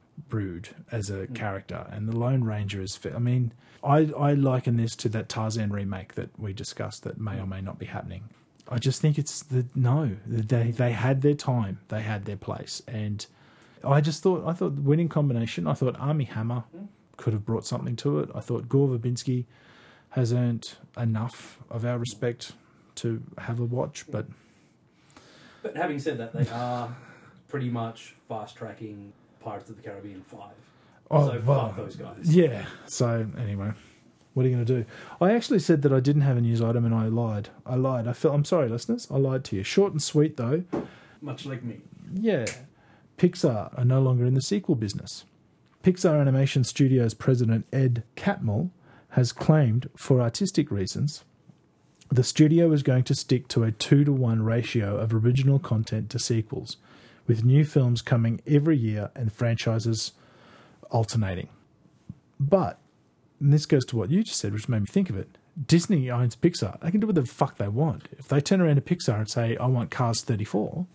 as 0.91 1.09
a 1.09 1.27
mm. 1.27 1.35
character, 1.35 1.87
and 1.91 2.07
the 2.07 2.17
Lone 2.17 2.43
Ranger 2.43 2.81
is. 2.81 2.99
I 3.13 3.19
mean, 3.19 3.53
I 3.83 4.11
I 4.17 4.33
liken 4.33 4.77
this 4.77 4.95
to 4.97 5.09
that 5.09 5.29
Tarzan 5.29 5.71
remake 5.71 6.15
that 6.15 6.37
we 6.39 6.53
discussed 6.53 7.03
that 7.03 7.19
may 7.19 7.39
or 7.39 7.43
mm. 7.43 7.49
may 7.49 7.61
not 7.61 7.79
be 7.79 7.85
happening. 7.85 8.23
I 8.69 8.79
just 8.79 9.01
think 9.01 9.17
it's 9.17 9.43
the 9.43 9.65
no. 9.75 10.17
They 10.25 10.71
they 10.71 10.91
had 10.93 11.21
their 11.21 11.35
time, 11.35 11.79
they 11.89 12.01
had 12.01 12.25
their 12.25 12.37
place, 12.37 12.81
and 12.87 13.25
I 13.83 14.01
just 14.01 14.23
thought 14.23 14.45
I 14.47 14.53
thought 14.53 14.73
winning 14.73 15.09
combination. 15.09 15.67
I 15.67 15.73
thought 15.73 15.99
Armie 15.99 16.25
Hammer 16.25 16.63
mm. 16.75 16.87
could 17.17 17.33
have 17.33 17.45
brought 17.45 17.65
something 17.65 17.95
to 17.97 18.19
it. 18.19 18.29
I 18.33 18.39
thought 18.39 18.69
Gore 18.69 18.89
Verbinski 18.89 19.45
has 20.11 20.31
earned 20.31 20.75
enough 20.95 21.59
of 21.69 21.85
our 21.85 21.97
respect 21.97 22.53
to 22.95 23.23
have 23.39 23.59
a 23.59 23.65
watch, 23.65 24.05
but 24.09 24.27
But 25.61 25.75
having 25.75 25.99
said 25.99 26.17
that, 26.19 26.33
they 26.33 26.47
are 26.49 26.95
pretty 27.47 27.69
much 27.69 28.15
fast 28.27 28.55
tracking 28.55 29.13
Pirates 29.43 29.69
of 29.69 29.75
the 29.77 29.81
Caribbean 29.81 30.21
five. 30.23 30.53
oh 31.11 31.29
so 31.29 31.41
well, 31.45 31.67
fuck 31.69 31.77
those 31.77 31.95
guys. 31.95 32.15
yeah. 32.23 32.65
So 32.85 33.27
anyway, 33.37 33.71
what 34.33 34.45
are 34.45 34.49
you 34.49 34.55
going 34.55 34.65
to 34.65 34.73
do? 34.81 34.85
I 35.21 35.33
actually 35.33 35.59
said 35.59 35.81
that 35.83 35.93
I 35.93 35.99
didn't 35.99 36.21
have 36.23 36.37
a 36.37 36.41
news 36.41 36.61
item, 36.61 36.85
and 36.85 36.93
I 36.95 37.05
lied. 37.07 37.49
I 37.65 37.75
lied. 37.75 38.07
I 38.07 38.13
felt. 38.13 38.33
I'm 38.33 38.45
sorry, 38.45 38.69
listeners. 38.69 39.07
I 39.11 39.17
lied 39.17 39.43
to 39.45 39.55
you. 39.55 39.63
Short 39.63 39.91
and 39.91 40.01
sweet, 40.01 40.37
though. 40.37 40.63
Much 41.21 41.45
like 41.45 41.63
me. 41.63 41.81
Yeah. 42.13 42.45
Pixar 43.17 43.77
are 43.77 43.85
no 43.85 44.01
longer 44.01 44.25
in 44.25 44.33
the 44.33 44.41
sequel 44.41 44.75
business. 44.75 45.25
Pixar 45.83 46.19
Animation 46.19 46.63
Studios 46.63 47.13
president 47.13 47.65
Ed 47.71 48.03
Catmull 48.15 48.69
has 49.09 49.31
claimed, 49.31 49.89
for 49.95 50.21
artistic 50.21 50.71
reasons, 50.71 51.23
the 52.09 52.23
studio 52.23 52.71
is 52.71 52.83
going 52.83 53.03
to 53.03 53.15
stick 53.15 53.47
to 53.49 53.63
a 53.63 53.71
two 53.71 54.03
to 54.03 54.11
one 54.11 54.43
ratio 54.43 54.97
of 54.97 55.13
original 55.13 55.59
content 55.59 56.09
to 56.11 56.19
sequels, 56.19 56.77
with 57.27 57.43
new 57.43 57.63
films 57.65 58.01
coming 58.01 58.41
every 58.45 58.77
year 58.77 59.11
and 59.15 59.31
franchises 59.31 60.13
alternating. 60.89 61.49
But, 62.39 62.79
and 63.39 63.53
this 63.53 63.65
goes 63.65 63.85
to 63.85 63.97
what 63.97 64.09
you 64.09 64.23
just 64.23 64.39
said, 64.39 64.53
which 64.53 64.67
made 64.67 64.81
me 64.81 64.87
think 64.87 65.09
of 65.09 65.17
it. 65.17 65.37
Disney 65.67 66.09
owns 66.09 66.35
Pixar. 66.35 66.79
They 66.81 66.91
can 66.91 66.99
do 66.99 67.07
what 67.07 67.15
the 67.15 67.25
fuck 67.25 67.57
they 67.57 67.67
want. 67.67 68.07
If 68.17 68.27
they 68.27 68.41
turn 68.41 68.59
around 68.59 68.75
to 68.75 68.81
Pixar 68.81 69.17
and 69.17 69.29
say, 69.29 69.55
I 69.57 69.67
want 69.67 69.91
Cars 69.91 70.21
34, 70.21 70.85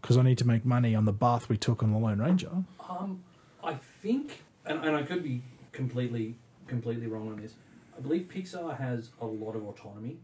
because 0.00 0.16
I 0.16 0.22
need 0.22 0.38
to 0.38 0.46
make 0.46 0.64
money 0.64 0.94
on 0.94 1.04
the 1.04 1.12
bath 1.12 1.48
we 1.48 1.56
took 1.56 1.82
on 1.82 1.92
the 1.92 1.98
Lone 1.98 2.20
Ranger. 2.20 2.50
Um, 2.88 3.22
I 3.62 3.74
think, 3.74 4.42
and, 4.66 4.84
and 4.84 4.96
I 4.96 5.02
could 5.02 5.22
be 5.22 5.42
completely 5.70 6.34
completely 6.66 7.06
wrong 7.06 7.28
on 7.28 7.40
this. 7.40 7.54
I 7.96 8.00
believe 8.00 8.22
Pixar 8.22 8.78
has 8.78 9.10
a 9.20 9.26
lot 9.26 9.54
of 9.54 9.64
autonomy 9.64 10.16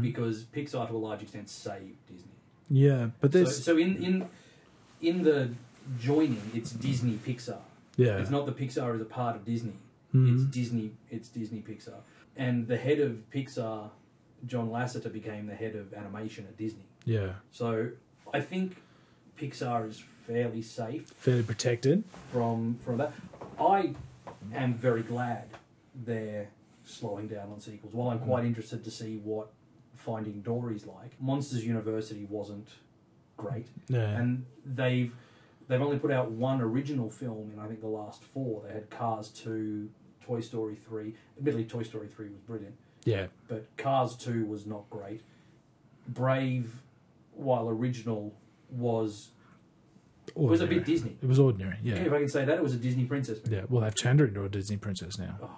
because 0.00 0.44
Pixar, 0.44 0.86
to 0.88 0.94
a 0.94 0.98
large 0.98 1.22
extent, 1.22 1.48
saved 1.48 2.06
Disney. 2.06 2.30
Yeah, 2.68 3.08
but 3.20 3.32
So, 3.32 3.38
there's 3.38 3.64
so 3.64 3.76
in 3.78 4.02
in 4.02 4.28
in 5.02 5.22
the 5.22 5.50
joining, 5.98 6.50
it's 6.54 6.70
Disney 6.70 7.14
Pixar. 7.26 7.58
yeah, 7.96 8.18
It's 8.18 8.30
not 8.30 8.46
the 8.46 8.52
Pixar 8.52 8.94
is 8.94 9.02
a 9.02 9.04
part 9.04 9.36
of 9.36 9.44
Disney. 9.44 9.74
Mhm. 10.14 10.34
It's 10.34 10.44
Disney. 10.44 10.92
It's 11.10 11.28
Disney 11.28 11.60
Pixar, 11.60 12.00
and 12.36 12.66
the 12.68 12.76
head 12.76 13.00
of 13.00 13.28
Pixar 13.34 13.90
John 14.46 14.68
Lasseter 14.70 15.12
became 15.12 15.46
the 15.46 15.54
head 15.54 15.74
of 15.76 15.92
animation 15.94 16.44
at 16.46 16.56
Disney. 16.56 16.84
Yeah, 17.04 17.34
So 17.50 17.90
I 18.32 18.40
think 18.40 18.76
Pixar 19.38 19.88
is 19.88 19.98
fairly 20.26 20.62
safe 20.62 21.08
fairly 21.16 21.42
protected. 21.42 22.04
from 22.30 22.76
from 22.84 22.98
that. 22.98 23.12
I 23.58 23.94
am 24.54 24.74
very 24.74 25.02
glad 25.02 25.44
they're 25.94 26.48
slowing 26.84 27.28
down 27.28 27.50
on 27.50 27.60
sequels. 27.60 27.92
While 27.94 28.10
I'm 28.10 28.20
quite 28.20 28.44
interested 28.44 28.82
to 28.84 28.90
see 28.90 29.18
what 29.18 29.52
Finding 29.94 30.40
Dory's 30.42 30.84
like, 30.86 31.20
Monsters 31.20 31.64
University 31.64 32.24
wasn't 32.28 32.68
great, 33.42 33.66
Yeah, 33.88 34.00
and 34.18 34.44
they've 34.64 35.12
they've 35.68 35.82
only 35.82 35.98
put 35.98 36.10
out 36.10 36.30
one 36.30 36.60
original 36.60 37.08
film 37.10 37.50
in 37.52 37.58
I 37.58 37.66
think 37.66 37.80
the 37.80 37.86
last 37.88 38.22
four. 38.24 38.62
They 38.66 38.72
had 38.72 38.88
Cars 38.90 39.28
two, 39.28 39.90
Toy 40.24 40.40
Story 40.40 40.74
three. 40.76 41.14
Admittedly, 41.38 41.64
Toy 41.64 41.82
Story 41.82 42.08
three 42.08 42.28
was 42.28 42.40
brilliant, 42.40 42.74
yeah, 43.04 43.26
but 43.48 43.66
Cars 43.76 44.16
two 44.16 44.44
was 44.46 44.66
not 44.66 44.88
great. 44.90 45.22
Brave, 46.08 46.82
while 47.34 47.68
original, 47.68 48.34
was 48.70 49.30
was 50.34 50.60
a 50.60 50.66
bit 50.66 50.84
Disney. 50.84 51.16
It 51.22 51.28
was 51.28 51.38
ordinary. 51.38 51.76
Yeah. 51.82 51.96
Yeah, 51.96 52.02
if 52.02 52.12
I 52.12 52.18
can 52.18 52.28
say 52.28 52.44
that, 52.44 52.56
it 52.56 52.62
was 52.62 52.74
a 52.74 52.78
Disney 52.78 53.04
princess 53.04 53.38
movie. 53.44 53.56
yeah. 53.56 53.62
Well, 53.68 53.82
they've 53.82 53.94
turned 53.94 54.20
her 54.20 54.26
into 54.26 54.44
a 54.44 54.48
Disney 54.48 54.76
princess 54.76 55.18
now. 55.18 55.36
Oh, 55.42 55.50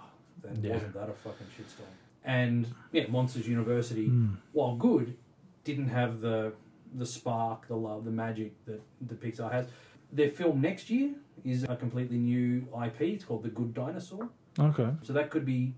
then 0.43 0.59
Yeah. 0.63 0.75
wasn't 0.75 0.95
that 0.95 1.09
a 1.11 1.13
fucking 1.13 1.47
shitstorm? 1.57 1.85
And 2.25 2.67
yeah, 2.93 3.07
Monsters 3.09 3.47
University, 3.47 4.09
Mm. 4.09 4.37
while 4.53 4.75
good, 4.77 5.17
didn't 5.65 5.89
have 5.89 6.21
the 6.21 6.53
the 6.95 7.07
spark, 7.07 7.69
the 7.69 7.77
love, 7.77 8.05
the 8.05 8.11
magic 8.11 8.53
that 8.67 8.81
the 9.07 9.15
Pixar 9.15 9.51
has. 9.53 9.67
Their 10.13 10.29
film 10.31 10.61
next 10.61 10.91
year 10.91 11.11
is 11.45 11.65
a 11.65 11.77
completely 11.77 12.19
new 12.19 12.67
IP. 12.85 13.01
It's 13.03 13.25
called 13.25 13.43
The 13.43 13.49
Good 13.49 13.75
Dinosaur. 13.75 14.29
Okay. 14.59 14.89
So 15.03 15.13
that 15.13 15.31
could 15.31 15.45
be. 15.45 15.75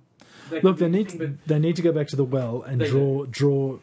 That 0.51 0.62
Look, 0.62 0.77
could 0.79 0.85
they 0.85 0.99
be 0.99 0.99
need 0.99 1.09
to, 1.11 1.39
they 1.47 1.59
need 1.59 1.77
to 1.77 1.83
go 1.83 1.93
back 1.93 2.09
to 2.09 2.17
the 2.17 2.25
well 2.25 2.62
and 2.62 2.81
draw 2.81 3.25
draw 3.27 3.79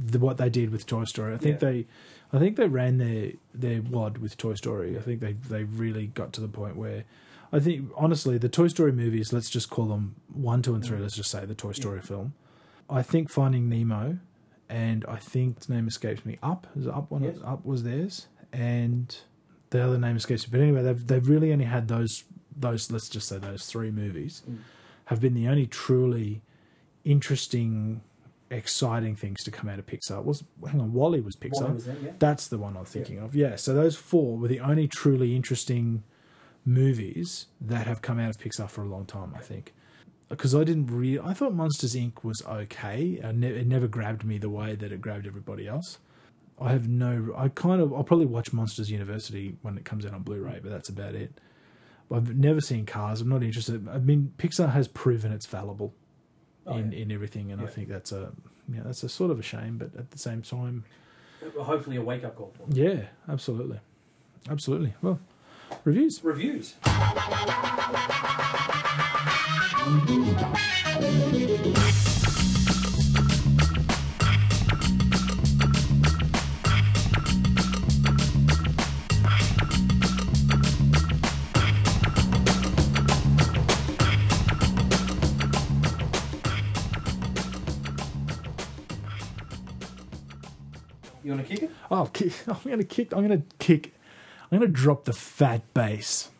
the, 0.00 0.18
what 0.18 0.38
they 0.38 0.48
did 0.48 0.70
with 0.70 0.86
Toy 0.86 1.04
Story. 1.04 1.34
I 1.34 1.36
think 1.36 1.60
Yeah. 1.60 1.68
they, 1.70 1.86
I 2.32 2.38
think 2.38 2.56
they 2.56 2.68
ran 2.68 2.98
their 2.98 3.32
their 3.54 3.82
wad 3.82 4.18
with 4.18 4.36
Toy 4.38 4.54
Story. 4.54 4.96
I 4.96 5.00
think 5.02 5.20
they 5.20 5.32
they 5.32 5.64
really 5.64 6.06
got 6.06 6.32
to 6.34 6.40
the 6.40 6.48
point 6.48 6.76
where, 6.76 7.04
I 7.52 7.60
think 7.60 7.90
honestly 7.96 8.38
the 8.38 8.48
Toy 8.48 8.68
Story 8.68 8.92
movies. 8.92 9.32
Let's 9.32 9.50
just 9.50 9.68
call 9.68 9.86
them 9.86 10.16
one, 10.32 10.62
two, 10.62 10.74
and 10.74 10.82
three. 10.84 10.98
Mm. 10.98 11.02
Let's 11.02 11.16
just 11.16 11.30
say 11.30 11.44
the 11.44 11.54
Toy 11.54 11.68
Yeah. 11.70 11.74
Story 11.82 12.00
film. 12.00 12.32
I 12.88 13.02
think 13.02 13.28
Finding 13.28 13.68
Nemo, 13.68 14.18
and 14.68 15.04
I 15.08 15.16
think 15.16 15.56
its 15.58 15.68
name 15.68 15.86
escapes 15.88 16.24
me. 16.26 16.38
Up 16.42 16.66
is 16.76 16.86
it 16.86 16.92
up 16.92 17.10
one. 17.10 17.24
of- 17.24 17.34
Yes. 17.34 17.42
Up 17.44 17.64
was 17.64 17.82
theirs, 17.84 18.26
and 18.52 19.16
the 19.70 19.82
other 19.84 19.98
name 19.98 20.16
escapes 20.16 20.46
me. 20.46 20.50
But 20.58 20.60
anyway, 20.62 20.82
they've 20.82 21.06
they've 21.06 21.28
really 21.28 21.52
only 21.52 21.64
had 21.66 21.88
those 21.88 22.24
those. 22.56 22.90
Let's 22.90 23.08
just 23.08 23.28
say 23.28 23.38
those 23.38 23.66
three 23.66 23.90
movies 23.90 24.42
Mm. 24.48 24.58
have 25.06 25.20
been 25.20 25.34
the 25.34 25.48
only 25.48 25.66
truly 25.66 26.42
interesting, 27.04 28.02
exciting 28.50 29.16
things 29.16 29.42
to 29.44 29.50
come 29.50 29.68
out 29.68 29.78
of 29.78 29.86
Pixar. 29.86 30.22
Was 30.24 30.44
hang 30.68 30.80
on, 30.80 30.92
WALL-E 30.92 31.20
was 31.20 31.36
Pixar. 31.36 31.62
WALL-E 31.62 31.74
was 31.74 31.84
there, 31.86 31.96
yeah. 32.02 32.12
That's 32.18 32.48
the 32.48 32.58
one 32.58 32.76
I'm 32.76 32.84
thinking 32.84 33.18
of. 33.18 33.34
Yeah. 33.34 33.56
So 33.56 33.74
those 33.74 33.96
four 33.96 34.36
were 34.36 34.48
the 34.48 34.60
only 34.60 34.88
truly 34.88 35.34
interesting 35.36 36.02
movies 36.64 37.46
that 37.60 37.86
have 37.86 38.02
come 38.02 38.18
out 38.18 38.30
of 38.30 38.38
Pixar 38.38 38.68
for 38.68 38.82
a 38.82 38.88
long 38.88 39.06
time. 39.06 39.32
I 39.34 39.40
think 39.40 39.74
because 40.28 40.54
I 40.54 40.64
didn't 40.64 40.86
really. 40.86 41.18
I 41.18 41.32
thought 41.34 41.54
Monsters 41.54 41.94
Inc. 41.94 42.22
was 42.24 42.42
okay. 42.46 43.20
Ne- 43.34 43.48
it 43.48 43.66
never 43.66 43.88
grabbed 43.88 44.24
me 44.24 44.38
the 44.38 44.50
way 44.50 44.74
that 44.74 44.92
it 44.92 45.00
grabbed 45.00 45.26
everybody 45.26 45.66
else. 45.66 45.98
I 46.60 46.70
have 46.72 46.88
no. 46.88 47.32
I 47.36 47.48
kind 47.48 47.80
of. 47.80 47.92
I'll 47.94 48.04
probably 48.04 48.26
watch 48.26 48.52
Monsters 48.52 48.90
University 48.90 49.56
when 49.62 49.76
it 49.78 49.84
comes 49.84 50.04
out 50.04 50.12
on 50.14 50.22
Blu-ray, 50.22 50.60
but 50.62 50.70
that's 50.70 50.88
about 50.88 51.14
it. 51.14 51.40
I've 52.10 52.34
never 52.36 52.60
seen 52.60 52.86
Cars. 52.86 53.20
I'm 53.20 53.28
not 53.28 53.42
interested. 53.42 53.86
I 53.88 53.98
mean, 53.98 54.32
Pixar 54.38 54.72
has 54.72 54.88
proven 54.88 55.30
it's 55.30 55.44
fallible 55.46 55.92
Oh, 56.66 56.76
in, 56.76 56.90
yeah. 56.92 56.98
in 57.00 57.12
everything, 57.12 57.52
and 57.52 57.60
I 57.62 57.66
think 57.66 57.88
that's 57.88 58.12
a 58.12 58.32
yeah, 58.72 58.80
that's 58.84 59.02
a 59.02 59.08
sort 59.08 59.30
of 59.30 59.38
a 59.38 59.42
shame. 59.42 59.78
But 59.78 59.94
at 59.96 60.10
the 60.10 60.18
same 60.18 60.42
time, 60.42 60.84
Hopefully, 61.56 61.96
a 61.96 62.02
wake 62.02 62.24
up 62.24 62.34
call 62.36 62.52
for 62.56 62.66
them. 62.66 62.76
yeah, 62.76 63.06
absolutely, 63.28 63.78
absolutely. 64.50 64.94
Well, 65.00 65.20
reviews. 65.84 66.22
Reviews. 66.24 66.74
You 91.28 91.34
want 91.34 91.46
to 91.46 91.54
kick 91.54 91.62
it? 91.64 91.70
Oh, 91.90 92.10
I'm 92.48 92.70
gonna 92.70 92.84
kick. 92.84 93.12
I'm 93.12 93.20
gonna 93.20 93.42
kick. 93.58 93.94
I'm 94.50 94.58
gonna 94.58 94.70
drop 94.70 95.04
the 95.04 95.12
fat 95.12 95.62
bass. 95.74 96.30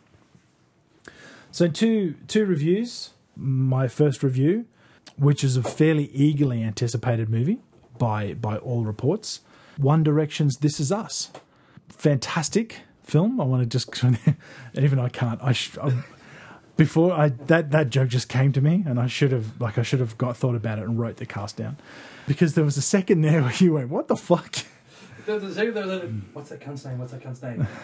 So 1.51 1.67
two 1.67 2.15
two 2.27 2.45
reviews. 2.45 3.11
My 3.41 3.87
first 3.87 4.23
review, 4.23 4.65
which 5.17 5.43
is 5.43 5.55
a 5.57 5.63
fairly 5.63 6.05
eagerly 6.13 6.63
anticipated 6.63 7.29
movie 7.29 7.59
by 7.97 8.33
by 8.33 8.57
all 8.57 8.83
reports. 8.83 9.41
One 9.77 10.03
Direction's 10.03 10.57
"This 10.57 10.79
Is 10.79 10.91
Us." 10.91 11.31
Fantastic 11.87 12.81
film. 13.03 13.39
I 13.39 13.45
want 13.45 13.61
to 13.63 13.65
just 13.65 14.03
even 14.75 14.99
I 14.99 15.09
can't. 15.09 15.39
I, 15.41 15.53
sh- 15.53 15.77
I 15.81 16.03
before 16.75 17.13
I 17.13 17.29
that 17.29 17.71
that 17.71 17.89
joke 17.89 18.09
just 18.09 18.27
came 18.29 18.51
to 18.53 18.61
me, 18.61 18.83
and 18.85 18.99
I 18.99 19.07
should 19.07 19.31
have 19.31 19.59
like 19.61 19.77
I 19.77 19.83
should 19.83 19.99
have 20.01 20.17
got 20.17 20.35
thought 20.35 20.55
about 20.55 20.79
it 20.79 20.85
and 20.85 20.99
wrote 20.99 21.17
the 21.17 21.25
cast 21.25 21.55
down 21.57 21.77
because 22.27 22.55
there 22.55 22.65
was 22.65 22.75
a 22.77 22.81
second 22.81 23.21
there 23.21 23.41
where 23.41 23.53
you 23.55 23.73
went, 23.73 23.89
"What 23.89 24.07
the 24.09 24.17
fuck." 24.17 24.57
The- 25.25 25.37
the 25.39 25.53
second 25.53 25.73
they're 25.75 25.85
like, 25.85 26.09
What's 26.33 26.49
that 26.49 26.59
cunt's 26.59 26.83
name? 26.85 26.97
What's 26.99 27.11
that 27.11 27.21
cunt's 27.21 27.41
name? 27.41 27.67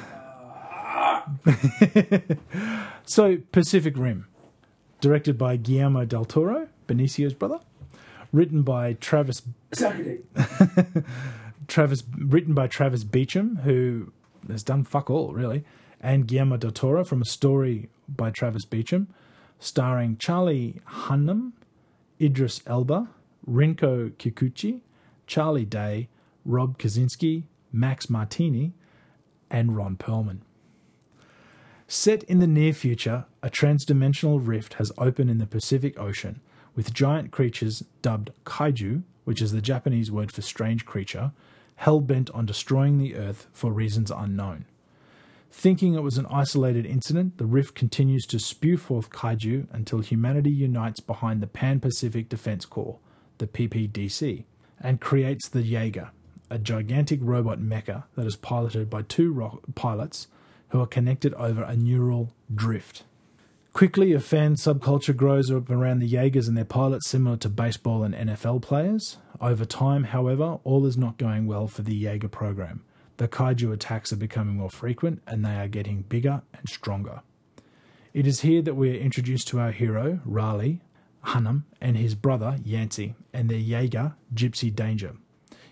So, 3.05 3.37
Pacific 3.51 3.97
Rim, 3.97 4.27
directed 5.01 5.37
by 5.37 5.57
Guillermo 5.57 6.05
del 6.05 6.25
Toro, 6.25 6.67
Benicio's 6.87 7.33
brother, 7.33 7.59
written 8.31 8.61
by 8.63 8.93
Travis. 8.93 9.41
Travis 11.67 12.03
written 12.17 12.53
by 12.53 12.67
Travis 12.67 13.03
Beacham, 13.03 13.57
who 13.63 14.11
has 14.47 14.63
done 14.63 14.83
fuck 14.83 15.09
all 15.09 15.33
really, 15.33 15.63
and 15.99 16.27
Guillermo 16.27 16.57
del 16.57 16.71
Toro 16.71 17.03
from 17.03 17.21
a 17.21 17.25
story 17.25 17.89
by 18.07 18.29
Travis 18.29 18.65
Beacham, 18.65 19.07
starring 19.59 20.17
Charlie 20.17 20.81
Hunnam, 20.87 21.53
Idris 22.21 22.61
Elba, 22.67 23.09
Rinko 23.49 24.11
Kikuchi, 24.11 24.81
Charlie 25.27 25.65
Day, 25.65 26.07
Rob 26.45 26.77
Kazinsky, 26.77 27.43
Max 27.71 28.09
Martini, 28.09 28.73
and 29.49 29.75
Ron 29.75 29.95
Perlman. 29.95 30.39
Set 31.87 32.23
in 32.23 32.39
the 32.39 32.47
near 32.47 32.73
future, 32.73 33.25
a 33.43 33.49
transdimensional 33.49 34.39
rift 34.41 34.75
has 34.75 34.91
opened 34.97 35.29
in 35.29 35.37
the 35.37 35.45
Pacific 35.45 35.99
Ocean, 35.99 36.41
with 36.75 36.93
giant 36.93 37.31
creatures 37.31 37.83
dubbed 38.01 38.31
kaiju, 38.43 39.03
which 39.23 39.41
is 39.41 39.51
the 39.51 39.61
Japanese 39.61 40.11
word 40.11 40.31
for 40.31 40.41
strange 40.41 40.85
creature, 40.85 41.31
hell 41.75 41.99
bent 41.99 42.31
on 42.31 42.45
destroying 42.45 42.97
the 42.97 43.15
Earth 43.15 43.47
for 43.53 43.71
reasons 43.71 44.09
unknown. 44.09 44.65
Thinking 45.51 45.93
it 45.93 46.01
was 46.01 46.17
an 46.17 46.25
isolated 46.25 46.87
incident, 46.87 47.37
the 47.37 47.45
rift 47.45 47.75
continues 47.75 48.25
to 48.25 48.39
spew 48.39 48.77
forth 48.77 49.11
kaiju 49.11 49.67
until 49.71 49.99
humanity 49.99 50.51
unites 50.51 50.99
behind 50.99 51.39
the 51.39 51.47
Pan 51.47 51.79
Pacific 51.79 52.27
Defense 52.27 52.65
Corps, 52.65 52.97
the 53.37 53.47
PPDC, 53.47 54.43
and 54.81 54.99
creates 54.99 55.47
the 55.47 55.61
Jaeger, 55.61 56.09
a 56.49 56.57
gigantic 56.57 57.19
robot 57.21 57.59
mecha 57.59 58.05
that 58.15 58.25
is 58.25 58.35
piloted 58.35 58.89
by 58.89 59.03
two 59.03 59.31
ro- 59.31 59.61
pilots 59.75 60.27
who 60.75 60.81
are 60.81 60.87
connected 60.87 61.33
over 61.35 61.63
a 61.63 61.73
neural 61.73 62.33
drift. 62.53 63.03
Quickly, 63.71 64.11
a 64.11 64.19
fan 64.19 64.55
subculture 64.55 65.15
grows 65.15 65.49
up 65.49 65.69
around 65.69 65.99
the 65.99 66.07
Jaegers 66.07 66.49
and 66.49 66.57
their 66.57 66.65
pilots, 66.65 67.07
similar 67.07 67.37
to 67.37 67.49
baseball 67.49 68.03
and 68.03 68.13
NFL 68.13 68.61
players. 68.61 69.17
Over 69.39 69.63
time, 69.63 70.05
however, 70.05 70.59
all 70.65 70.85
is 70.85 70.97
not 70.97 71.17
going 71.17 71.47
well 71.47 71.69
for 71.69 71.81
the 71.81 71.95
Jaeger 71.95 72.27
program. 72.27 72.83
The 73.15 73.29
kaiju 73.29 73.71
attacks 73.71 74.11
are 74.11 74.17
becoming 74.17 74.57
more 74.57 74.69
frequent 74.69 75.21
and 75.25 75.45
they 75.45 75.55
are 75.55 75.69
getting 75.69 76.01
bigger 76.01 76.41
and 76.53 76.67
stronger. 76.67 77.21
It 78.13 78.27
is 78.27 78.41
here 78.41 78.61
that 78.61 78.75
we 78.75 78.91
are 78.91 78.99
introduced 78.99 79.47
to 79.49 79.61
our 79.61 79.71
hero, 79.71 80.19
Raleigh, 80.25 80.81
Hunnam, 81.27 81.63
and 81.79 81.95
his 81.95 82.15
brother, 82.15 82.57
Yancey, 82.65 83.15
and 83.31 83.47
their 83.49 83.59
Jaeger, 83.59 84.15
Gypsy 84.33 84.75
Danger. 84.75 85.15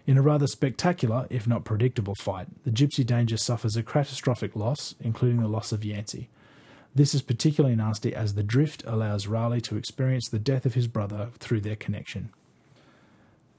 In 0.05 0.17
a 0.17 0.21
rather 0.21 0.47
spectacular, 0.47 1.27
if 1.29 1.47
not 1.47 1.63
predictable, 1.63 2.15
fight, 2.15 2.47
the 2.65 2.71
Gypsy 2.71 3.05
Danger 3.05 3.37
suffers 3.37 3.77
a 3.77 3.83
catastrophic 3.83 4.53
loss, 4.53 4.95
including 4.99 5.39
the 5.39 5.47
loss 5.47 5.71
of 5.71 5.85
Yancey. 5.85 6.29
This 6.93 7.15
is 7.15 7.21
particularly 7.21 7.75
nasty 7.75 8.13
as 8.13 8.33
the 8.33 8.43
drift 8.43 8.83
allows 8.85 9.27
Raleigh 9.27 9.61
to 9.61 9.77
experience 9.77 10.27
the 10.27 10.39
death 10.39 10.65
of 10.65 10.73
his 10.73 10.87
brother 10.87 11.29
through 11.39 11.61
their 11.61 11.77
connection. 11.77 12.31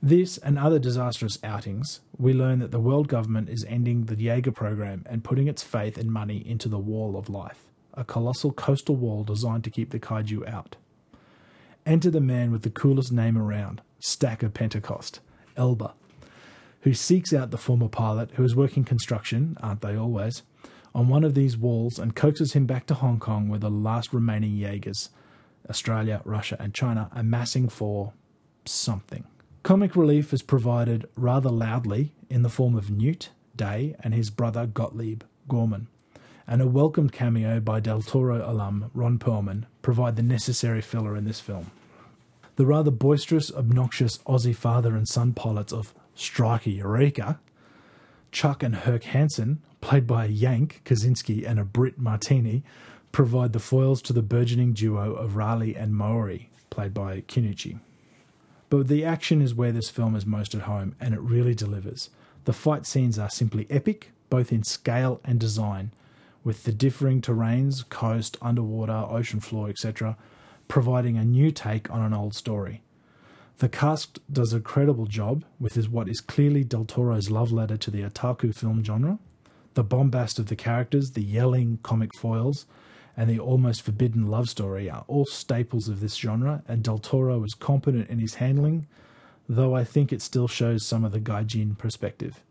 This 0.03 0.37
and 0.37 0.59
other 0.59 0.79
disastrous 0.79 1.39
outings, 1.43 2.03
we 2.19 2.35
learn 2.35 2.59
that 2.59 2.71
the 2.71 2.79
world 2.79 3.09
government 3.09 3.49
is 3.49 3.65
ending 3.65 4.05
the 4.05 4.15
Jaeger 4.15 4.53
program 4.53 5.03
and 5.07 5.25
putting 5.25 5.49
its 5.49 5.63
faith 5.63 5.97
and 5.97 6.13
money 6.13 6.47
into 6.47 6.69
the 6.69 6.79
Wall 6.79 7.17
of 7.17 7.31
Life, 7.31 7.65
a 7.95 8.05
colossal 8.05 8.53
coastal 8.53 8.97
wall 8.97 9.25
designed 9.25 9.65
to 9.65 9.71
keep 9.71 9.91
the 9.91 9.99
kaiju 9.99 10.47
out. 10.47 10.77
Enter 11.87 12.11
the 12.11 12.21
man 12.21 12.53
with 12.53 12.63
the 12.63 12.71
coolest 12.71 13.13
name 13.13 13.39
around, 13.39 13.81
Stacker 13.99 14.51
Pentecost, 14.51 15.21
Elba, 15.57 15.95
who 16.85 16.93
seeks 16.93 17.33
out 17.33 17.51
the 17.51 17.59
former 17.59 17.89
pilot 17.89 18.31
who 18.35 18.45
is 18.45 18.55
working 18.55 18.85
construction, 18.85 19.57
aren't 19.63 19.81
they 19.81 19.97
always, 19.97 20.43
on 20.95 21.09
one 21.09 21.25
of 21.25 21.35
these 21.35 21.57
walls 21.57 21.99
and 21.99 22.15
coaxes 22.15 22.53
him 22.53 22.67
back 22.67 22.87
to 22.87 22.95
Hong 22.95 23.19
Kong 23.19 23.49
where 23.49 23.59
the 23.59 23.71
last 23.71 24.13
remaining 24.13 24.55
Jaegers, 24.55 25.09
Australia, 25.69 26.21
Russia, 26.25 26.57
and 26.61 26.75
China, 26.75 27.11
are 27.15 27.23
massing 27.23 27.71
for 27.71 28.13
something. 28.67 29.25
Comic 29.63 29.97
relief 29.97 30.35
is 30.35 30.43
provided 30.43 31.09
rather 31.17 31.49
loudly 31.49 32.13
in 32.29 32.43
the 32.43 32.51
form 32.51 32.77
of 32.77 32.91
Newt, 32.91 33.31
Day, 33.57 33.97
and 34.01 34.13
his 34.13 34.29
brother 34.29 34.67
Gottlieb, 34.67 35.23
Gorman. 35.49 35.89
And 36.47 36.61
a 36.61 36.69
welcomed 36.69 37.13
cameo 37.13 37.61
by 37.61 37.81
Del 37.81 38.03
Toro 38.03 38.47
alum 38.47 38.91
Ron 38.93 39.19
Perlman 39.19 39.65
provide 39.81 40.17
the 40.17 40.23
necessary 40.23 40.83
filler 40.83 41.17
in 41.17 41.25
this 41.25 41.41
film. 41.41 41.71
The 42.57 42.67
rather 42.67 42.91
boisterous, 42.91 43.51
obnoxious 43.51 44.19
Aussie 44.19 44.55
father 44.55 44.95
and 44.95 45.09
son 45.09 45.33
pilots 45.33 45.73
of 45.73 45.95
Striker 46.15 46.71
Eureka, 46.71 47.41
Chuck 48.33 48.63
and 48.63 48.77
Herc 48.77 49.05
Hansen, 49.05 49.61
played 49.81 50.07
by 50.07 50.25
a 50.25 50.29
Yank, 50.29 50.83
Kazinsky, 50.85 51.47
and 51.47 51.59
a 51.59 51.65
Brit 51.65 51.99
Martini, 51.99 52.63
provide 53.13 53.53
the 53.53 53.61
foils 53.61 54.03
to 54.03 54.13
the 54.13 54.23
burgeoning 54.23 54.73
duo 54.73 55.13
of 55.15 55.37
Raleigh 55.37 55.77
and 55.77 55.95
Maori, 55.95 56.51
played 56.71 56.93
by 56.93 57.21
Kikuchi. 57.23 57.79
But 58.71 58.89
the 58.89 59.05
action 59.05 59.41
is 59.41 59.55
where 59.55 59.73
this 59.73 59.91
film 59.91 60.17
is 60.17 60.27
most 60.27 60.55
at 60.55 60.63
home, 60.63 60.97
and 61.01 61.15
it 61.15 61.21
really 61.21 61.55
delivers. 61.55 62.11
The 62.45 62.53
fight 62.53 62.87
scenes 62.87 63.19
are 63.19 63.31
simply 63.31 63.67
epic, 63.71 64.11
both 64.31 64.53
in 64.53 64.65
scale 64.65 65.21
and 65.25 65.39
design, 65.39 65.93
with 66.43 66.65
the 66.65 66.73
differing 66.73 67.21
terrains, 67.21 67.89
coast, 67.89 68.37
underwater, 68.43 69.07
ocean 69.09 69.41
floor, 69.41 69.69
etc., 69.69 70.17
providing 70.67 71.17
a 71.17 71.25
new 71.25 71.51
take 71.51 71.91
on 71.91 72.03
an 72.03 72.13
old 72.13 72.35
story. 72.35 72.83
The 73.59 73.69
cast 73.69 74.19
does 74.33 74.53
a 74.53 74.61
credible 74.61 75.07
job 75.07 75.45
with 75.61 75.75
his, 75.75 75.89
what 75.89 76.09
is 76.09 76.21
clearly 76.21 76.65
Del 76.65 76.85
Toro's 76.85 77.31
love 77.31 77.53
letter 77.53 77.77
to 77.77 77.91
the 77.91 78.03
otaku 78.03 78.55
film 78.55 78.83
genre. 78.83 79.19
The 79.75 79.85
bombast 79.85 80.39
of 80.39 80.47
the 80.47 80.57
characters, 80.57 81.13
the 81.13 81.23
yelling 81.23 81.79
comic 81.83 82.11
foils, 82.17 82.67
and 83.17 83.31
the 83.31 83.39
almost 83.39 83.83
forbidden 83.83 84.29
love 84.29 84.49
story 84.49 84.91
are 84.91 85.05
all 85.07 85.25
staples 85.27 85.89
of 85.89 86.01
this 86.01 86.17
genre, 86.17 86.65
and 86.67 86.83
Del 86.83 86.99
Toro 86.99 87.45
is 87.45 87.55
competent 87.55 88.11
in 88.11 88.19
his 88.19 88.35
handling, 88.35 88.89
though 89.49 89.75
I 89.75 89.85
think 89.85 90.13
it 90.13 90.23
still 90.23 90.49
shows 90.49 90.85
some 90.85 91.05
of 91.05 91.13
the 91.13 91.21
gaijin 91.21 91.79
perspective. 91.79 92.43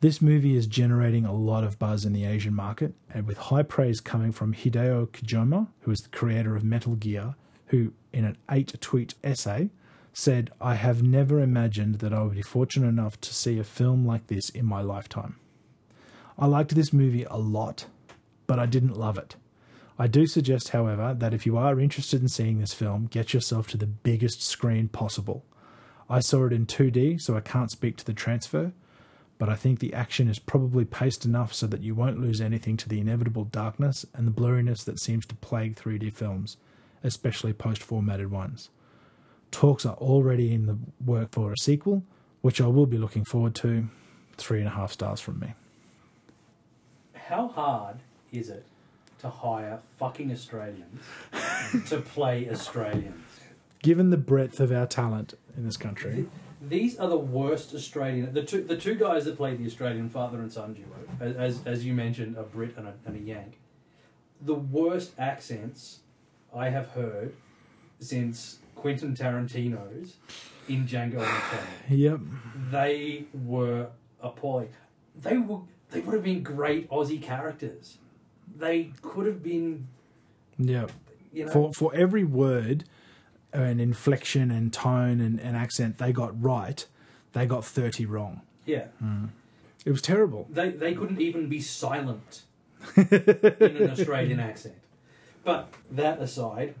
This 0.00 0.22
movie 0.22 0.54
is 0.54 0.66
generating 0.66 1.24
a 1.24 1.32
lot 1.32 1.64
of 1.64 1.78
buzz 1.78 2.04
in 2.04 2.12
the 2.12 2.24
Asian 2.24 2.54
market, 2.54 2.94
and 3.12 3.26
with 3.26 3.38
high 3.38 3.62
praise 3.64 4.00
coming 4.00 4.30
from 4.30 4.54
Hideo 4.54 5.08
Kojima, 5.08 5.68
who 5.80 5.90
is 5.90 6.00
the 6.00 6.16
creator 6.16 6.54
of 6.54 6.62
Metal 6.62 6.94
Gear, 6.94 7.34
who, 7.68 7.92
in 8.12 8.24
an 8.24 8.36
eight 8.50 8.80
tweet 8.80 9.14
essay, 9.24 9.70
said, 10.14 10.52
I 10.60 10.76
have 10.76 11.02
never 11.02 11.40
imagined 11.40 11.96
that 11.96 12.14
I 12.14 12.22
would 12.22 12.36
be 12.36 12.42
fortunate 12.42 12.88
enough 12.88 13.20
to 13.20 13.34
see 13.34 13.58
a 13.58 13.64
film 13.64 14.06
like 14.06 14.28
this 14.28 14.48
in 14.48 14.64
my 14.64 14.80
lifetime. 14.80 15.36
I 16.38 16.46
liked 16.46 16.74
this 16.74 16.92
movie 16.92 17.24
a 17.24 17.36
lot, 17.36 17.86
but 18.46 18.60
I 18.60 18.66
didn't 18.66 18.96
love 18.96 19.18
it. 19.18 19.34
I 19.98 20.06
do 20.06 20.26
suggest, 20.26 20.70
however, 20.70 21.14
that 21.18 21.34
if 21.34 21.46
you 21.46 21.56
are 21.56 21.80
interested 21.80 22.22
in 22.22 22.28
seeing 22.28 22.58
this 22.58 22.72
film, 22.72 23.06
get 23.06 23.34
yourself 23.34 23.66
to 23.68 23.76
the 23.76 23.86
biggest 23.86 24.42
screen 24.42 24.88
possible. 24.88 25.44
I 26.08 26.20
saw 26.20 26.46
it 26.46 26.52
in 26.52 26.66
2D, 26.66 27.20
so 27.20 27.36
I 27.36 27.40
can't 27.40 27.70
speak 27.70 27.96
to 27.96 28.04
the 28.04 28.12
transfer, 28.12 28.72
but 29.38 29.48
I 29.48 29.56
think 29.56 29.80
the 29.80 29.94
action 29.94 30.28
is 30.28 30.38
probably 30.38 30.84
paced 30.84 31.24
enough 31.24 31.52
so 31.52 31.66
that 31.66 31.82
you 31.82 31.94
won't 31.94 32.20
lose 32.20 32.40
anything 32.40 32.76
to 32.78 32.88
the 32.88 33.00
inevitable 33.00 33.44
darkness 33.44 34.06
and 34.14 34.28
the 34.28 34.32
blurriness 34.32 34.84
that 34.84 35.00
seems 35.00 35.26
to 35.26 35.34
plague 35.36 35.76
3D 35.76 36.12
films, 36.12 36.56
especially 37.02 37.52
post 37.52 37.82
formatted 37.82 38.30
ones. 38.30 38.70
Talks 39.54 39.86
are 39.86 39.94
already 39.94 40.52
in 40.52 40.66
the 40.66 40.76
work 41.06 41.30
for 41.30 41.52
a 41.52 41.56
sequel, 41.56 42.02
which 42.40 42.60
I 42.60 42.66
will 42.66 42.86
be 42.86 42.98
looking 42.98 43.24
forward 43.24 43.54
to. 43.56 43.88
Three 44.36 44.58
and 44.58 44.66
a 44.66 44.72
half 44.72 44.90
stars 44.90 45.20
from 45.20 45.38
me. 45.38 45.54
How 47.14 47.46
hard 47.46 47.98
is 48.32 48.48
it 48.48 48.66
to 49.20 49.30
hire 49.30 49.78
fucking 49.96 50.32
Australians 50.32 51.00
to 51.88 52.00
play 52.00 52.50
Australians? 52.50 53.14
Given 53.80 54.10
the 54.10 54.16
breadth 54.16 54.58
of 54.58 54.72
our 54.72 54.86
talent 54.86 55.34
in 55.56 55.64
this 55.64 55.76
country, 55.76 56.26
These 56.60 56.98
are 56.98 57.08
the 57.08 57.16
worst 57.16 57.72
Australian. 57.76 58.34
The 58.34 58.42
two 58.42 58.60
the 58.64 58.76
two 58.76 58.96
guys 58.96 59.24
that 59.26 59.36
played 59.36 59.58
the 59.58 59.66
Australian 59.66 60.08
father 60.10 60.38
and 60.38 60.52
son 60.52 60.74
duo, 60.74 61.32
as 61.38 61.60
as 61.64 61.86
you 61.86 61.94
mentioned, 61.94 62.36
a 62.36 62.42
Brit 62.42 62.76
and 62.76 62.88
a, 62.88 62.94
and 63.06 63.14
a 63.14 63.20
Yank. 63.20 63.60
The 64.40 64.54
worst 64.54 65.12
accents 65.16 66.00
I 66.52 66.70
have 66.70 66.88
heard 66.88 67.34
since 68.00 68.58
Quentin 68.74 69.14
Tarantino's 69.14 70.16
in 70.68 70.86
Django 70.86 71.18
Unchained. 71.20 71.68
yep, 72.00 72.20
They 72.70 73.24
were 73.32 73.88
appalling. 74.20 74.70
They 75.16 75.36
were 75.38 75.60
they 75.90 76.00
would 76.00 76.14
have 76.14 76.24
been 76.24 76.42
great 76.42 76.88
Aussie 76.90 77.22
characters. 77.22 77.98
They 78.56 78.90
could 79.02 79.26
have 79.26 79.42
been, 79.42 79.86
Yeah. 80.58 80.86
you 81.32 81.44
know, 81.46 81.50
For 81.52 81.72
for 81.72 81.94
every 81.94 82.24
word 82.24 82.84
and 83.52 83.80
inflection 83.80 84.50
and 84.50 84.72
tone 84.72 85.20
and, 85.20 85.40
and 85.40 85.56
accent 85.56 85.98
they 85.98 86.12
got 86.12 86.40
right, 86.42 86.84
they 87.32 87.46
got 87.46 87.64
thirty 87.64 88.04
wrong. 88.06 88.42
yeah. 88.66 88.86
Mm. 89.02 89.28
It 89.84 89.90
was 89.90 90.00
terrible. 90.02 90.46
They 90.50 90.70
they 90.70 90.94
couldn't 90.94 91.20
even 91.20 91.48
be 91.48 91.60
silent 91.60 92.42
in 92.96 93.06
an 93.76 93.90
Australian 93.90 94.40
accent. 94.40 94.76
But 95.44 95.72
that 95.90 96.20
aside, 96.20 96.74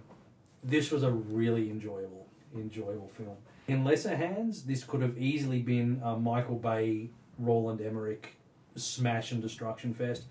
this 0.64 0.90
was 0.90 1.02
a 1.02 1.10
really 1.10 1.70
enjoyable 1.70 2.26
enjoyable 2.56 3.08
film. 3.08 3.36
In 3.66 3.84
lesser 3.84 4.16
hands, 4.16 4.62
this 4.62 4.84
could 4.84 5.02
have 5.02 5.18
easily 5.18 5.60
been 5.60 6.00
a 6.04 6.16
Michael 6.16 6.56
Bay, 6.56 7.10
Roland 7.38 7.80
Emmerich 7.80 8.36
smash 8.76 9.32
and 9.32 9.42
destruction 9.42 9.94
fest. 9.94 10.24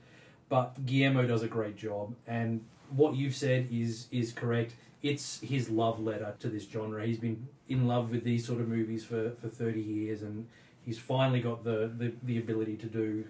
But 0.50 0.86
Guillermo 0.86 1.26
does 1.26 1.44
a 1.44 1.48
great 1.48 1.76
job, 1.76 2.16
and 2.28 2.64
what 2.90 3.16
you've 3.16 3.36
said 3.36 3.68
is 3.72 4.08
is 4.12 4.32
correct. 4.32 4.74
It's 5.02 5.40
his 5.42 5.70
love 5.70 6.00
letter 6.00 6.36
to 6.40 6.50
this 6.50 6.66
genre. 6.70 7.06
He's 7.06 7.20
been 7.20 7.48
in 7.68 7.88
love 7.88 8.12
with 8.12 8.24
these 8.24 8.46
sort 8.46 8.62
of 8.62 8.68
movies 8.68 9.04
for, 9.04 9.32
for 9.32 9.50
thirty 9.50 9.82
years, 9.82 10.22
and 10.22 10.48
he's 10.86 11.00
finally 11.00 11.42
got 11.42 11.64
the, 11.64 11.92
the, 11.98 12.14
the 12.24 12.38
ability 12.38 12.78
to 12.78 12.86
do 12.86 13.26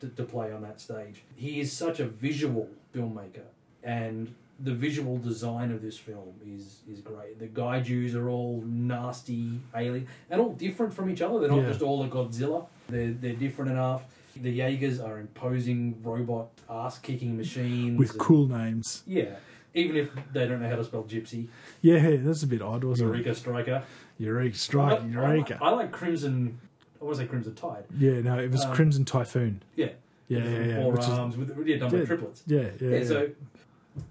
to, 0.00 0.08
to 0.08 0.22
play 0.22 0.52
on 0.52 0.62
that 0.62 0.80
stage. 0.80 1.24
He 1.36 1.60
is 1.60 1.72
such 1.72 2.00
a 2.00 2.06
visual 2.06 2.68
filmmaker, 2.94 3.48
and 3.82 4.34
the 4.60 4.72
visual 4.74 5.18
design 5.18 5.70
of 5.72 5.80
this 5.82 5.96
film 5.98 6.34
is 6.46 6.80
is 6.90 7.00
great. 7.00 7.38
The 7.38 7.46
Kaijus 7.46 8.14
are 8.14 8.28
all 8.28 8.62
nasty 8.66 9.60
alien 9.74 10.06
and 10.30 10.40
all 10.40 10.52
different 10.52 10.92
from 10.94 11.08
each 11.10 11.22
other. 11.22 11.38
They're 11.40 11.48
not 11.48 11.62
Yeah. 11.62 11.68
just 11.68 11.82
all 11.82 12.02
a 12.04 12.08
Godzilla. 12.08 12.66
They're 12.88 13.12
they're 13.12 13.34
different 13.34 13.70
enough. 13.70 14.02
The 14.40 14.50
Jaegers 14.50 15.00
are 15.00 15.18
imposing 15.18 15.96
robot 16.02 16.48
ass 16.70 16.98
kicking 16.98 17.36
machines 17.36 17.98
With 17.98 18.10
and- 18.12 18.20
cool 18.20 18.46
names. 18.46 19.02
Yeah, 19.06 19.36
even 19.74 19.96
if 19.96 20.10
they 20.32 20.46
don't 20.46 20.60
know 20.62 20.68
how 20.68 20.76
to 20.76 20.84
spell 20.84 21.04
gypsy. 21.04 21.48
Yeah, 21.82 22.16
that's 22.18 22.42
a 22.42 22.46
bit 22.46 22.62
odd, 22.62 22.84
wasn't 22.84 23.08
Eureka 23.10 23.34
Striker. 23.34 23.82
it? 24.18 24.22
Eureka 24.24 24.56
Strike, 24.56 25.00
I, 25.02 25.06
Eureka. 25.06 25.58
I, 25.60 25.66
I 25.68 25.70
like 25.70 25.90
Crimson. 25.92 26.58
I 27.00 27.04
want 27.04 27.16
to 27.16 27.22
say 27.22 27.28
Crimson 27.28 27.54
Tide. 27.54 27.84
yeah, 27.96 28.20
no, 28.22 28.38
it 28.38 28.50
was 28.50 28.64
Um, 28.64 28.74
Crimson 28.74 29.04
Typhoon. 29.04 29.62
Yeah. 29.76 29.90
Yeah, 30.28 30.38
yeah, 30.44 30.64
yeah. 30.64 30.82
Four 30.82 30.92
which 30.92 31.00
is- 31.02 31.08
arms 31.08 31.36
with 31.36 31.66
yeah, 31.66 31.76
done 31.78 31.96
Yeah. 31.96 32.04
triplets. 32.04 32.42
yeah, 32.46 32.60
yeah, 32.60 32.68
Yeah, 32.80 32.96
yeah. 32.98 33.04
So, 33.04 33.28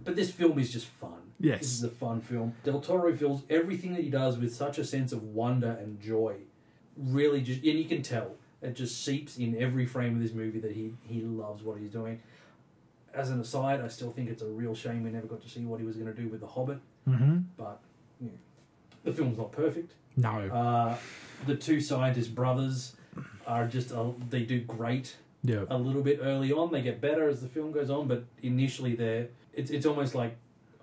but 0.04 0.16
this 0.16 0.32
film 0.32 0.60
is 0.60 0.72
just 0.72 0.86
fun. 0.88 1.22
Yes. 1.40 1.60
This 1.60 1.74
is 1.74 1.84
a 1.84 1.90
fun 1.90 2.22
film. 2.22 2.56
Del 2.64 2.82
Toro 2.82 3.16
fills 3.16 3.44
everything 3.50 3.94
that 3.94 4.04
he 4.04 4.10
does 4.10 4.38
with 4.38 4.54
such 4.54 4.78
a 4.78 4.86
sense 4.86 5.12
of 5.12 5.24
wonder 5.24 5.72
and 5.72 6.00
joy. 6.02 6.38
Really, 6.98 7.42
just 7.42 7.64
and 7.64 7.78
you 7.78 7.86
can 7.86 8.02
tell 8.02 8.36
it 8.62 8.76
just 8.76 9.04
seeps 9.06 9.38
in 9.38 9.56
every 9.62 9.86
frame 9.86 10.16
of 10.16 10.22
this 10.22 10.34
movie 10.34 10.60
that 10.60 10.72
he 10.72 10.94
he 11.04 11.22
loves 11.22 11.64
what 11.64 11.78
he's 11.78 11.92
doing. 11.92 12.22
As 13.14 13.30
an 13.30 13.40
aside, 13.40 13.82
I 13.82 13.88
still 13.88 14.12
think 14.12 14.30
it's 14.30 14.42
a 14.42 14.48
real 14.48 14.76
shame 14.76 15.04
we 15.04 15.10
never 15.12 15.28
got 15.28 15.42
to 15.42 15.50
see 15.50 15.62
what 15.62 15.80
he 15.80 15.86
was 15.86 15.96
going 15.96 16.14
to 16.14 16.20
do 16.22 16.28
with 16.28 16.42
The 16.42 16.48
Hobbit. 16.48 16.80
hmm 17.06 17.38
But 17.56 17.80
yeah, 18.20 18.30
the 19.04 19.12
film's 19.12 19.38
not 19.38 19.52
perfect. 19.52 19.94
No. 20.16 20.30
Uh, 20.30 20.98
the 21.46 21.56
two 21.56 21.80
scientist 21.80 22.34
brothers 22.34 22.96
are 23.46 23.68
just 23.68 23.92
uh, 23.92 24.06
they 24.30 24.42
do 24.42 24.62
great 24.62 25.16
yeah. 25.44 25.64
a 25.70 25.78
little 25.78 26.02
bit 26.04 26.20
early 26.22 26.52
on. 26.52 26.72
They 26.72 26.82
get 26.82 27.00
better 27.00 27.30
as 27.30 27.42
the 27.42 27.48
film 27.48 27.72
goes 27.72 27.90
on, 27.90 28.08
but 28.08 28.26
initially 28.42 28.96
they're 28.96 29.28
it's 29.58 29.70
it's 29.72 29.86
almost 29.86 30.16
like 30.16 30.34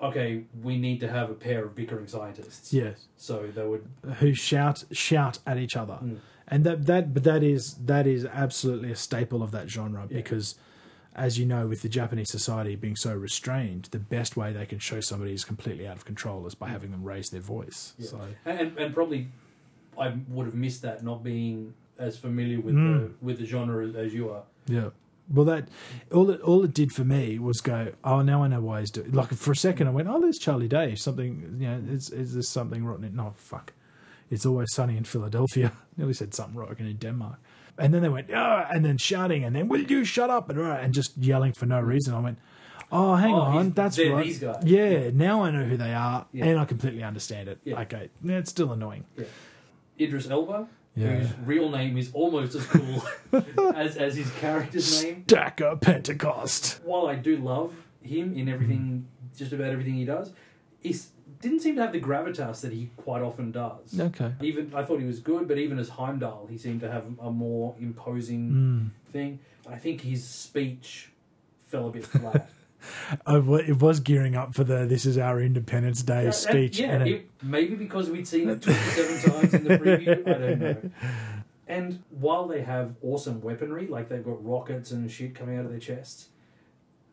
okay, 0.02 0.44
we 0.62 0.76
need 0.76 1.00
to 1.00 1.08
have 1.08 1.30
a 1.30 1.34
pair 1.34 1.64
of 1.64 1.74
bickering 1.74 2.06
scientists. 2.06 2.72
Yes. 2.72 3.06
So 3.16 3.46
they 3.54 3.66
would 3.66 3.84
Who 4.20 4.34
shout 4.34 4.84
shout 4.92 5.38
at 5.46 5.56
each 5.56 5.76
other. 5.76 5.98
Mm. 6.02 6.18
And 6.48 6.64
that 6.64 6.86
that 6.86 7.14
but 7.14 7.24
that 7.24 7.42
is 7.42 7.74
that 7.86 8.06
is 8.06 8.26
absolutely 8.26 8.90
a 8.92 8.96
staple 8.96 9.42
of 9.42 9.50
that 9.52 9.70
genre 9.70 10.02
Yeah. 10.10 10.16
because 10.18 10.56
as 11.16 11.38
you 11.38 11.46
know, 11.46 11.68
with 11.68 11.82
the 11.82 11.88
Japanese 11.88 12.28
society 12.28 12.74
being 12.74 12.96
so 12.96 13.14
restrained, 13.14 13.84
the 13.92 14.00
best 14.00 14.36
way 14.36 14.52
they 14.52 14.66
can 14.66 14.80
show 14.80 15.00
somebody 15.00 15.32
is 15.32 15.44
completely 15.44 15.86
out 15.86 15.96
of 15.96 16.04
control 16.04 16.44
is 16.46 16.56
by 16.56 16.68
having 16.68 16.90
them 16.90 17.04
raise 17.04 17.30
their 17.30 17.40
voice. 17.40 17.94
Yeah. 17.98 18.08
So 18.08 18.20
and, 18.44 18.76
and 18.76 18.92
probably 18.92 19.28
I 19.98 20.12
would 20.28 20.46
have 20.46 20.56
missed 20.56 20.82
that 20.82 21.04
not 21.04 21.22
being 21.22 21.72
as 21.98 22.18
familiar 22.18 22.60
with 22.60 22.74
Mm. 22.74 22.98
the 22.98 23.24
with 23.24 23.38
the 23.38 23.46
genre 23.46 23.86
as 24.04 24.12
you 24.12 24.28
are. 24.30 24.42
Yeah. 24.66 24.90
Well, 25.32 25.46
that 25.46 25.68
all 26.12 26.28
it 26.30 26.40
all 26.42 26.62
it 26.64 26.74
did 26.74 26.92
for 26.92 27.04
me 27.04 27.38
was 27.38 27.60
go. 27.60 27.92
Oh, 28.04 28.20
now 28.22 28.42
I 28.42 28.48
know 28.48 28.60
why 28.60 28.80
he's 28.80 28.90
doing. 28.90 29.12
Like 29.12 29.32
for 29.32 29.52
a 29.52 29.56
second, 29.56 29.86
I 29.86 29.90
went, 29.90 30.08
"Oh, 30.08 30.20
there's 30.20 30.38
Charlie 30.38 30.68
Day." 30.68 30.94
Something, 30.96 31.56
you 31.58 31.66
know, 31.68 31.80
is 31.92 32.10
is 32.10 32.34
there 32.34 32.42
something 32.42 32.84
rotten? 32.84 33.04
In, 33.04 33.16
no, 33.16 33.32
fuck. 33.36 33.72
It's 34.30 34.44
Always 34.46 34.72
Sunny 34.72 34.96
in 34.96 35.04
Philadelphia. 35.04 35.72
Nearly 35.96 36.12
said 36.14 36.34
something 36.34 36.56
wrong 36.56 36.74
in 36.78 36.96
Denmark. 36.96 37.38
And 37.78 37.92
then 37.92 38.02
they 38.02 38.08
went, 38.08 38.30
oh, 38.32 38.64
and 38.70 38.84
then 38.84 38.98
shouting, 38.98 39.44
and 39.44 39.54
then, 39.56 39.68
will 39.68 39.82
you 39.82 40.04
shut 40.04 40.30
up? 40.30 40.48
And, 40.48 40.58
and 40.60 40.94
just 40.94 41.16
yelling 41.18 41.52
for 41.52 41.66
no 41.66 41.80
reason. 41.80 42.14
I 42.14 42.20
went, 42.20 42.38
oh, 42.92 43.16
hang 43.16 43.34
Oh, 43.34 43.40
on, 43.40 43.70
that's 43.72 43.98
right. 43.98 44.24
these 44.24 44.38
guys. 44.38 44.62
Yeah, 44.64 45.10
now 45.12 45.42
I 45.42 45.50
know 45.50 45.64
who 45.64 45.76
they 45.76 45.92
are, 45.92 46.26
Yeah. 46.32 46.44
and 46.46 46.58
I 46.60 46.64
completely 46.66 47.02
understand 47.02 47.48
it. 47.48 47.58
Yeah. 47.64 47.80
Okay, 47.80 48.10
yeah, 48.22 48.38
it's 48.38 48.50
still 48.50 48.72
annoying. 48.72 49.04
Yeah. 49.18 49.24
Idris 49.98 50.28
Elba, 50.30 50.68
Yeah. 50.96 51.16
whose 51.16 51.30
real 51.46 51.70
name 51.70 51.96
is 51.96 52.10
almost 52.12 52.54
as 52.54 52.66
cool 52.66 53.02
as, 53.74 53.96
as 53.96 54.14
his 54.16 54.30
character's 54.32 55.02
name. 55.02 55.24
Stacker 55.26 55.76
Pentecost. 55.76 56.80
While 56.84 57.06
I 57.06 57.16
do 57.16 57.36
love 57.36 57.74
him 58.02 58.34
in 58.36 58.48
everything, 58.48 59.08
just 59.36 59.52
about 59.52 59.70
everything 59.70 59.94
he 59.94 60.04
does, 60.04 60.32
he 60.80 60.94
didn't 61.40 61.60
seem 61.60 61.74
to 61.76 61.82
have 61.82 61.92
the 61.92 62.00
gravitas 62.00 62.60
that 62.60 62.72
he 62.72 62.90
quite 62.96 63.22
often 63.22 63.50
does. 63.50 63.98
Okay. 63.98 64.32
Even 64.40 64.72
I 64.74 64.84
thought 64.84 65.00
he 65.00 65.06
was 65.06 65.18
good, 65.20 65.48
but 65.48 65.58
even 65.58 65.78
as 65.80 65.88
Heimdall, 65.88 66.46
he 66.48 66.56
seemed 66.58 66.80
to 66.82 66.90
have 66.90 67.04
a 67.20 67.30
more 67.30 67.74
imposing 67.80 68.50
Mm. 68.50 69.12
thing. 69.12 69.40
I 69.68 69.76
think 69.76 70.02
his 70.02 70.22
speech 70.24 71.10
fell 71.66 71.88
a 71.88 71.90
bit 71.90 72.06
flat. 72.06 72.48
I 73.26 73.36
it 73.36 73.80
was 73.80 74.00
gearing 74.00 74.36
up 74.36 74.54
for 74.54 74.64
the 74.64 74.86
"This 74.86 75.06
is 75.06 75.18
our 75.18 75.40
Independence 75.40 76.02
Day" 76.02 76.24
Yeah, 76.24 76.30
speech, 76.30 76.78
Yeah, 76.78 76.92
and 76.92 77.08
it, 77.08 77.12
it, 77.12 77.30
maybe 77.42 77.74
because 77.74 78.10
we'd 78.10 78.26
seen 78.26 78.48
it 78.48 78.62
27 78.62 79.32
times 79.32 79.54
in 79.54 79.64
the 79.64 79.78
preview. 79.78 80.28
I 80.28 80.38
don't 80.38 80.60
know. 80.60 80.90
And 81.66 82.02
while 82.10 82.46
they 82.46 82.62
have 82.62 82.94
awesome 83.02 83.40
weaponry, 83.40 83.86
like 83.86 84.08
they've 84.08 84.24
got 84.24 84.44
rockets 84.44 84.90
and 84.90 85.10
shit 85.10 85.34
coming 85.34 85.56
out 85.58 85.64
of 85.64 85.70
their 85.70 85.80
chests, 85.80 86.28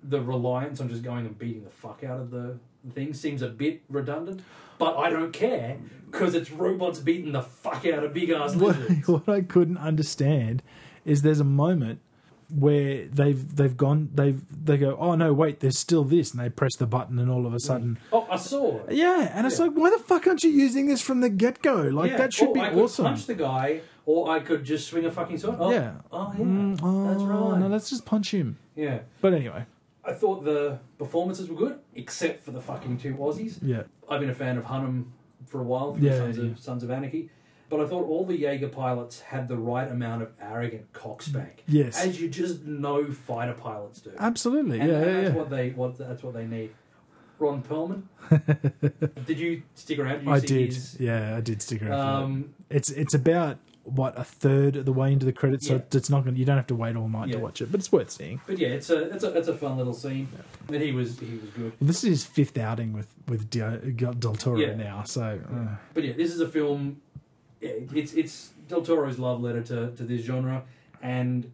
the 0.03 0.21
reliance 0.21 0.81
on 0.81 0.89
just 0.89 1.03
going 1.03 1.25
and 1.25 1.37
beating 1.37 1.63
the 1.63 1.69
fuck 1.69 2.03
out 2.03 2.19
of 2.19 2.31
the 2.31 2.57
thing 2.93 3.13
seems 3.13 3.41
a 3.41 3.47
bit 3.47 3.81
redundant. 3.89 4.41
But 4.77 4.97
I 4.97 5.09
don't 5.09 5.31
care 5.31 5.77
because 6.09 6.33
it's 6.33 6.51
robots 6.51 6.99
beating 6.99 7.31
the 7.31 7.41
fuck 7.43 7.85
out 7.85 8.03
of 8.03 8.13
big 8.13 8.31
ass 8.31 8.55
what, 8.55 8.77
lizards. 8.77 9.07
what 9.07 9.29
I 9.29 9.41
couldn't 9.41 9.77
understand 9.77 10.63
is 11.05 11.21
there's 11.21 11.39
a 11.39 11.45
moment 11.45 11.99
where 12.53 13.05
they've 13.07 13.55
they've 13.55 13.77
gone 13.77 14.09
they've 14.13 14.41
they 14.65 14.77
go 14.77 14.95
oh 14.99 15.15
no 15.15 15.33
wait 15.33 15.59
there's 15.61 15.77
still 15.77 16.03
this 16.03 16.31
and 16.31 16.41
they 16.41 16.49
press 16.49 16.75
the 16.77 16.85
button 16.85 17.17
and 17.17 17.29
all 17.31 17.45
of 17.45 17.53
a 17.53 17.59
sudden 17.59 17.97
Oh, 18.11 18.27
a 18.29 18.37
sword. 18.37 18.91
yeah 18.91 19.31
and 19.33 19.47
it's 19.47 19.57
like 19.59 19.71
why 19.71 19.89
the 19.89 19.99
fuck 19.99 20.27
aren't 20.27 20.43
you 20.43 20.49
using 20.49 20.87
this 20.87 21.01
from 21.01 21.21
the 21.21 21.29
get 21.29 21.61
go 21.61 21.75
like 21.75 22.11
Yeah, 22.11 22.17
that 22.17 22.33
should 22.33 22.49
or 22.49 22.53
be 22.53 22.59
I 22.61 22.69
could 22.69 22.79
awesome 22.83 23.05
punch 23.05 23.25
the 23.25 23.35
guy, 23.35 23.81
or 24.05 24.29
I 24.29 24.39
could 24.41 24.63
just 24.65 24.87
swing 24.89 25.05
a 25.05 25.11
fucking 25.11 25.37
sword. 25.37 25.55
Oh, 25.59 25.71
yeah 25.71 26.01
Oh, 26.11 26.33
yeah. 26.37 26.43
Mm, 26.43 26.79
oh, 26.83 27.07
That's 27.09 27.23
right. 27.23 27.59
no 27.59 27.67
let's 27.67 27.89
just 27.89 28.05
punch 28.05 28.31
him 28.33 28.57
Yeah. 28.75 28.99
but 29.21 29.33
anyway 29.33 29.65
I 30.03 30.13
thought 30.13 30.43
the 30.43 30.79
performances 30.97 31.47
were 31.47 31.55
good, 31.55 31.77
except 31.95 32.43
for 32.43 32.51
the 32.51 32.61
fucking 32.61 32.97
two 32.97 33.13
Aussies. 33.15 33.59
yeah 33.61 33.83
I've 34.09 34.19
been 34.19 34.29
a 34.31 34.35
fan 34.35 34.57
of 34.57 34.65
Hunnam 34.65 35.05
for 35.47 35.61
a 35.61 35.63
while 35.63 35.93
from 35.93 36.03
Yeah, 36.03 36.17
Sons, 36.17 36.37
yeah. 36.37 36.45
of, 36.51 36.59
Sons 36.59 36.83
of 36.83 36.91
Anarchy, 36.91 37.29
but 37.71 37.79
I 37.79 37.87
thought 37.87 38.05
all 38.05 38.25
the 38.25 38.37
Jaeger 38.37 38.67
pilots 38.67 39.21
had 39.21 39.47
the 39.47 39.57
right 39.57 39.89
amount 39.89 40.21
of 40.21 40.29
arrogant 40.39 40.93
cockspank, 40.93 41.61
yes 41.67 41.97
as 42.05 42.21
you 42.21 42.29
just 42.29 42.63
know 42.65 43.09
fighter 43.11 43.53
pilots 43.53 44.01
do. 44.01 44.11
absolutely 44.19 44.79
and, 44.79 44.89
yeah 44.89 44.95
and 44.97 45.05
yeah, 45.07 45.13
that's 45.21 45.33
yeah. 45.33 45.39
what 45.41 45.49
they 45.49 45.69
what 45.71 45.97
that's 45.97 46.21
what 46.21 46.33
they 46.35 46.45
need. 46.45 46.69
Ron 47.39 47.63
Perlman, 47.63 48.03
did 49.25 49.39
you 49.39 49.63
stick 49.73 49.97
around? 49.97 50.19
Did 50.19 50.25
you 50.27 50.31
I 50.33 50.39
did 50.39 50.65
his- 50.73 50.97
yeah 50.99 51.35
I 51.37 51.41
did 51.41 51.59
stick 51.63 51.81
around 51.81 52.23
um, 52.23 52.53
it's 52.69 52.91
it's 52.91 53.15
about 53.15 53.57
what 53.83 54.13
a 54.15 54.23
third 54.23 54.75
of 54.75 54.85
the 54.85 54.93
way 54.93 55.11
into 55.11 55.25
the 55.25 55.33
credits 55.33 55.67
so 55.67 55.81
it's 55.91 56.07
not 56.07 56.23
going 56.23 56.35
you 56.35 56.45
don't 56.45 56.55
have 56.55 56.67
to 56.67 56.75
wait 56.75 56.95
all 56.95 57.09
night 57.09 57.29
Yeah. 57.29 57.37
to 57.37 57.39
watch 57.41 57.61
it 57.63 57.71
but 57.71 57.79
it's 57.79 57.91
worth 57.91 58.11
seeing 58.11 58.39
but 58.45 58.59
yeah, 58.59 58.67
it's 58.67 58.91
a 58.91 59.11
it's 59.11 59.23
a 59.23 59.35
it's 59.35 59.47
a 59.47 59.55
fun 59.57 59.75
little 59.77 59.93
scene. 59.93 60.27
And 60.67 60.81
he 60.83 60.91
was 60.91 61.19
he 61.19 61.31
was 61.39 61.49
good. 61.55 61.73
Well, 61.79 61.87
this 61.87 62.03
is 62.03 62.09
his 62.09 62.23
fifth 62.25 62.59
outing 62.59 62.93
with 62.93 63.07
with 63.27 63.49
Del 63.49 64.35
Toro 64.35 64.59
Yeah. 64.59 64.75
now, 64.75 65.01
so 65.03 65.39
uh, 65.51 65.75
But 65.95 66.03
yeah, 66.03 66.13
this 66.13 66.31
is 66.31 66.41
a 66.41 66.47
film. 66.47 67.01
It's 67.61 68.13
it's 68.13 68.51
Del 68.67 68.81
Toro's 68.81 69.19
love 69.19 69.41
letter 69.41 69.61
to, 69.63 69.91
to 69.91 70.03
this 70.03 70.21
genre, 70.21 70.63
and 71.01 71.51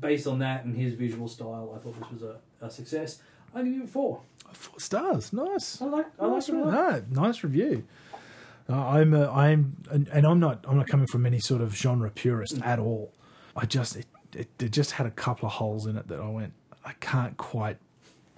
based 0.00 0.26
on 0.26 0.38
that 0.40 0.64
and 0.64 0.76
his 0.76 0.94
visual 0.94 1.28
style, 1.28 1.72
I 1.74 1.78
thought 1.78 1.98
this 1.98 2.10
was 2.10 2.22
a, 2.22 2.36
a 2.60 2.70
success. 2.70 3.20
I 3.54 3.62
give 3.62 3.82
it 3.82 3.88
four. 3.88 4.20
four 4.52 4.78
stars. 4.78 5.32
Nice, 5.32 5.80
I 5.80 5.86
like 5.86 6.06
I 6.18 6.24
like 6.24 6.32
nice, 6.34 6.48
it 6.48 6.54
a 6.54 6.58
lot. 6.58 7.08
no, 7.10 7.22
nice 7.22 7.42
review. 7.42 7.84
Uh, 8.68 8.74
I'm 8.74 9.14
uh, 9.14 9.30
I'm 9.30 9.76
and, 9.90 10.08
and 10.08 10.26
I'm 10.26 10.40
not 10.40 10.64
I'm 10.68 10.76
not 10.76 10.88
coming 10.88 11.06
from 11.06 11.24
any 11.24 11.38
sort 11.38 11.62
of 11.62 11.74
genre 11.74 12.10
purist 12.10 12.60
at 12.62 12.78
all. 12.78 13.12
I 13.54 13.64
just 13.64 13.96
it, 13.96 14.06
it, 14.34 14.48
it 14.58 14.72
just 14.72 14.92
had 14.92 15.06
a 15.06 15.10
couple 15.10 15.46
of 15.46 15.54
holes 15.54 15.86
in 15.86 15.96
it 15.96 16.08
that 16.08 16.20
I 16.20 16.28
went 16.28 16.52
I 16.84 16.92
can't 17.00 17.36
quite 17.36 17.78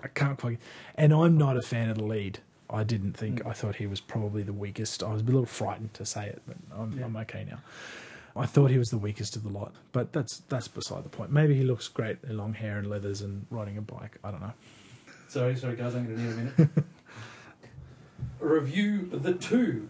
I 0.03 0.09
can't 0.09 0.39
quite 0.39 0.59
and 0.95 1.13
I'm 1.13 1.37
not 1.37 1.57
a 1.57 1.63
fan 1.63 1.89
of 1.89 1.99
the 1.99 2.05
lead. 2.05 2.41
I 2.71 2.85
didn't 2.85 3.15
think 3.15 3.41
Mm. 3.43 3.49
I 3.51 3.53
thought 3.53 3.77
he 3.77 3.87
was 3.87 4.01
probably 4.01 4.43
the 4.43 4.53
weakest. 4.53 5.03
I 5.03 5.13
was 5.13 5.23
a 5.23 5.25
little 5.25 5.47
frightened 5.47 5.95
to 5.95 6.05
say 6.05 6.27
it, 6.27 6.43
but 6.47 6.57
I'm, 6.77 6.93
Yeah. 6.99 7.05
I'm 7.07 7.17
okay 7.19 7.45
now. 7.49 7.59
I 8.37 8.47
thought 8.47 8.71
he 8.71 8.79
was 8.79 8.89
the 8.89 8.99
weakest 8.99 9.35
of 9.37 9.43
the 9.43 9.49
lot, 9.49 9.73
but 9.91 10.13
that's 10.13 10.39
that's 10.49 10.69
beside 10.69 11.03
the 11.05 11.09
point. 11.09 11.33
Maybe 11.33 11.55
he 11.57 11.65
looks 11.65 11.89
great 11.89 12.19
in 12.29 12.37
long 12.37 12.53
hair 12.55 12.79
and 12.79 12.89
leathers 12.89 13.21
and 13.23 13.47
riding 13.51 13.77
a 13.79 13.83
bike. 13.83 14.19
I 14.23 14.31
don't 14.31 14.41
know. 14.41 14.53
Sorry, 15.29 15.57
sorry 15.57 15.77
guys, 15.77 15.95
I'm 15.95 16.05
going 16.07 16.17
to 16.19 16.23
need 16.23 16.33
a 16.33 16.37
minute. 16.37 16.71
Review 18.41 19.07
the 19.13 19.35
two. 19.35 19.89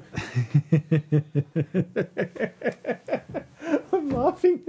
I'm 3.93 4.09
laughing. 4.11 4.63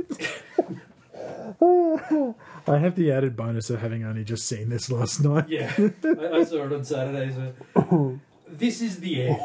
I 1.61 2.77
have 2.77 2.95
the 2.95 3.11
added 3.11 3.35
bonus 3.35 3.69
of 3.69 3.79
having 3.81 4.03
only 4.03 4.23
just 4.23 4.47
seen 4.47 4.69
this 4.69 4.89
last 4.91 5.19
night. 5.23 5.47
Yeah, 5.49 5.71
I, 5.77 6.27
I 6.39 6.43
saw 6.43 6.65
it 6.65 6.73
on 6.73 6.83
Saturday. 6.83 7.33
So 7.75 8.19
this 8.47 8.81
is 8.81 8.99
the 8.99 9.23
end. 9.23 9.39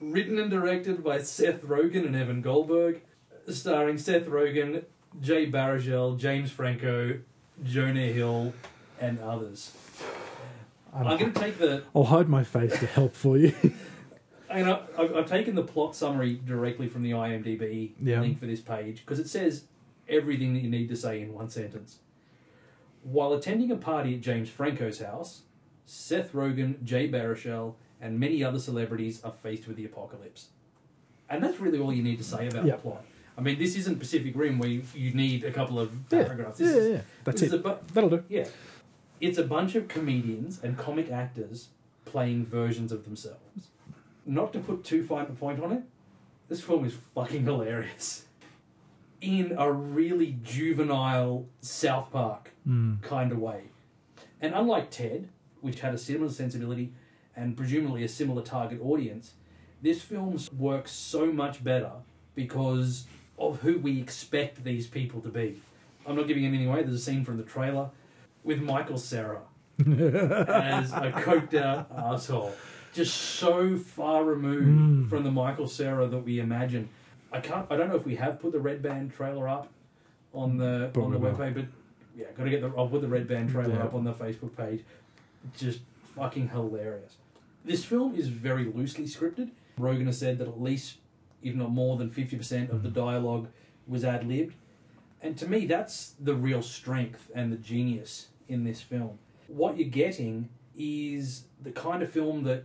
Written 0.00 0.38
and 0.38 0.50
directed 0.50 1.04
by 1.04 1.18
Seth 1.20 1.62
Rogen 1.62 2.06
and 2.06 2.16
Evan 2.16 2.40
Goldberg, 2.40 3.00
starring 3.48 3.98
Seth 3.98 4.26
Rogen, 4.26 4.84
Jay 5.20 5.50
Baruchel, 5.50 6.18
James 6.18 6.50
Franco, 6.50 7.18
Jonah 7.62 8.00
Hill, 8.06 8.54
and 9.00 9.18
others. 9.20 9.72
I 10.94 11.02
don't- 11.02 11.12
I'm 11.12 11.18
going 11.18 11.32
to 11.32 11.40
take 11.40 11.58
the. 11.58 11.84
I'll 11.94 12.04
hide 12.04 12.28
my 12.28 12.44
face 12.44 12.78
to 12.80 12.86
help 12.86 13.14
for 13.14 13.36
you. 13.36 13.52
I 14.50 14.62
I've, 14.98 15.14
I've 15.14 15.26
taken 15.28 15.54
the 15.54 15.62
plot 15.62 15.94
summary 15.94 16.40
directly 16.44 16.88
from 16.88 17.02
the 17.04 17.12
IMDb 17.12 17.92
Yeah. 18.00 18.20
link 18.20 18.40
for 18.40 18.46
this 18.46 18.60
page 18.60 19.00
because 19.00 19.20
it 19.20 19.28
says 19.28 19.64
everything 20.10 20.54
that 20.54 20.60
you 20.60 20.68
need 20.70 20.88
to 20.88 20.96
say 20.96 21.20
in 21.22 21.32
one 21.32 21.48
sentence. 21.50 21.98
While 23.02 23.32
attending 23.32 23.70
a 23.70 23.76
party 23.76 24.14
at 24.14 24.20
James 24.20 24.48
Franco's 24.50 25.00
house, 25.00 25.42
Seth 25.86 26.32
Rogen, 26.32 26.82
Jay 26.84 27.08
Baruchel, 27.08 27.74
and 28.00 28.18
many 28.20 28.44
other 28.44 28.58
celebrities 28.58 29.22
are 29.24 29.32
faced 29.32 29.66
with 29.66 29.76
the 29.76 29.84
apocalypse. 29.84 30.48
And 31.28 31.42
that's 31.42 31.58
really 31.60 31.78
all 31.78 31.92
you 31.92 32.02
need 32.02 32.18
to 32.18 32.24
say 32.24 32.48
about 32.48 32.64
Yeah. 32.64 32.76
the 32.76 32.82
plot. 32.82 33.04
I 33.38 33.40
mean, 33.42 33.58
this 33.58 33.76
isn't 33.76 33.98
Pacific 33.98 34.32
Rim 34.36 34.58
where 34.58 34.68
you, 34.68 34.82
you 34.94 35.12
need 35.14 35.44
a 35.44 35.50
couple 35.52 35.78
of 35.80 35.92
Yeah, 36.10 36.24
paragraphs. 36.24 36.60
yeah, 36.60 36.66
This 36.66 36.76
is, 36.76 36.92
yeah. 36.92 37.00
That's 37.24 37.40
this 37.40 37.52
it. 37.52 37.62
bu- 37.62 37.76
That'll 37.94 38.10
do. 38.10 38.24
yeah. 38.28 38.48
It's 39.20 39.38
a 39.38 39.44
bunch 39.44 39.74
of 39.74 39.88
comedians 39.88 40.62
and 40.62 40.76
comic 40.76 41.10
actors 41.10 41.68
playing 42.04 42.46
versions 42.46 42.92
of 42.92 43.04
themselves. 43.04 43.68
Not 44.26 44.52
to 44.52 44.58
put 44.58 44.84
too 44.84 45.04
fine 45.06 45.22
a 45.26 45.32
point 45.32 45.62
on 45.62 45.72
it, 45.72 45.82
this 46.48 46.60
film 46.60 46.84
is 46.84 46.94
fucking 47.14 47.44
hilarious. 47.44 48.26
In 49.20 49.54
a 49.58 49.70
really 49.70 50.38
juvenile 50.42 51.46
South 51.60 52.10
Park 52.10 52.52
Mm. 52.68 53.00
kind 53.02 53.32
of 53.32 53.38
way. 53.38 53.64
And 54.40 54.54
unlike 54.54 54.90
Ted, 54.90 55.28
which 55.60 55.80
had 55.80 55.94
a 55.94 55.98
similar 55.98 56.30
sensibility 56.30 56.92
and 57.36 57.56
presumably 57.56 58.02
a 58.04 58.08
similar 58.08 58.42
target 58.42 58.80
audience, 58.82 59.34
this 59.82 60.02
film 60.02 60.38
works 60.56 60.90
so 60.92 61.32
much 61.32 61.62
better 61.64 61.92
because 62.34 63.06
of 63.38 63.60
who 63.62 63.78
we 63.78 64.00
expect 64.00 64.64
these 64.64 64.86
people 64.86 65.20
to 65.22 65.28
be. 65.28 65.60
I'm 66.06 66.16
not 66.16 66.26
giving 66.26 66.44
anything 66.44 66.68
away. 66.68 66.82
There's 66.82 66.94
a 66.96 66.98
scene 66.98 67.24
from 67.24 67.36
the 67.38 67.42
trailer 67.42 67.90
with 68.44 68.60
Michael 68.62 68.98
Cera 68.98 69.40
as 69.78 70.92
a 70.92 71.10
coked 71.24 71.54
out 71.54 71.90
asshole. 71.96 72.52
Just 72.92 73.14
so 73.14 73.76
far 73.76 74.24
removed 74.24 74.66
Mm. 75.06 75.08
from 75.08 75.24
the 75.24 75.30
Michael 75.30 75.68
Cera 75.68 76.06
that 76.08 76.18
we 76.24 76.40
imagine. 76.40 76.88
I 77.32 77.40
can't. 77.40 77.66
I 77.70 77.76
don't 77.76 77.88
know 77.88 77.96
if 77.96 78.06
we 78.06 78.16
have 78.16 78.40
put 78.40 78.52
the 78.52 78.60
Red 78.60 78.82
Band 78.82 79.12
trailer 79.12 79.48
up 79.48 79.68
on 80.32 80.56
the 80.56 80.86
on 80.86 80.92
Probably 80.92 81.18
the 81.18 81.30
not. 81.30 81.38
webpage, 81.38 81.54
but 81.54 81.64
yeah, 82.16 82.26
got 82.36 82.44
to 82.44 82.50
get 82.50 82.60
the. 82.60 82.72
I'll 82.76 82.88
put 82.88 83.02
the 83.02 83.08
Red 83.08 83.28
Band 83.28 83.50
trailer 83.50 83.74
Yeah. 83.74 83.84
up 83.84 83.94
on 83.94 84.04
the 84.04 84.12
Facebook 84.12 84.56
page. 84.56 84.84
Just 85.56 85.80
fucking 86.14 86.48
hilarious. 86.48 87.16
This 87.64 87.84
film 87.84 88.14
is 88.14 88.28
very 88.28 88.64
loosely 88.64 89.04
scripted. 89.04 89.50
Rogen 89.78 90.06
has 90.06 90.18
said 90.18 90.38
that 90.38 90.48
at 90.48 90.60
least, 90.60 90.96
if 91.42 91.54
not 91.54 91.70
more 91.70 91.96
than 91.96 92.10
fifty 92.10 92.36
percent 92.36 92.70
of 92.70 92.82
the 92.82 92.88
mm-hmm. 92.88 92.98
dialogue 92.98 93.48
was 93.86 94.04
ad 94.04 94.26
libbed, 94.26 94.54
and 95.22 95.36
to 95.38 95.48
me, 95.48 95.66
that's 95.66 96.14
the 96.20 96.34
real 96.34 96.62
strength 96.62 97.30
and 97.34 97.52
the 97.52 97.56
genius 97.56 98.28
in 98.48 98.64
this 98.64 98.80
film. 98.80 99.18
What 99.46 99.78
you're 99.78 99.88
getting 99.88 100.48
is 100.76 101.44
the 101.60 101.72
kind 101.72 102.02
of 102.02 102.10
film 102.10 102.44
that 102.44 102.64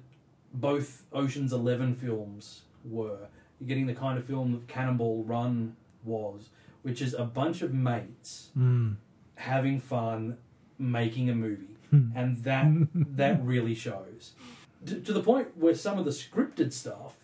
both 0.53 1.03
Ocean's 1.11 1.51
Eleven 1.53 1.95
films 1.95 2.61
were. 2.83 3.27
You're 3.65 3.69
getting 3.69 3.87
the 3.87 3.99
kind 3.99 4.17
of 4.19 4.25
film 4.25 4.51
that 4.51 4.67
Cannonball 4.67 5.23
Run 5.23 5.75
was, 6.03 6.49
which 6.83 7.01
is 7.01 7.15
a 7.15 7.23
bunch 7.25 7.63
of 7.63 7.73
mates 7.73 8.51
Mm. 8.55 8.97
having 9.35 9.79
fun 9.79 10.37
making 10.77 11.29
a 11.31 11.35
movie, 11.35 11.75
Hmm. 11.89 12.09
and 12.13 12.37
that 12.43 12.67
that 13.15 13.43
really 13.43 13.73
shows 13.73 14.33
to, 14.85 14.99
to 15.01 15.13
the 15.13 15.23
point 15.23 15.57
where 15.57 15.73
some 15.73 15.97
of 15.97 16.05
the 16.05 16.11
scripted 16.11 16.73
stuff 16.73 17.15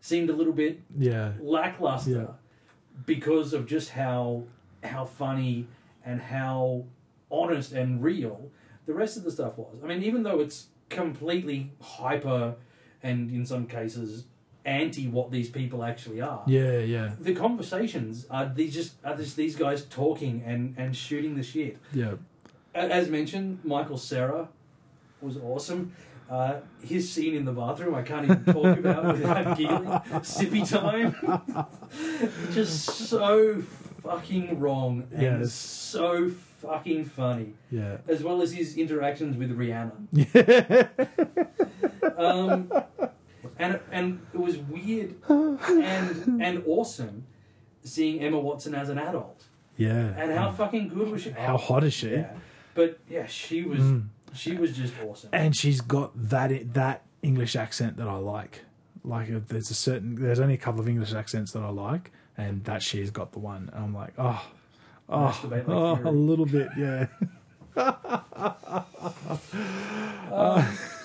seemed 0.00 0.30
a 0.30 0.32
little 0.34 0.52
bit 0.52 0.80
Yeah. 0.96 1.32
lackluster 1.40 2.10
Yeah. 2.12 2.34
because 3.06 3.52
of 3.52 3.66
just 3.66 3.90
how 3.90 4.44
how 4.84 5.04
funny 5.04 5.66
and 6.04 6.20
how 6.20 6.84
honest 7.30 7.72
and 7.72 8.00
real 8.04 8.50
the 8.86 8.94
rest 8.94 9.16
of 9.16 9.24
the 9.24 9.32
stuff 9.32 9.58
was. 9.58 9.82
I 9.82 9.86
mean, 9.88 10.02
even 10.04 10.22
though 10.22 10.38
it's 10.38 10.68
completely 10.90 11.72
hyper 11.80 12.54
and 13.02 13.30
in 13.30 13.44
some 13.44 13.66
cases 13.66 14.26
anti 14.68 15.08
what 15.08 15.30
these 15.30 15.48
people 15.50 15.82
actually 15.82 16.20
are. 16.20 16.42
Yeah, 16.46 16.78
yeah, 16.78 17.10
The 17.20 17.34
conversations 17.34 18.26
are 18.30 18.46
these 18.54 18.74
just 18.74 18.92
are 19.04 19.16
just 19.16 19.36
these 19.36 19.56
guys 19.56 19.84
talking 19.84 20.42
and, 20.46 20.74
and 20.76 20.94
shooting 20.96 21.34
the 21.36 21.42
shit. 21.42 21.78
yeah. 21.92 22.14
As 22.74 23.08
mentioned, 23.08 23.58
Michael 23.64 23.98
Cera 23.98 24.48
was 25.20 25.36
awesome. 25.36 25.92
Uh, 26.30 26.60
his 26.84 27.10
scene 27.10 27.34
in 27.34 27.44
the 27.46 27.52
bathroom, 27.52 27.94
I 27.94 28.02
can't 28.02 28.24
even 28.24 28.44
talk 28.44 28.78
about 28.84 29.16
without 29.16 29.56
giggling. 29.58 29.88
Sippy 30.22 30.62
time. 30.68 31.16
Just 32.52 32.84
so 32.84 33.62
fucking 34.02 34.60
wrong 34.60 35.08
and 35.12 35.22
Yes. 35.22 35.52
so 35.54 36.28
fucking 36.62 37.06
funny. 37.06 37.54
Yeah. 37.70 37.96
As 38.06 38.22
well 38.22 38.42
as 38.42 38.52
his 38.52 38.76
interactions 38.76 39.36
with 39.36 39.50
Rihanna. 39.58 39.96
Yeah. 40.12 40.88
Um, 42.16 42.72
and, 43.58 43.80
and 43.90 44.20
it 44.32 44.40
was 44.40 44.56
weird 44.56 45.16
and, 45.28 46.42
and 46.42 46.62
awesome 46.66 47.26
seeing 47.82 48.20
Emma 48.20 48.38
Watson 48.38 48.74
as 48.74 48.88
an 48.88 48.98
adult. 48.98 49.44
Yeah. 49.76 50.12
And 50.16 50.32
how 50.32 50.52
fucking 50.52 50.88
good 50.88 51.10
was 51.10 51.22
she? 51.22 51.30
How 51.30 51.56
hot 51.56 51.84
is 51.84 51.94
she? 51.94 52.10
Yeah. 52.10 52.32
But 52.74 52.98
yeah, 53.08 53.26
she 53.26 53.62
was 53.62 53.80
Mm. 53.80 54.08
she 54.34 54.56
was 54.56 54.76
just 54.76 54.94
awesome. 55.04 55.30
And 55.32 55.56
she's 55.56 55.80
got 55.80 56.12
that 56.30 56.74
that 56.74 57.02
English 57.22 57.56
accent 57.56 57.96
that 57.96 58.08
I 58.08 58.16
like. 58.16 58.64
Like 59.04 59.30
uh, 59.30 59.40
there's 59.48 59.70
a 59.70 59.74
certain 59.74 60.16
there's 60.16 60.40
only 60.40 60.54
a 60.54 60.58
couple 60.58 60.80
of 60.80 60.88
English 60.88 61.14
accents 61.14 61.52
that 61.52 61.62
I 61.62 61.70
like, 61.70 62.10
and 62.36 62.64
that 62.64 62.82
she's 62.82 63.10
got 63.10 63.32
the 63.32 63.38
one. 63.38 63.70
And 63.72 63.84
I'm 63.84 63.94
like, 63.94 64.12
oh, 64.18 64.44
oh, 65.08 65.40
like 65.50 65.68
oh 65.68 65.98
a 66.04 66.10
little 66.10 66.46
bit, 66.46 66.68
yeah. 66.76 67.06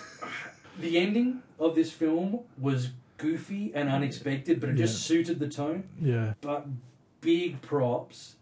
The 0.79 0.97
ending 0.97 1.41
of 1.59 1.75
this 1.75 1.91
film 1.91 2.39
was 2.57 2.89
goofy 3.17 3.71
and 3.73 3.89
unexpected, 3.89 4.59
but 4.59 4.69
it 4.69 4.75
just 4.75 5.03
suited 5.03 5.39
the 5.39 5.47
tone. 5.47 5.83
Yeah. 6.01 6.33
But 6.41 6.65
big 7.21 7.61
props, 7.61 8.35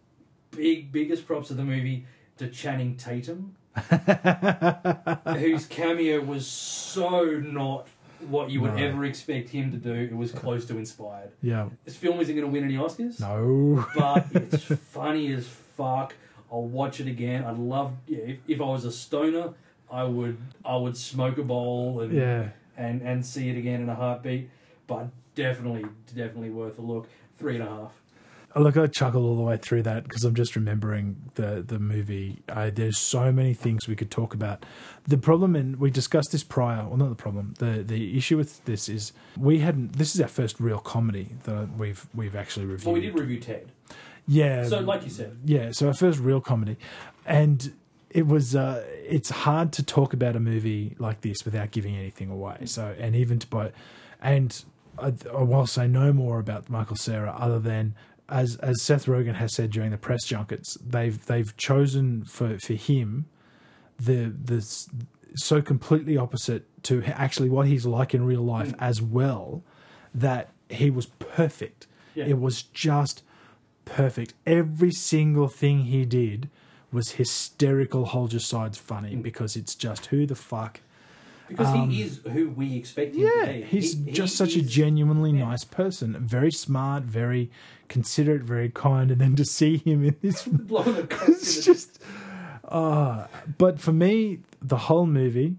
big 0.52 0.92
biggest 0.92 1.28
props 1.28 1.52
of 1.52 1.58
the 1.58 1.64
movie 1.64 2.06
to 2.38 2.48
Channing 2.48 2.96
Tatum, 2.96 3.56
whose 5.38 5.66
cameo 5.66 6.22
was 6.22 6.48
so 6.48 7.26
not 7.26 7.88
what 8.28 8.50
you 8.52 8.62
would 8.62 8.76
No. 8.76 8.84
ever 8.84 9.06
expect 9.06 9.50
him 9.50 9.72
to 9.72 9.78
do. 9.78 9.94
It 9.94 10.16
was 10.16 10.32
close 10.32 10.66
to 10.66 10.78
inspired. 10.78 11.32
Yeah. 11.42 11.70
This 11.86 11.96
film 11.96 12.20
isn't 12.20 12.36
going 12.36 12.46
to 12.48 12.52
win 12.52 12.64
any 12.64 12.76
Oscars. 12.76 13.20
No. 13.20 13.86
but 13.96 14.28
it's 14.34 14.64
funny 14.66 15.32
as 15.34 15.48
fuck. 15.48 16.16
I'll 16.52 16.64
watch 16.68 17.00
it 17.00 17.08
again. 17.08 17.44
I'd 17.46 17.58
love 17.58 17.94
yeah, 18.08 18.20
if, 18.20 18.38
if 18.48 18.62
I 18.62 18.66
was 18.66 18.86
a 18.86 18.92
stoner, 18.92 19.54
I 19.92 20.04
would 20.04 20.38
I 20.66 20.76
would 20.78 20.98
smoke 20.98 21.38
a 21.38 21.44
bowl 21.44 22.02
and 22.02 22.14
Yeah. 22.14 22.50
and 22.78 23.02
and 23.02 23.26
see 23.26 23.50
it 23.50 23.58
again 23.58 23.82
in 23.82 23.90
a 23.90 23.96
heartbeat. 23.96 24.50
But 24.88 25.08
definitely 25.36 25.86
definitely 26.16 26.50
worth 26.50 26.80
a 26.80 26.82
look. 26.82 27.08
Three 27.38 27.56
and 27.56 27.64
a 27.64 27.70
half. 27.70 27.94
Look, 28.54 28.76
I 28.76 28.88
chuckle 28.88 29.26
all 29.26 29.38
the 29.38 29.44
way 29.44 29.56
through 29.56 29.84
that 29.84 30.04
because 30.04 30.26
I'm 30.26 30.36
just 30.36 30.58
remembering 30.58 31.16
the 31.36 31.64
the 31.66 31.80
movie. 31.80 32.40
I, 32.50 32.70
there's 32.70 32.98
so 32.98 33.32
many 33.32 33.54
things 33.54 33.88
we 33.88 33.96
could 33.96 34.12
talk 34.12 34.34
about. 34.34 34.66
The 35.08 35.18
problem, 35.18 35.56
and 35.56 35.78
we 35.78 35.90
discussed 35.90 36.34
this 36.34 36.44
prior. 36.44 36.86
Well, 36.86 36.98
not 36.98 37.08
the 37.10 37.16
problem. 37.16 37.54
The 37.60 37.82
the 37.82 38.18
issue 38.18 38.36
with 38.36 38.64
this 38.66 38.90
is 38.90 39.14
we 39.38 39.60
hadn't. 39.60 39.94
This 39.94 40.14
is 40.16 40.20
our 40.20 40.28
first 40.28 40.60
real 40.60 40.80
comedy 40.80 41.30
that 41.44 41.70
we've 41.78 42.06
we've 42.14 42.36
actually 42.36 42.66
reviewed. 42.66 42.86
Well, 42.88 42.96
we 42.96 43.02
did 43.02 43.18
review 43.18 43.40
Ted. 43.40 43.72
yeah. 44.28 44.66
So 44.68 44.82
like 44.82 45.04
you 45.06 45.10
said, 45.10 45.38
yeah. 45.46 45.72
So 45.72 45.88
our 45.88 45.94
first 45.94 46.20
real 46.20 46.42
comedy, 46.42 46.76
and 47.26 47.72
it 48.14 48.28
was. 48.28 48.56
Uh, 48.56 48.84
it's 48.88 49.30
hard 49.30 49.72
to 49.74 49.84
talk 49.84 50.14
about 50.14 50.36
a 50.36 50.40
movie 50.40 50.96
like 51.00 51.22
this 51.22 51.46
without 51.46 51.72
giving 51.72 51.96
anything 51.96 52.30
away. 52.30 52.66
So 52.66 52.96
and 53.00 53.16
even 53.16 53.40
to 53.40 53.48
buy, 53.48 53.72
and 54.22 54.64
I, 55.00 55.14
I 55.34 55.44
will 55.44 55.68
say 55.68 55.88
no 55.88 56.14
more 56.14 56.40
about 56.40 56.70
Michael 56.70 56.96
Cera 56.96 57.36
other 57.38 57.60
than. 57.60 57.96
As, 58.30 58.56
as 58.58 58.82
Seth 58.82 59.08
Rogen 59.08 59.36
has 59.36 59.54
said 59.54 59.72
during 59.72 59.92
the 59.92 59.98
press 59.98 60.24
junkets, 60.24 60.78
they've 60.78 61.26
they've 61.26 61.54
chosen 61.58 62.24
for, 62.24 62.58
for 62.60 62.76
him 62.76 63.26
the 64.00 64.34
the 64.42 64.66
so 65.36 65.62
completely 65.62 66.18
opposite 66.18 66.66
to 66.84 67.04
actually 67.08 67.50
what 67.50 67.68
he's 67.68 67.86
like 67.86 68.14
in 68.14 68.26
real 68.26 68.42
life 68.42 68.74
as 68.80 69.02
well 69.02 69.64
that 70.14 70.50
he 70.70 70.90
was 70.90 71.06
perfect. 71.06 71.88
Yeah. 72.16 72.26
It 72.26 72.40
was 72.40 72.64
just 72.64 73.24
perfect. 73.86 74.34
Every 74.46 74.92
single 74.92 75.48
thing 75.48 75.86
he 75.86 76.06
did 76.06 76.50
was 76.92 77.12
hysterical, 77.12 78.06
hold 78.06 78.34
your 78.34 78.40
sides 78.40 78.78
funny 78.78 79.16
because 79.16 79.56
it's 79.56 79.76
just 79.76 80.08
who 80.08 80.26
the 80.26 80.36
fuck. 80.36 80.82
because 81.48 81.74
he 81.90 82.02
is 82.04 82.22
who 82.32 82.50
we 82.50 82.78
expect 82.78 83.14
him 83.16 83.22
to 83.22 83.28
Um, 83.28 83.40
Yeah, 83.48 83.52
be. 83.54 83.62
he's 83.64 83.94
He- 83.94 84.04
he 84.06 84.12
just 84.12 84.36
such 84.38 84.56
a 84.56 84.62
genuinely 84.62 85.32
yeah. 85.32 85.46
nice 85.50 85.64
person, 85.66 86.16
very 86.20 86.52
smart, 86.52 87.04
very 87.04 87.50
considerate, 87.90 88.42
very 88.44 88.70
kind, 88.70 89.12
and 89.12 89.20
then 89.20 89.36
to 89.36 89.44
see 89.46 89.78
him 89.78 90.04
in 90.06 90.16
this 90.22 90.44
blowing 90.48 90.96
the 90.96 91.08
coke 91.08 91.28
in 91.28 91.34
it's 91.34 91.66
just 91.66 92.00
uh 92.66 93.28
but 93.58 93.80
for 93.82 93.92
me 93.92 94.40
the 94.62 94.78
whole 94.88 95.06
movie 95.06 95.58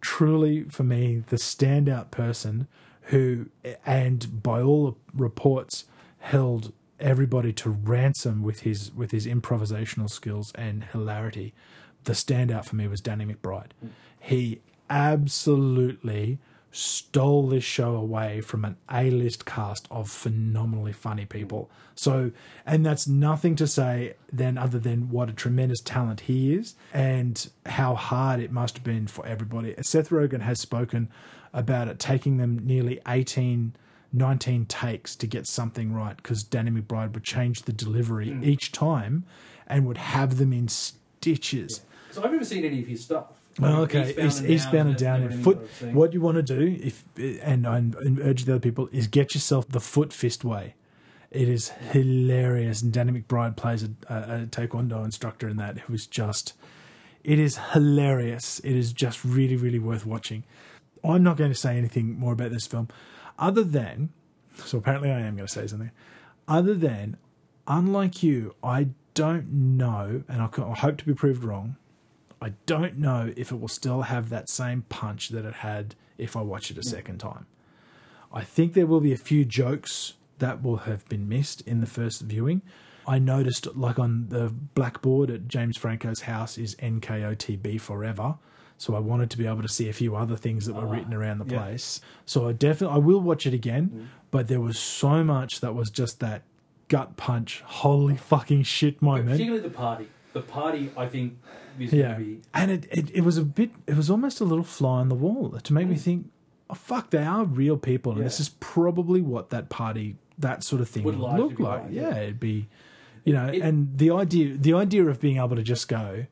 truly 0.00 0.62
for 0.64 0.82
me 0.84 1.22
the 1.28 1.36
standout 1.36 2.10
person 2.10 2.66
who 3.08 3.46
and 3.84 4.42
by 4.42 4.62
all 4.62 4.96
reports 5.12 5.84
held 6.20 6.72
everybody 7.00 7.52
to 7.52 7.70
ransom 7.70 8.42
with 8.42 8.60
his 8.60 8.92
with 8.92 9.10
his 9.10 9.26
improvisational 9.26 10.08
skills 10.08 10.52
and 10.54 10.84
hilarity 10.84 11.52
the 12.04 12.12
standout 12.12 12.64
for 12.64 12.76
me 12.76 12.86
was 12.86 13.00
Danny 13.00 13.24
McBride 13.24 13.70
mm. 13.84 13.90
he 14.20 14.60
absolutely 14.90 16.38
stole 16.74 17.46
this 17.46 17.62
show 17.62 17.94
away 17.94 18.40
from 18.40 18.64
an 18.64 18.76
A-list 18.90 19.46
cast 19.46 19.86
of 19.92 20.10
phenomenally 20.10 20.92
funny 20.92 21.24
people. 21.24 21.70
Mm. 21.70 21.78
So, 21.94 22.30
and 22.66 22.84
that's 22.84 23.06
nothing 23.06 23.54
to 23.56 23.68
say 23.68 24.14
then 24.32 24.58
other 24.58 24.80
than 24.80 25.08
what 25.08 25.30
a 25.30 25.32
tremendous 25.32 25.80
talent 25.80 26.20
he 26.20 26.52
is 26.52 26.74
and 26.92 27.48
how 27.66 27.94
hard 27.94 28.40
it 28.40 28.50
must 28.50 28.78
have 28.78 28.84
been 28.84 29.06
for 29.06 29.24
everybody. 29.24 29.76
Seth 29.82 30.08
Rogen 30.08 30.40
has 30.40 30.60
spoken 30.60 31.08
about 31.52 31.86
it 31.86 32.00
taking 32.00 32.38
them 32.38 32.58
nearly 32.64 33.00
18 33.06 33.76
19 34.14 34.66
takes 34.66 35.16
to 35.16 35.26
get 35.26 35.46
something 35.46 35.92
right 35.92 36.16
because 36.16 36.42
Danny 36.44 36.70
McBride 36.70 37.12
would 37.12 37.24
change 37.24 37.62
the 37.62 37.72
delivery 37.72 38.28
mm. 38.28 38.44
each 38.44 38.72
time 38.72 39.24
and 39.66 39.86
would 39.86 39.98
have 39.98 40.38
them 40.38 40.52
in 40.52 40.68
stitches. 40.68 41.82
So 42.10 42.22
I've 42.22 42.30
never 42.30 42.44
seen 42.44 42.64
any 42.64 42.80
of 42.80 42.86
his 42.86 43.02
stuff. 43.02 43.26
Oh, 43.62 43.82
okay, 43.82 44.14
East, 44.20 44.44
eastbound 44.44 44.88
and 44.88 44.98
down. 44.98 45.22
And 45.22 45.44
foot. 45.44 45.68
What 45.92 46.12
you 46.12 46.20
want 46.20 46.36
to 46.36 46.42
do, 46.42 46.76
if 46.80 47.04
and 47.42 47.66
I 47.66 47.82
urge 48.20 48.44
the 48.44 48.54
other 48.54 48.60
people, 48.60 48.88
is 48.90 49.06
get 49.06 49.34
yourself 49.34 49.68
the 49.68 49.80
foot 49.80 50.12
fist 50.12 50.44
way. 50.44 50.74
It 51.30 51.48
is 51.48 51.68
hilarious, 51.68 52.82
and 52.82 52.92
Danny 52.92 53.20
McBride 53.20 53.56
plays 53.56 53.82
a, 53.84 53.90
a, 54.08 54.42
a 54.42 54.46
taekwondo 54.46 55.04
instructor 55.04 55.48
in 55.48 55.56
that. 55.56 55.76
It 55.76 55.88
was 55.88 56.06
just, 56.06 56.54
it 57.22 57.38
is 57.38 57.58
hilarious. 57.72 58.60
It 58.60 58.74
is 58.74 58.92
just 58.92 59.24
really, 59.24 59.56
really 59.56 59.80
worth 59.80 60.06
watching. 60.06 60.44
I'm 61.04 61.22
not 61.22 61.36
going 61.36 61.50
to 61.50 61.58
say 61.58 61.76
anything 61.76 62.18
more 62.18 62.32
about 62.32 62.50
this 62.50 62.66
film, 62.66 62.88
other 63.38 63.64
than, 63.64 64.10
so 64.56 64.78
apparently 64.78 65.10
I 65.10 65.20
am 65.20 65.36
going 65.36 65.46
to 65.46 65.52
say 65.52 65.66
something, 65.66 65.90
other 66.46 66.74
than, 66.74 67.16
unlike 67.66 68.22
you, 68.22 68.54
I 68.62 68.88
don't 69.14 69.76
know, 69.76 70.22
and 70.28 70.42
I 70.42 70.74
hope 70.74 70.98
to 70.98 71.04
be 71.04 71.14
proved 71.14 71.44
wrong. 71.44 71.76
I 72.42 72.52
don't 72.66 72.98
know 72.98 73.32
if 73.36 73.50
it 73.50 73.60
will 73.60 73.68
still 73.68 74.02
have 74.02 74.28
that 74.28 74.50
same 74.50 74.82
punch 74.88 75.30
that 75.30 75.44
it 75.44 75.54
had 75.54 75.94
if 76.18 76.36
I 76.36 76.42
watch 76.42 76.70
it 76.70 76.78
a 76.78 76.82
second 76.82 77.18
time. 77.18 77.46
I 78.32 78.42
think 78.42 78.74
there 78.74 78.86
will 78.86 79.00
be 79.00 79.12
a 79.12 79.16
few 79.16 79.44
jokes 79.44 80.14
that 80.40 80.62
will 80.62 80.78
have 80.78 81.08
been 81.08 81.28
missed 81.28 81.60
in 81.62 81.80
the 81.80 81.86
first 81.86 82.22
viewing. 82.22 82.62
I 83.06 83.18
noticed, 83.18 83.76
like 83.76 83.98
on 83.98 84.26
the 84.28 84.48
blackboard 84.48 85.30
at 85.30 85.46
James 85.46 85.76
Franco's 85.76 86.22
house, 86.22 86.58
is 86.58 86.74
NKOTB 86.76 87.80
forever. 87.80 88.36
So 88.84 88.94
I 88.94 88.98
wanted 88.98 89.30
to 89.30 89.38
be 89.38 89.46
able 89.46 89.62
to 89.62 89.68
see 89.68 89.88
a 89.88 89.94
few 89.94 90.14
other 90.14 90.36
things 90.36 90.66
that 90.66 90.74
were 90.74 90.86
ah, 90.86 90.90
written 90.90 91.14
around 91.14 91.38
the 91.38 91.46
yeah. 91.46 91.58
place. 91.58 92.02
So 92.26 92.48
I 92.48 92.52
definitely 92.52 92.94
I 92.96 92.98
will 92.98 93.20
watch 93.20 93.46
it 93.46 93.54
again, 93.54 93.88
mm. 93.88 94.06
but 94.30 94.46
there 94.48 94.60
was 94.60 94.78
so 94.78 95.24
much 95.24 95.60
that 95.60 95.74
was 95.74 95.88
just 95.88 96.20
that 96.20 96.42
gut 96.88 97.16
punch, 97.16 97.62
holy 97.64 98.14
fucking 98.18 98.64
shit 98.64 98.96
But 98.96 99.06
moment. 99.06 99.30
particularly 99.30 99.66
the 99.66 99.74
party. 99.74 100.08
The 100.34 100.42
party, 100.42 100.90
I 100.98 101.06
think, 101.06 101.38
is 101.78 101.94
Yeah, 101.94 102.12
be. 102.18 102.40
and 102.52 102.70
it, 102.70 102.86
it 102.90 103.10
it 103.14 103.20
was 103.22 103.38
a 103.38 103.44
bit. 103.44 103.70
It 103.86 103.96
was 103.96 104.10
almost 104.10 104.42
a 104.42 104.44
little 104.44 104.64
fly 104.64 105.00
on 105.00 105.08
the 105.08 105.14
wall 105.14 105.58
to 105.58 105.72
make 105.72 105.88
me 105.88 105.94
mm. 105.94 106.00
think. 106.00 106.30
Oh 106.68 106.74
fuck! 106.74 107.08
They 107.08 107.24
are 107.24 107.46
real 107.46 107.78
people, 107.78 108.12
and 108.12 108.26
this 108.26 108.38
is 108.38 108.50
probably 108.60 109.22
what 109.22 109.48
that 109.48 109.70
party, 109.70 110.16
that 110.36 110.62
sort 110.62 110.82
of 110.82 110.90
thing, 110.90 111.04
Would 111.04 111.18
would 111.18 111.38
look 111.38 111.58
like. 111.58 111.84
like, 111.84 111.90
yeah. 111.90 112.10
yeah. 112.10 112.16
it'd 112.16 112.38
be, 112.40 112.68
you 113.24 113.32
know, 113.32 113.46
It- 113.46 113.62
and 113.62 113.96
the 113.96 114.10
idea, 114.10 114.58
the 114.58 114.74
idea 114.74 115.06
of 115.06 115.22
being 115.22 115.38
able 115.38 115.56
to 115.56 115.62
just 115.62 115.88
go, 115.88 116.26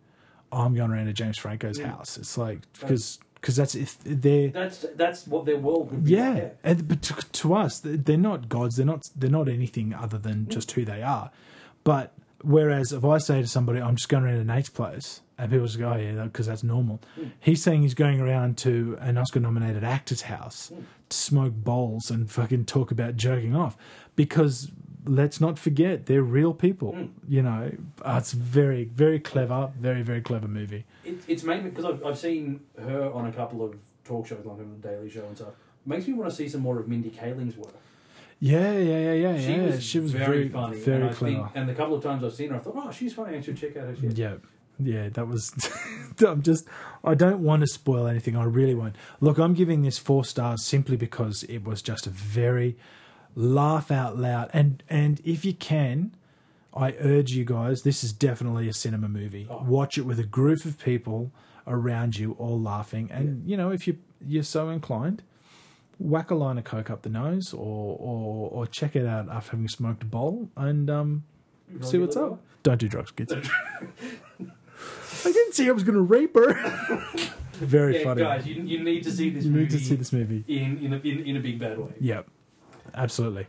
oh, 0.53 0.59
I'm 0.59 0.75
going 0.75 0.91
around 0.91 1.07
to 1.07 1.13
James 1.13 1.39
Franco's 1.39 1.81
house. 1.81 2.19
It's 2.19 2.37
like 2.39 2.61
because 2.79 3.19
because 3.43 3.57
that's 3.57 3.75
if 3.75 3.99
they're 4.05 4.49
That's 4.49 4.87
that's 4.95 5.27
what 5.27 5.47
their 5.47 5.57
world 5.57 5.91
would 5.91 6.05
be. 6.05 6.13
yeah, 6.13 6.31
like, 6.31 6.59
And, 6.63 6.89
but 6.89 7.03
to, 7.03 7.15
to 7.15 7.55
us, 7.55 7.81
they- 7.81 7.97
they're 7.97 8.17
not 8.17 8.49
gods. 8.49 8.77
They're 8.77 8.87
not. 8.87 9.03
They're 9.17 9.31
not 9.31 9.49
anything 9.49 9.93
other 9.93 10.19
than 10.19 10.43
mm-hmm. 10.43 10.51
just 10.51 10.71
who 10.73 10.85
they 10.85 11.03
are. 11.03 11.31
But 11.83 12.13
whereas 12.43 12.93
if 12.93 13.05
I 13.05 13.19
say 13.19 13.43
to 13.43 13.49
somebody, 13.49 13.81
"I'm 13.81 13.97
just 13.97 14.09
going 14.09 14.25
around 14.25 14.39
to 14.39 14.45
Nate's 14.45 14.69
place," 14.69 15.23
and 15.39 15.51
people 15.51 15.67
just 15.67 15.79
go, 15.79 15.93
"Oh 15.93 15.97
yeah," 15.97 16.23
because 16.25 16.47
that's 16.47 16.63
normal. 16.63 17.01
Mm. 17.19 17.33
He's 17.41 17.63
saying 17.63 17.83
he's 17.83 17.95
going 17.95 18.21
around 18.21 18.59
to 18.59 18.97
an 19.01 19.19
Oscar-nominated 19.19 19.83
actor's 19.83 20.23
house 20.23 20.71
mm. 20.73 20.85
to 21.09 21.17
smoke 21.17 21.55
bowls 21.55 22.11
and 22.11 22.31
fucking 22.31 22.67
talk 22.67 22.93
about 22.93 23.17
jerking 23.17 23.57
off, 23.57 23.77
because 24.15 24.71
let's 25.05 25.41
not 25.41 25.59
forget 25.59 26.07
they're 26.07 26.23
real 26.23 26.55
people. 26.55 27.09
You 27.29 27.43
know, 27.43 27.73
Uh, 28.05 28.17
it's 28.19 28.33
very, 28.33 28.85
very 28.85 29.19
clever, 29.19 29.73
very, 29.79 30.03
very 30.03 30.21
clever 30.21 30.49
movie. 30.49 30.85
It, 31.05 31.21
it's 31.29 31.43
mainly 31.43 31.71
because 31.71 31.85
I've, 31.85 32.05
I've 32.05 32.19
seen 32.19 32.61
her 32.81 33.11
on 33.13 33.27
a 33.27 33.33
couple 33.33 33.65
of 33.65 33.77
talk 34.05 34.27
shows, 34.27 34.45
like 34.45 34.59
on 34.59 34.81
the 34.81 34.89
Daily 34.89 35.11
Show 35.11 35.27
and 35.27 35.37
stuff. 35.37 35.55
Makes 35.85 36.07
me 36.07 36.15
want 36.15 36.31
to 36.31 36.37
see 36.37 36.49
some 36.49 36.61
more 36.61 36.79
of 36.79 36.89
Mindy 36.89 37.11
Kaling's 37.11 37.57
work. 37.57 37.75
Yeah, 38.39 38.73
yeah, 38.73 38.99
yeah, 38.99 39.13
yeah. 39.13 39.41
She 39.41 39.53
yeah. 39.53 39.63
was 39.63 39.85
she 39.85 40.01
was 40.01 40.13
very, 40.13 40.27
very, 40.27 40.49
funny, 40.49 40.79
very 40.79 41.07
and 41.07 41.17
clever. 41.17 41.37
Think, 41.37 41.49
and 41.55 41.69
the 41.69 41.75
couple 41.75 41.95
of 41.95 42.03
times 42.03 42.25
I've 42.25 42.33
seen 42.33 42.51
her, 42.51 42.57
I 42.57 42.59
thought, 42.59 42.75
oh, 42.77 42.91
she's 42.91 43.15
funny. 43.15 43.37
I 43.37 43.41
should 43.41 43.57
check 43.57 43.77
out 43.77 43.87
her 43.87 43.97
shit. 43.97 44.19
Yeah, 44.19 44.35
yeah, 44.81 45.09
that 45.11 45.29
was. 45.29 45.53
I'm 46.27 46.43
just. 46.43 46.67
I 47.05 47.15
don't 47.15 47.41
want 47.41 47.61
to 47.61 47.67
spoil 47.67 48.07
anything. 48.07 48.37
I 48.37 48.45
really 48.45 48.75
won't. 48.75 48.97
Look, 49.21 49.39
I'm 49.39 49.55
giving 49.55 49.83
this 49.83 49.99
four 49.99 50.25
stars 50.25 50.65
simply 50.65 50.97
because 50.97 51.45
it 51.45 51.65
was 51.65 51.83
just 51.83 52.07
a 52.07 52.11
very 52.11 52.77
laugh 53.35 53.91
out 53.91 54.19
loud, 54.19 54.51
and 54.53 54.83
and 54.89 55.21
if 55.25 55.45
you 55.45 55.55
can, 55.55 56.15
I 56.75 56.95
urge 57.01 57.33
you 57.33 57.45
guys. 57.45 57.83
This 57.83 58.03
is 58.05 58.13
definitely 58.13 58.69
a 58.69 58.73
cinema 58.73 59.09
movie. 59.09 59.47
Oh. 59.51 59.63
Watch 59.65 59.99
it 59.99 60.03
with 60.03 60.19
a 60.19 60.25
group 60.25 60.65
of 60.65 60.79
people 60.79 61.31
around 61.67 62.19
you, 62.19 62.33
all 62.39 62.61
laughing, 62.61 63.11
and 63.13 63.49
you 63.49 63.57
know 63.57 63.71
if 63.71 63.87
you 63.87 63.99
you're 64.25 64.43
so 64.43 64.69
inclined. 64.71 65.23
Whack 65.99 66.31
a 66.33 66.35
line 66.35 66.59
of 66.59 66.65
coke 66.65 66.91
up 66.91 67.03
the 67.03 67.09
nose, 67.11 67.53
or 67.53 67.97
or, 68.01 68.51
or 68.51 68.67
check 68.67 68.97
it 68.97 69.07
out 69.07 69.29
after 69.29 69.53
having 69.53 69.69
smoked 69.69 70.03
a 70.03 70.07
bowl, 70.07 70.49
and 70.57 70.91
um, 70.91 71.25
see 71.81 71.99
what's 71.99 72.17
up. 72.17 72.41
Don't 72.65 72.79
do 72.79 72.89
drugs, 72.89 73.11
kids. 73.13 73.33
I 73.33 75.31
didn't 75.31 75.55
say 75.55 75.69
I 75.69 75.73
was 75.73 75.85
going 75.85 75.95
to 75.95 76.01
rape 76.03 76.35
her. 76.35 76.55
Very 77.55 77.99
Yeah, 77.99 78.05
funny. 78.05 78.23
guys, 78.23 78.47
you, 78.47 78.55
you 78.63 78.83
need 78.83 79.05
to 79.05 79.13
see 79.13 79.31
this 79.31 79.45
you 79.45 79.51
movie 79.53 79.65
need 79.65 79.71
to 79.71 79.79
see 79.79 79.95
this 79.95 80.13
movie. 80.13 80.43
in 80.49 80.79
in 80.85 80.93
a, 80.95 80.97
in, 80.97 81.25
in 81.27 81.37
a 81.37 81.41
big 81.41 81.61
bad 81.61 81.79
way. 81.79 81.93
Yep, 82.01 82.27
absolutely. 82.95 83.47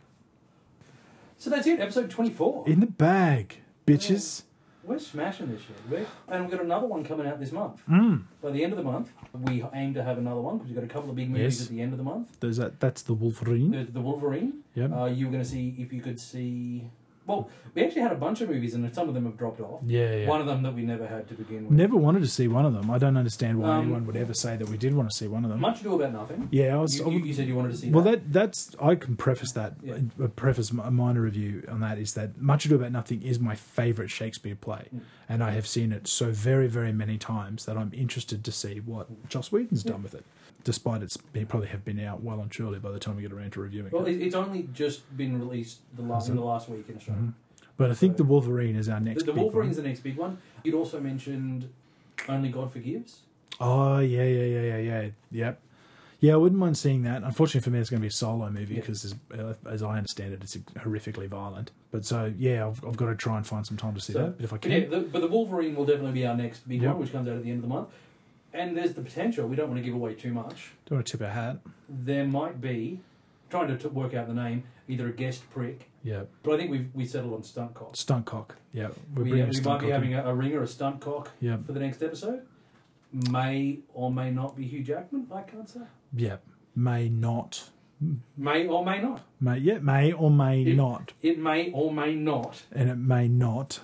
So 1.37 1.49
that's 1.49 1.67
it, 1.67 1.79
episode 1.79 2.09
24. 2.09 2.65
In 2.67 2.79
the 2.79 2.85
bag, 2.87 3.57
bitches. 3.85 4.43
We're 4.85 4.99
smashing 4.99 5.49
this 5.49 5.61
shit. 5.61 5.75
We're, 5.89 6.05
and 6.27 6.43
we've 6.43 6.51
got 6.51 6.61
another 6.61 6.87
one 6.87 7.05
coming 7.05 7.25
out 7.25 7.39
this 7.39 7.53
month. 7.53 7.81
Mm. 7.89 8.23
By 8.41 8.51
the 8.51 8.63
end 8.63 8.73
of 8.73 8.77
the 8.77 8.83
month, 8.83 9.11
we 9.33 9.63
aim 9.73 9.93
to 9.93 10.03
have 10.03 10.17
another 10.17 10.41
one 10.41 10.57
because 10.57 10.69
we've 10.71 10.75
got 10.75 10.83
a 10.83 10.93
couple 10.93 11.09
of 11.09 11.15
big 11.15 11.29
movies 11.29 11.59
Yes. 11.59 11.67
at 11.67 11.73
the 11.73 11.81
end 11.81 11.93
of 11.93 11.97
the 11.97 12.03
month. 12.03 12.37
There's 12.41 12.57
that. 12.57 12.81
That's 12.81 13.01
the 13.01 13.13
Wolverine. 13.13 13.71
There's 13.71 13.87
the 13.91 14.01
Wolverine. 14.01 14.63
Yep. 14.75 14.91
Uh, 14.91 15.05
you 15.05 15.27
were 15.27 15.31
going 15.31 15.43
to 15.43 15.49
see 15.49 15.75
if 15.77 15.93
you 15.93 16.01
could 16.01 16.19
see. 16.19 16.89
Well, 17.25 17.49
we 17.73 17.83
actually 17.83 18.01
had 18.01 18.11
a 18.11 18.15
bunch 18.15 18.41
of 18.41 18.49
movies, 18.49 18.73
and 18.73 18.93
some 18.93 19.07
of 19.07 19.13
them 19.15 19.23
have 19.25 19.37
dropped 19.37 19.61
off. 19.61 19.81
yeah, 19.85 20.15
yeah. 20.17 20.27
One 20.27 20.41
of 20.41 20.47
them 20.47 20.61
that 20.63 20.73
we 20.73 20.81
never 20.83 21.07
had 21.07 21.27
to 21.29 21.33
begin 21.35 21.63
with. 21.67 21.71
Never 21.71 21.95
wanted 21.95 22.19
to 22.21 22.27
see 22.27 22.47
one 22.47 22.65
of 22.65 22.73
them. 22.73 22.91
I 22.91 22.97
don't 22.97 23.15
understand 23.17 23.59
why 23.59 23.69
Um, 23.75 23.83
anyone 23.83 24.05
would 24.07 24.17
ever 24.17 24.33
say 24.33 24.57
that 24.57 24.67
we 24.67 24.77
did 24.77 24.93
want 24.93 25.09
to 25.09 25.15
see 25.17 25.27
one 25.27 25.43
of 25.45 25.49
them. 25.49 25.59
Much 25.61 25.79
Ado 25.81 25.95
About 25.95 26.11
Nothing. 26.13 26.49
yeah, 26.51 26.75
I 26.75 26.77
was. 26.79 26.97
You, 26.99 27.05
I 27.05 27.07
you, 27.09 27.13
would- 27.19 27.25
you 27.27 27.33
said 27.33 27.47
you 27.47 27.55
wanted 27.55 27.71
to 27.71 27.77
see 27.77 27.89
well, 27.89 28.03
that. 28.03 28.33
that 28.33 28.33
that's 28.33 28.75
I 28.81 28.95
can 28.95 29.15
preface 29.15 29.51
that. 29.53 29.75
Yeah. 29.81 29.99
uh, 30.21 30.27
Preface 30.27 30.71
a 30.71 30.91
minor 30.91 31.21
review 31.21 31.63
on 31.69 31.79
that 31.79 31.97
is 31.97 32.13
that 32.13 32.41
Much 32.41 32.65
Ado 32.65 32.75
About 32.75 32.91
Nothing 32.91 33.21
is 33.21 33.39
my 33.39 33.55
favourite 33.55 34.11
Shakespeare 34.11 34.55
play, 34.55 34.89
Mm. 34.93 34.99
and 35.29 35.43
I 35.43 35.51
have 35.51 35.65
seen 35.65 35.91
it 35.93 36.07
so 36.07 36.31
very 36.31 36.67
very 36.67 36.91
many 36.91 37.17
times 37.17 37.65
that 37.65 37.77
I'm 37.77 37.91
interested 37.93 38.43
to 38.43 38.51
see 38.51 38.79
what 38.79 39.29
Joss 39.29 39.51
Whedon's 39.51 39.83
done 39.83 40.03
with 40.03 40.13
it. 40.13 40.25
Despite 40.63 41.01
it's 41.01 41.17
it 41.33 41.49
probably 41.49 41.67
have 41.69 41.83
been 41.83 41.99
out 41.99 42.23
well 42.23 42.39
and 42.39 42.49
truly 42.49 42.79
by 42.79 42.91
the 42.91 42.99
time 42.99 43.17
we 43.17 43.21
get 43.21 43.33
around 43.33 43.51
to 43.53 43.61
reviewing 43.61 43.91
Well, 43.91 44.05
it. 44.05 44.13
it, 44.15 44.21
it's 44.21 44.35
only 44.35 44.69
just 44.73 45.15
been 45.17 45.37
released 45.37 45.79
the 45.95 46.01
last 46.03 46.29
in 46.29 46.35
the 46.35 46.41
last 46.43 46.69
week 46.69 46.85
in 46.89 46.95
Australia. 46.97 47.21
Mhm. 47.23 47.33
But 47.75 47.91
I 47.91 47.95
think 47.95 48.17
the 48.17 48.23
Wolverine 48.23 48.75
is 48.75 48.87
our 48.87 48.99
next. 48.99 49.25
the 49.25 49.33
big 49.33 49.41
Wolverine's 49.41 49.75
one. 49.75 49.83
the 49.83 49.89
next 49.89 50.01
big 50.01 50.15
one. 50.17 50.37
You'd 50.63 50.75
also 50.75 50.99
mentioned 51.01 51.69
Only 52.29 52.49
God 52.49 52.71
Forgives. 52.71 53.19
Oh 53.59 53.99
yeah 53.99 54.23
yeah 54.23 54.43
yeah 54.45 54.61
yeah 54.61 54.77
yeah 54.77 55.09
yep. 55.31 55.59
Yeah, 56.19 56.35
I 56.35 56.37
wouldn't 56.37 56.57
mind 56.59 56.77
seeing 56.77 57.01
that. 57.03 57.21
Unfortunately 57.23 57.59
for 57.59 57.69
me, 57.69 57.79
it's 57.79 57.89
going 57.89 57.99
to 57.99 58.01
be 58.03 58.07
a 58.07 58.11
solo 58.11 58.49
movie 58.49 58.75
because, 58.75 59.13
uh, 59.37 59.55
as 59.69 59.83
I 59.83 59.97
understand 59.97 60.31
it, 60.33 60.41
it's 60.41 60.55
horrifically 60.55 61.27
violent. 61.27 61.71
But 61.91 62.05
so 62.05 62.31
yeah, 62.37 62.65
I've, 62.65 62.81
I've 62.85 62.95
got 62.95 63.07
to 63.07 63.15
try 63.15 63.35
and 63.35 63.45
find 63.45 63.67
some 63.67 63.75
time 63.75 63.93
to 63.95 63.99
see 63.99 64.13
So- 64.13 64.19
that. 64.19 64.37
But 64.37 64.43
if 64.45 64.53
I 64.53 64.57
can, 64.57 64.71
yeah, 64.71 64.85
the, 64.87 64.99
but 65.01 65.19
the 65.19 65.27
Wolverine 65.27 65.75
will 65.75 65.85
definitely 65.85 66.13
be 66.13 66.25
our 66.25 66.37
next 66.37 66.65
big 66.65 66.81
Yep. 66.81 66.91
one, 66.93 67.01
which 67.01 67.11
comes 67.11 67.27
out 67.27 67.35
at 67.35 67.43
the 67.43 67.49
end 67.51 67.57
of 67.61 67.63
the 67.69 67.75
month. 67.75 67.89
And 68.53 68.77
there's 68.77 68.93
the 68.93 69.01
potential. 69.01 69.47
We 69.47 69.55
don't 69.55 69.69
want 69.69 69.79
to 69.79 69.83
give 69.85 69.95
away 69.95 70.13
too 70.13 70.31
much. 70.33 70.71
don't 70.85 70.97
want 70.97 71.07
to 71.07 71.17
tip 71.17 71.25
our 71.25 71.33
hat. 71.33 71.57
There 71.89 72.25
might 72.25 72.61
be 72.61 72.99
trying 73.49 73.67
to 73.69 73.77
t- 73.77 73.87
work 73.87 74.13
out 74.13 74.27
the 74.27 74.33
name 74.33 74.63
either 74.87 75.07
a 75.07 75.11
guest 75.11 75.49
prick, 75.49 75.89
Yeah, 76.03 76.23
but 76.43 76.53
I 76.53 76.57
think 76.57 76.69
we've 76.71 76.89
we 76.93 77.05
settled 77.05 77.33
on 77.33 77.43
stunt 77.43 77.73
cock. 77.73 77.95
stunt 77.95 78.25
cock. 78.25 78.55
Yeah, 78.73 78.89
we're 79.15 79.23
We, 79.23 79.41
uh, 79.41 79.47
we 79.47 79.61
might 79.61 79.79
be 79.81 79.89
having 79.89 80.13
a, 80.13 80.23
a 80.25 80.33
ringer, 80.35 80.61
a 80.61 80.67
stunt 80.67 80.99
cock 81.01 81.31
Yeah, 81.39 81.57
for 81.65 81.71
the 81.71 81.79
next 81.79 82.03
episode. 82.03 82.41
May 83.29 83.79
or 83.93 84.11
may 84.11 84.31
not 84.31 84.55
be 84.57 84.65
Hugh 84.67 84.83
Jackman. 84.83 85.27
I 85.33 85.41
can't 85.43 85.69
say. 85.69 85.81
yeah. 86.15 86.37
May 86.75 87.07
not. 87.09 87.69
May 88.35 88.67
or 88.67 88.83
may 88.83 88.99
not. 89.01 89.21
May 89.39 89.59
yeah, 89.59 89.77
may 89.77 90.11
or 90.11 90.29
may 90.31 90.63
It- 90.63 90.75
not, 90.75 91.13
It 91.21 91.37
may 91.39 91.71
or 91.71 91.93
may 91.93 92.15
not 92.15 92.63
and 92.71 92.89
it 92.89 92.97
may 92.97 93.27
not. 93.27 93.79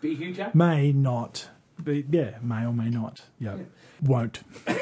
be 0.00 0.14
Hugh 0.16 0.34
Jackman. 0.34 0.68
May 0.68 0.92
not. 0.92 1.48
Be, 1.84 2.04
yeah, 2.10 2.38
may 2.42 2.64
or 2.66 2.72
may 2.72 2.90
not. 2.90 3.22
Yeah, 3.38 3.56
Yeah. 3.56 3.62
won't. 4.02 4.40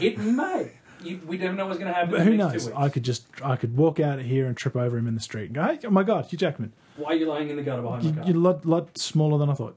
It 0.00 0.18
may. 0.18 0.72
You, 1.02 1.20
we 1.26 1.36
never 1.36 1.54
know 1.54 1.66
what's 1.66 1.78
going 1.78 1.88
to 1.92 1.94
happen. 1.94 2.12
But 2.12 2.20
who 2.22 2.36
knows? 2.36 2.70
I 2.72 2.88
could 2.88 3.02
just 3.02 3.26
I 3.44 3.56
could 3.56 3.76
walk 3.76 3.98
out 3.98 4.20
of 4.20 4.24
here 4.26 4.46
and 4.46 4.56
trip 4.56 4.76
over 4.76 4.96
him 4.96 5.08
in 5.08 5.14
the 5.14 5.20
street 5.20 5.46
and 5.46 5.54
go, 5.54 5.64
hey, 5.64 5.78
oh 5.84 5.90
my 5.90 6.04
god, 6.04 6.26
Hugh 6.26 6.38
Jackman. 6.38 6.72
Why 6.96 7.10
are 7.10 7.14
you 7.14 7.26
lying 7.26 7.50
in 7.50 7.56
the 7.56 7.62
gutter 7.62 7.82
behind 7.82 8.04
You, 8.04 8.10
my 8.10 8.16
car? 8.18 8.26
you're 8.28 8.36
a 8.36 8.40
lot, 8.40 8.64
lot 8.64 8.96
smaller 8.98 9.38
than 9.38 9.50
I 9.50 9.54
thought. 9.54 9.76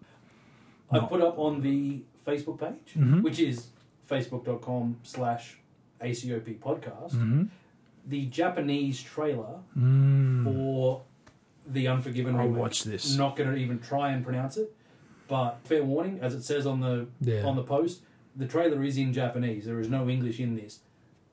I 0.91 0.97
No. 0.97 1.07
put 1.07 1.21
up 1.21 1.39
on 1.39 1.61
the 1.61 2.01
Facebook 2.26 2.59
page, 2.59 2.93
Mhm. 2.95 3.23
which 3.23 3.39
is 3.39 3.67
facebook.com 4.09 4.97
slash 5.03 5.57
ACOP 6.01 6.59
podcast, 6.59 7.13
Mm-hmm. 7.13 7.43
the 8.07 8.26
Japanese 8.28 9.01
trailer 9.01 9.59
Mm. 9.78 10.43
for 10.43 11.01
The 11.67 11.88
Unforgiven 11.88 12.36
I'll 12.36 12.43
remake. 12.43 12.59
watch 12.59 12.84
this. 12.84 13.17
Not 13.17 13.36
going 13.36 13.49
to 13.51 13.55
even 13.57 13.80
try 13.80 14.11
and 14.11 14.23
pronounce 14.23 14.57
it, 14.57 14.74
but 15.28 15.59
fair 15.63 15.84
warning, 15.84 16.19
as 16.21 16.34
it 16.36 16.43
says 16.43 16.65
on 16.65 16.82
the 16.82 17.07
Yeah. 17.21 17.43
on 17.45 17.55
the 17.55 17.63
post, 17.63 18.01
the 18.36 18.45
trailer 18.47 18.84
is 18.84 18.97
in 18.97 19.13
Japanese. 19.13 19.65
There 19.65 19.80
is 19.80 19.89
no 19.89 20.09
English 20.09 20.39
in 20.39 20.55
this. 20.55 20.80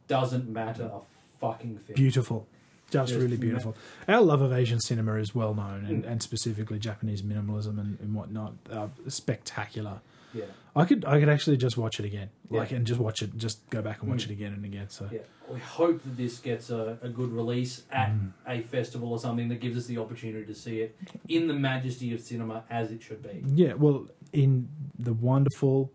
Doesn't 0.09 0.49
matter 0.49 0.85
a 0.93 1.01
fucking 1.41 1.79
thing. 1.79 1.97
Beautiful. 1.97 2.47
Just 2.91 3.09
Just 3.09 3.21
really 3.23 3.37
ma- 3.37 3.41
beautiful. 3.41 3.75
Our 4.07 4.21
love 4.21 4.43
of 4.43 4.53
Asian 4.53 4.79
cinema 4.81 5.15
is 5.15 5.35
well 5.35 5.55
known, 5.55 5.87
and, 5.87 6.05
Mm. 6.05 6.11
and 6.11 6.23
specifically 6.23 6.79
Japanese 6.79 7.23
minimalism 7.23 7.79
and, 7.81 7.99
and 8.01 8.15
whatnot. 8.15 8.55
Uh, 8.71 8.89
spectacular. 9.09 10.01
Yeah, 10.35 10.45
I 10.75 10.85
could 10.85 11.05
I 11.05 11.21
could 11.21 11.29
actually 11.29 11.57
just 11.59 11.77
watch 11.77 11.99
it 12.01 12.07
again, 12.07 12.31
like 12.51 12.71
Yeah. 12.71 12.79
and 12.79 12.87
just 12.87 13.01
watch 13.01 13.23
it, 13.23 13.37
just 13.37 13.69
go 13.71 13.83
back 13.83 14.01
and 14.03 14.11
watch 14.11 14.23
Mm. 14.23 14.31
it 14.31 14.33
again 14.33 14.53
and 14.55 14.65
again. 14.65 14.89
So 14.89 15.09
yeah. 15.13 15.21
We 15.51 15.59
hope 15.61 16.03
that 16.05 16.17
this 16.17 16.39
gets 16.39 16.71
a, 16.71 16.99
a 17.03 17.09
good 17.11 17.31
release 17.33 17.83
at 17.91 18.11
Mm. 18.13 18.33
a 18.47 18.61
festival 18.63 19.13
or 19.13 19.19
something 19.19 19.49
that 19.49 19.61
gives 19.61 19.77
us 19.77 19.87
the 19.87 19.99
opportunity 19.99 20.47
to 20.47 20.55
see 20.55 20.81
it 20.81 20.97
in 21.29 21.49
the 21.49 21.55
majesty 21.55 22.15
of 22.15 22.21
cinema 22.21 22.65
as 22.71 22.91
it 22.91 23.03
should 23.03 23.23
be. 23.23 23.43
yeah, 23.55 23.75
well, 23.75 24.07
in 24.33 24.69
the 24.99 25.13
wonderful 25.13 25.91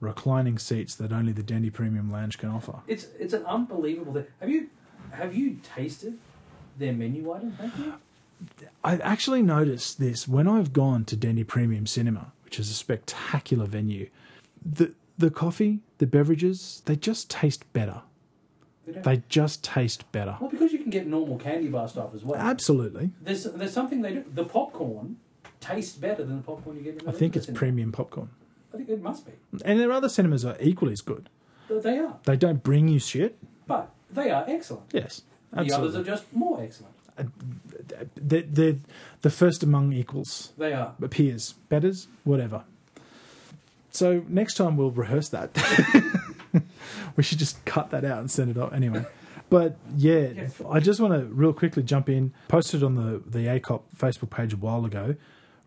reclining 0.00 0.58
seats 0.58 0.94
that 0.96 1.12
only 1.12 1.32
the 1.32 1.42
Dendy 1.42 1.70
Premium 1.70 2.10
Lounge 2.10 2.36
can 2.38 2.50
offer. 2.50 2.80
It's 2.88 3.06
it's 3.18 3.32
an 3.34 3.44
unbelievable 3.46 4.12
thing. 4.14 4.26
Have 4.40 4.50
you 4.50 4.68
have 5.12 5.34
you 5.36 5.58
tasted 5.62 6.18
their 6.78 6.92
menu 6.92 7.32
item? 7.32 7.52
Have 7.52 7.78
you? 7.78 7.94
I 8.84 8.96
actually 8.98 9.40
noticed 9.42 9.98
this 9.98 10.28
when 10.28 10.46
I've 10.46 10.72
gone 10.74 11.04
to 11.06 11.16
Dendy 11.16 11.44
Premium 11.44 11.86
Cinema, 11.86 12.32
which 12.46 12.58
is 12.60 12.70
a 12.70 12.74
spectacular 12.74 13.66
venue. 13.66 14.08
The 14.64 14.94
the 15.18 15.30
coffee, 15.30 15.80
the 15.98 16.06
beverages, 16.06 16.82
they 16.86 16.94
just 16.96 17.28
taste 17.28 17.70
better. 17.72 18.02
They. 18.86 19.00
They 19.00 19.22
just 19.28 19.64
taste 19.64 20.10
better. 20.12 20.36
well, 20.40 20.48
because 20.48 20.72
you 20.72 20.78
can 20.78 20.90
get 20.90 21.08
normal 21.08 21.38
candy 21.38 21.68
bar 21.68 21.88
stuff 21.88 22.14
as 22.14 22.22
well. 22.24 22.40
Absolutely. 22.40 23.10
There's 23.20 23.42
there's 23.44 23.72
something 23.72 24.00
they 24.02 24.14
do. 24.14 24.24
The 24.32 24.44
popcorn 24.44 25.16
tastes 25.60 25.96
better 25.96 26.22
than 26.24 26.36
the 26.36 26.42
popcorn 26.44 26.76
you 26.76 26.82
get. 26.84 26.98
In 27.00 27.04
the 27.04 27.10
I 27.10 27.12
think 27.14 27.34
it's 27.36 27.46
cinema. 27.46 27.58
premium 27.58 27.90
popcorn. 27.92 28.30
I 28.72 28.76
think 28.76 28.88
it 28.90 29.02
must 29.02 29.26
be. 29.26 29.32
And 29.64 29.80
their 29.80 29.90
other 29.90 30.08
cinemas 30.08 30.44
are 30.44 30.56
equally 30.60 30.92
as 30.92 31.00
good. 31.00 31.28
They 31.68 31.98
are, 31.98 32.16
They 32.24 32.36
don't 32.36 32.62
bring 32.62 32.86
you 32.86 33.00
shit. 33.00 33.36
but 33.66 33.90
they 34.08 34.30
are 34.30 34.44
excellent. 34.46 34.84
Yes. 34.92 35.22
Absolutely. 35.52 35.68
The 35.70 35.76
others 35.76 35.96
are 35.96 36.04
just 36.04 36.32
more 36.32 36.62
excellent. 36.62 36.94
They're, 38.16 38.42
they're 38.42 38.76
the 39.22 39.30
first 39.30 39.62
among 39.62 39.92
equals. 39.92 40.52
They 40.58 40.72
are. 40.72 40.94
Peers, 41.10 41.54
betters, 41.68 42.08
whatever. 42.24 42.64
So 43.90 44.24
next 44.28 44.54
time 44.54 44.76
we'll 44.76 44.90
rehearse 44.90 45.28
that. 45.30 45.56
we 47.16 47.22
should 47.22 47.38
just 47.38 47.64
cut 47.64 47.90
that 47.90 48.04
out 48.04 48.18
and 48.18 48.30
send 48.30 48.50
it 48.50 48.58
off 48.58 48.72
anyway. 48.72 49.06
But 49.48 49.76
yeah, 49.96 50.28
Yeah. 50.28 50.48
I 50.68 50.80
just 50.80 51.00
want 51.00 51.14
to 51.14 51.24
real 51.26 51.52
quickly 51.52 51.82
jump 51.82 52.08
in. 52.08 52.32
Posted 52.48 52.82
on 52.82 52.94
the 52.96 53.22
the 53.26 53.46
ACOP 53.46 53.82
Facebook 53.96 54.30
page 54.30 54.52
a 54.52 54.56
while 54.56 54.84
ago. 54.84 55.14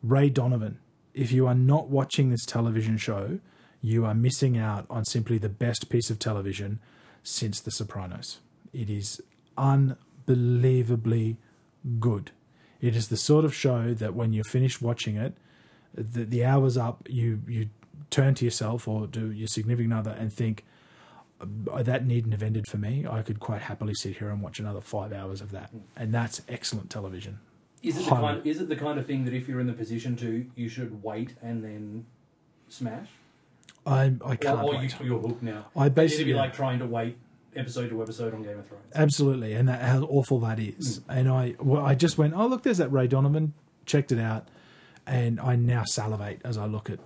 Ray 0.03 0.29
Donovan. 0.29 0.79
If 1.13 1.31
you 1.31 1.47
are 1.47 1.55
not 1.55 1.87
watching 1.89 2.29
this 2.29 2.45
television 2.45 2.97
show, 2.97 3.39
you 3.81 4.05
are 4.05 4.13
missing 4.13 4.57
out 4.57 4.85
on 4.89 5.05
simply 5.05 5.37
the 5.37 5.49
best 5.49 5.89
piece 5.89 6.09
of 6.09 6.19
television 6.19 6.79
since 7.23 7.59
The 7.59 7.71
Sopranos. 7.71 8.39
It 8.73 8.89
is 8.89 9.21
unbelievably 10.29 11.37
good. 11.99 12.31
It 12.81 12.95
is 12.95 13.09
the 13.09 13.17
sort 13.17 13.45
of 13.45 13.53
show 13.53 13.93
that 13.93 14.13
when 14.13 14.31
you're 14.31 14.43
finished 14.43 14.81
watching 14.81 15.17
it, 15.17 15.33
the, 15.93 16.23
the 16.23 16.45
hour's 16.45 16.77
up, 16.77 17.07
you 17.09 17.41
you 17.47 17.69
turn 18.09 18.35
to 18.35 18.45
yourself 18.45 18.87
or 18.87 19.07
to 19.07 19.31
your 19.31 19.47
significant 19.47 19.93
other 19.93 20.11
and 20.11 20.31
think, 20.31 20.65
"Uh, 21.41 21.83
that 21.83 22.05
needn't 22.05 22.33
have 22.33 22.43
ended 22.43 22.67
for 22.67 22.77
me. 22.77 23.05
I 23.09 23.21
could 23.21 23.39
quite 23.39 23.63
happily 23.63 23.93
sit 23.95 24.17
here 24.17 24.29
and 24.29 24.41
watch 24.41 24.59
another 24.59 24.81
five 24.81 25.11
hours 25.11 25.41
of 25.41 25.51
that. 25.51 25.71
And 25.97 26.13
that's 26.13 26.41
excellent 26.47 26.89
television. 26.89 27.39
Is 27.81 27.97
it 27.97 28.05
the 28.05 28.09
Highly. 28.15 28.27
kind? 28.35 28.47
Is 28.47 28.61
it 28.61 28.69
the 28.69 28.75
kind 28.75 28.99
of 28.99 29.05
thing 29.05 29.25
that 29.25 29.33
if 29.33 29.47
you're 29.47 29.59
in 29.59 29.67
the 29.67 29.73
position 29.73 30.15
to, 30.17 30.45
you 30.55 30.69
should 30.69 31.03
wait 31.03 31.35
and 31.41 31.63
then 31.63 32.05
smash? 32.69 33.07
I, 33.85 34.13
I 34.25 34.35
can't 34.35 34.59
or 34.61 34.73
you, 34.73 34.79
wait. 34.79 34.95
you're 35.01 35.19
hooked 35.19 35.41
now. 35.41 35.65
I 35.75 35.89
basically 35.89 36.25
be 36.25 36.33
like 36.33 36.53
trying 36.53 36.79
to 36.79 36.85
wait 36.85 37.17
episode 37.55 37.89
to 37.89 38.01
episode 38.01 38.33
on 38.33 38.43
Game 38.43 38.59
of 38.59 38.67
Thrones. 38.67 38.83
Absolutely, 38.93 39.53
and 39.53 39.67
that, 39.69 39.81
how 39.81 40.01
awful 40.03 40.39
that 40.41 40.59
is. 40.59 41.01
And 41.09 41.29
I, 41.29 41.55
well, 41.59 41.85
I 41.85 41.95
just 41.95 42.17
went, 42.17 42.33
oh 42.35 42.47
look, 42.47 42.63
there's 42.63 42.77
that 42.77 42.91
Ray 42.91 43.07
Donovan. 43.07 43.53
Checked 43.85 44.11
it 44.11 44.19
out, 44.19 44.47
and 45.07 45.39
I 45.39 45.55
now 45.55 45.83
salivate 45.85 46.41
as 46.45 46.57
I 46.57 46.65
look 46.65 46.89
at 46.89 46.99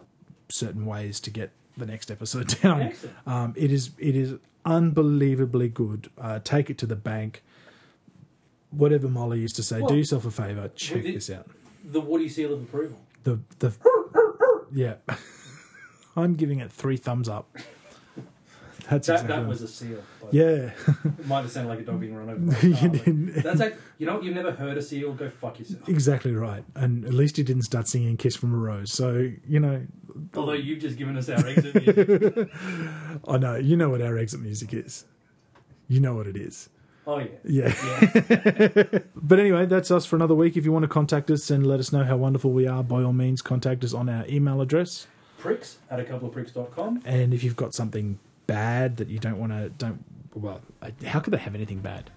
certain 0.49 0.85
ways 0.85 1.19
to 1.21 1.29
get 1.29 1.51
the 1.77 1.85
next 1.85 2.11
episode 2.11 2.47
down. 2.61 2.93
Um, 3.25 3.53
it 3.55 3.71
is, 3.71 3.91
it 3.97 4.15
is 4.15 4.39
unbelievably 4.65 5.69
good. 5.69 6.09
Uh, 6.17 6.39
take 6.43 6.69
it 6.69 6.77
to 6.79 6.85
the 6.85 6.95
bank. 6.95 7.43
Whatever 8.71 9.07
Molly 9.07 9.39
used 9.39 9.55
to 9.57 9.63
say, 9.63 9.79
Well, 9.79 9.89
do 9.89 9.95
yourself 9.95 10.25
a 10.25 10.31
favor, 10.31 10.69
check 10.75 11.03
this 11.03 11.29
out. 11.29 11.47
The 11.85 12.01
Woody 12.01 12.27
seal 12.27 12.53
of 12.53 12.63
approval. 12.63 12.99
The 13.23 13.39
the 13.59 13.73
yeah, 14.73 14.95
I'm 16.15 16.33
giving 16.33 16.59
it 16.59 16.71
three 16.71 16.97
thumbs 16.97 17.29
up. 17.29 17.55
That's 18.89 19.07
That, 19.07 19.21
exactly 19.21 19.36
that 19.43 19.47
was 19.47 19.61
a 19.61 19.67
seal. 19.67 20.03
yeah. 20.31 20.71
It 21.05 21.27
might 21.27 21.41
have 21.41 21.51
sounded 21.51 21.69
like 21.69 21.79
a 21.79 21.84
dog 21.84 21.99
being 21.99 22.15
run 22.15 22.29
over. 22.29 22.39
By 22.39 22.53
a 22.55 22.73
car, 22.75 22.89
but 23.34 23.43
That's 23.43 23.59
like 23.59 23.77
you 23.97 24.05
know? 24.05 24.21
You've 24.21 24.36
never 24.36 24.51
heard 24.51 24.77
a 24.77 24.81
seal. 24.81 25.13
Go 25.13 25.29
fuck 25.29 25.59
yourself. 25.59 25.88
Exactly 25.88 26.34
right. 26.36 26.63
And 26.75 27.05
at 27.05 27.13
least 27.13 27.38
you 27.38 27.43
didn't 27.43 27.63
start 27.63 27.88
singing 27.88 28.17
Kiss 28.17 28.36
from 28.36 28.53
a 28.53 28.57
Rose. 28.57 28.91
So, 28.91 29.31
you 29.47 29.59
know, 29.59 29.86
Although 30.36 30.53
you've 30.53 30.79
just 30.79 30.97
given 30.97 31.17
us 31.17 31.29
our 31.29 31.45
exit. 31.45 31.73
music. 31.75 32.49
I 33.27 33.38
know, 33.38 33.55
you 33.55 33.75
know 33.77 33.89
what 33.89 34.01
our 34.01 34.17
exit 34.17 34.41
music 34.41 34.73
is. 34.73 35.05
You 35.88 35.99
know 35.99 36.15
what 36.15 36.27
it 36.27 36.36
is. 36.38 36.69
Oh 37.05 37.19
yeah. 37.19 37.27
Yeah. 37.43 37.73
Yeah. 38.13 38.99
But 39.15 39.39
anyway, 39.39 39.65
that's 39.65 39.91
us 39.91 40.05
for 40.05 40.15
another 40.15 40.36
week. 40.36 40.55
If 40.57 40.65
you 40.65 40.71
want 40.71 40.84
to 40.84 40.88
contact 40.89 41.29
us 41.31 41.49
and 41.49 41.65
let 41.67 41.79
us 41.79 41.91
know 41.91 42.03
how 42.03 42.15
wonderful 42.17 42.51
we 42.51 42.67
are, 42.67 42.84
by 42.84 43.01
all 43.03 43.11
means, 43.13 43.41
contact 43.41 43.84
us 43.84 43.93
on 43.93 44.07
our 44.09 44.25
email 44.27 44.61
address. 44.61 45.07
pricks 45.38 45.77
at 45.89 45.99
a 45.99 46.03
couple 46.05 46.27
of 46.29 46.34
pricks.com. 46.34 47.01
And 47.05 47.34
if 47.34 47.43
you've 47.43 47.55
got 47.57 47.73
something 47.73 48.19
bad 48.47 48.97
that 48.97 49.07
you 49.07 49.19
don't 49.19 49.37
want 49.39 49.51
to, 49.51 49.69
don't, 49.69 50.03
well, 50.33 50.61
how 51.05 51.19
could 51.19 51.33
they 51.33 51.37
have 51.37 51.55
anything 51.55 51.79
bad? 51.79 52.09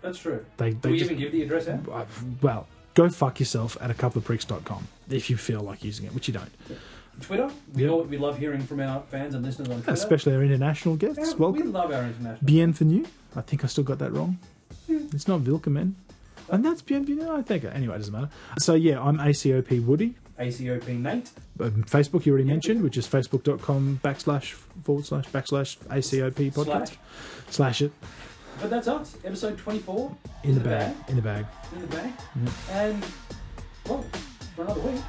That's 0.00 0.18
true. 0.18 0.44
They, 0.56 0.70
Do 0.70 0.78
they 0.82 0.90
we 0.92 0.98
just, 0.98 1.10
even 1.10 1.22
give 1.22 1.32
the 1.32 1.42
address 1.42 1.68
out? 1.68 1.80
uh, 1.90 2.04
well, 2.40 2.66
go 2.94 3.08
fuck 3.08 3.38
yourself 3.40 3.76
at 3.80 3.90
a 3.90 3.94
couple 3.94 4.18
of 4.18 4.24
pricks.com 4.24 4.88
if 5.10 5.30
you 5.30 5.36
feel 5.36 5.60
like 5.60 5.84
using 5.84 6.06
it, 6.06 6.14
which 6.14 6.26
you 6.28 6.34
don't. 6.34 6.50
Twitter. 7.20 7.50
We, 7.74 7.84
Yeah. 7.84 7.90
all, 7.90 8.02
we 8.02 8.16
love 8.18 8.38
hearing 8.38 8.62
from 8.62 8.80
our 8.80 9.02
fans 9.10 9.34
and 9.34 9.44
listeners 9.44 9.68
on 9.68 9.76
Twitter. 9.76 9.92
Especially 9.92 10.34
our 10.34 10.42
international 10.42 10.96
guests. 10.96 11.18
Yeah, 11.18 11.36
Welcome. 11.36 11.62
We 11.66 11.68
love 11.68 11.92
our 11.92 12.02
international. 12.04 12.38
Bienvenue. 12.44 13.04
I 13.36 13.42
think 13.42 13.64
I 13.64 13.66
still 13.68 13.84
got 13.84 13.98
that 13.98 14.12
wrong. 14.12 14.38
It's 14.88 15.28
not 15.28 15.40
Vilkemen. 15.40 15.92
And 16.50 16.64
that's 16.64 16.82
Bienvenue, 16.82 17.30
I 17.30 17.42
think. 17.42 17.64
Anyway, 17.64 17.94
it 17.94 17.98
doesn't 17.98 18.12
matter. 18.12 18.30
So, 18.58 18.74
yeah, 18.74 19.00
I'm 19.00 19.18
ACOP 19.18 19.84
Woody. 19.84 20.16
ACOP 20.38 20.88
Nate. 21.00 21.30
Um, 21.60 21.84
Facebook, 21.84 22.24
you 22.26 22.32
already 22.32 22.46
Yeah. 22.48 22.54
mentioned, 22.54 22.82
which 22.82 22.96
is 22.96 23.06
facebook.com 23.06 24.00
backslash 24.02 24.52
forward 24.84 25.04
slash 25.06 25.26
backslash 25.28 25.76
ACOP 25.88 26.50
podcast. 26.52 26.64
Slash. 26.88 26.98
Slash 27.50 27.82
it. 27.82 27.92
But 28.60 28.70
that's 28.70 28.88
us. 28.88 29.16
Episode 29.24 29.58
24. 29.58 30.16
In 30.44 30.54
the 30.54 30.60
bag. 30.60 30.94
In 31.08 31.16
the 31.16 31.22
bag. 31.22 31.46
In 31.74 31.80
the 31.80 31.86
bag. 31.88 32.12
Yeah. 32.44 32.50
And, 32.70 33.06
well, 33.88 34.04
for 34.56 34.62
another 34.62 34.80
week, 34.80 35.00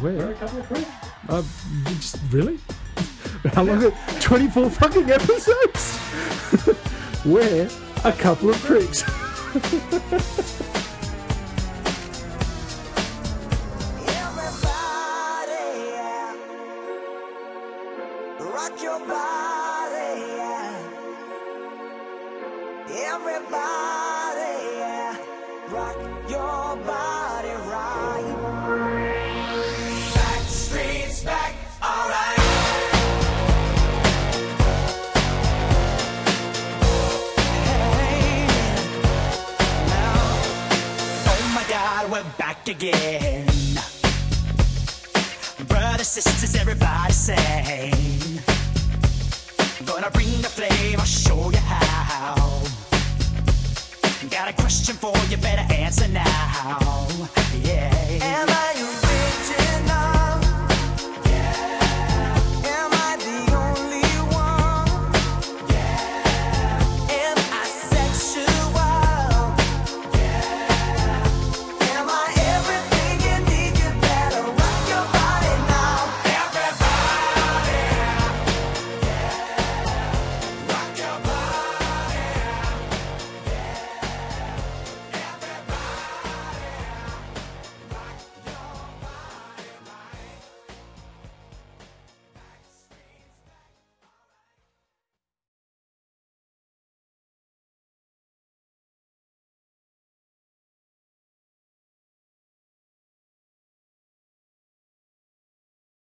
Where? 0.00 0.30
a 0.30 0.34
couple 0.34 0.58
of 0.60 0.66
pricks. 0.66 0.88
Uh, 1.28 1.42
just, 1.86 2.16
really? 2.30 2.58
How 3.52 3.62
long? 3.64 3.90
24 4.20 4.70
fucking 4.70 5.10
episodes? 5.10 5.98
We're 7.24 7.68
a 8.04 8.12
couple 8.12 8.50
of 8.50 8.56
pricks. 8.62 9.02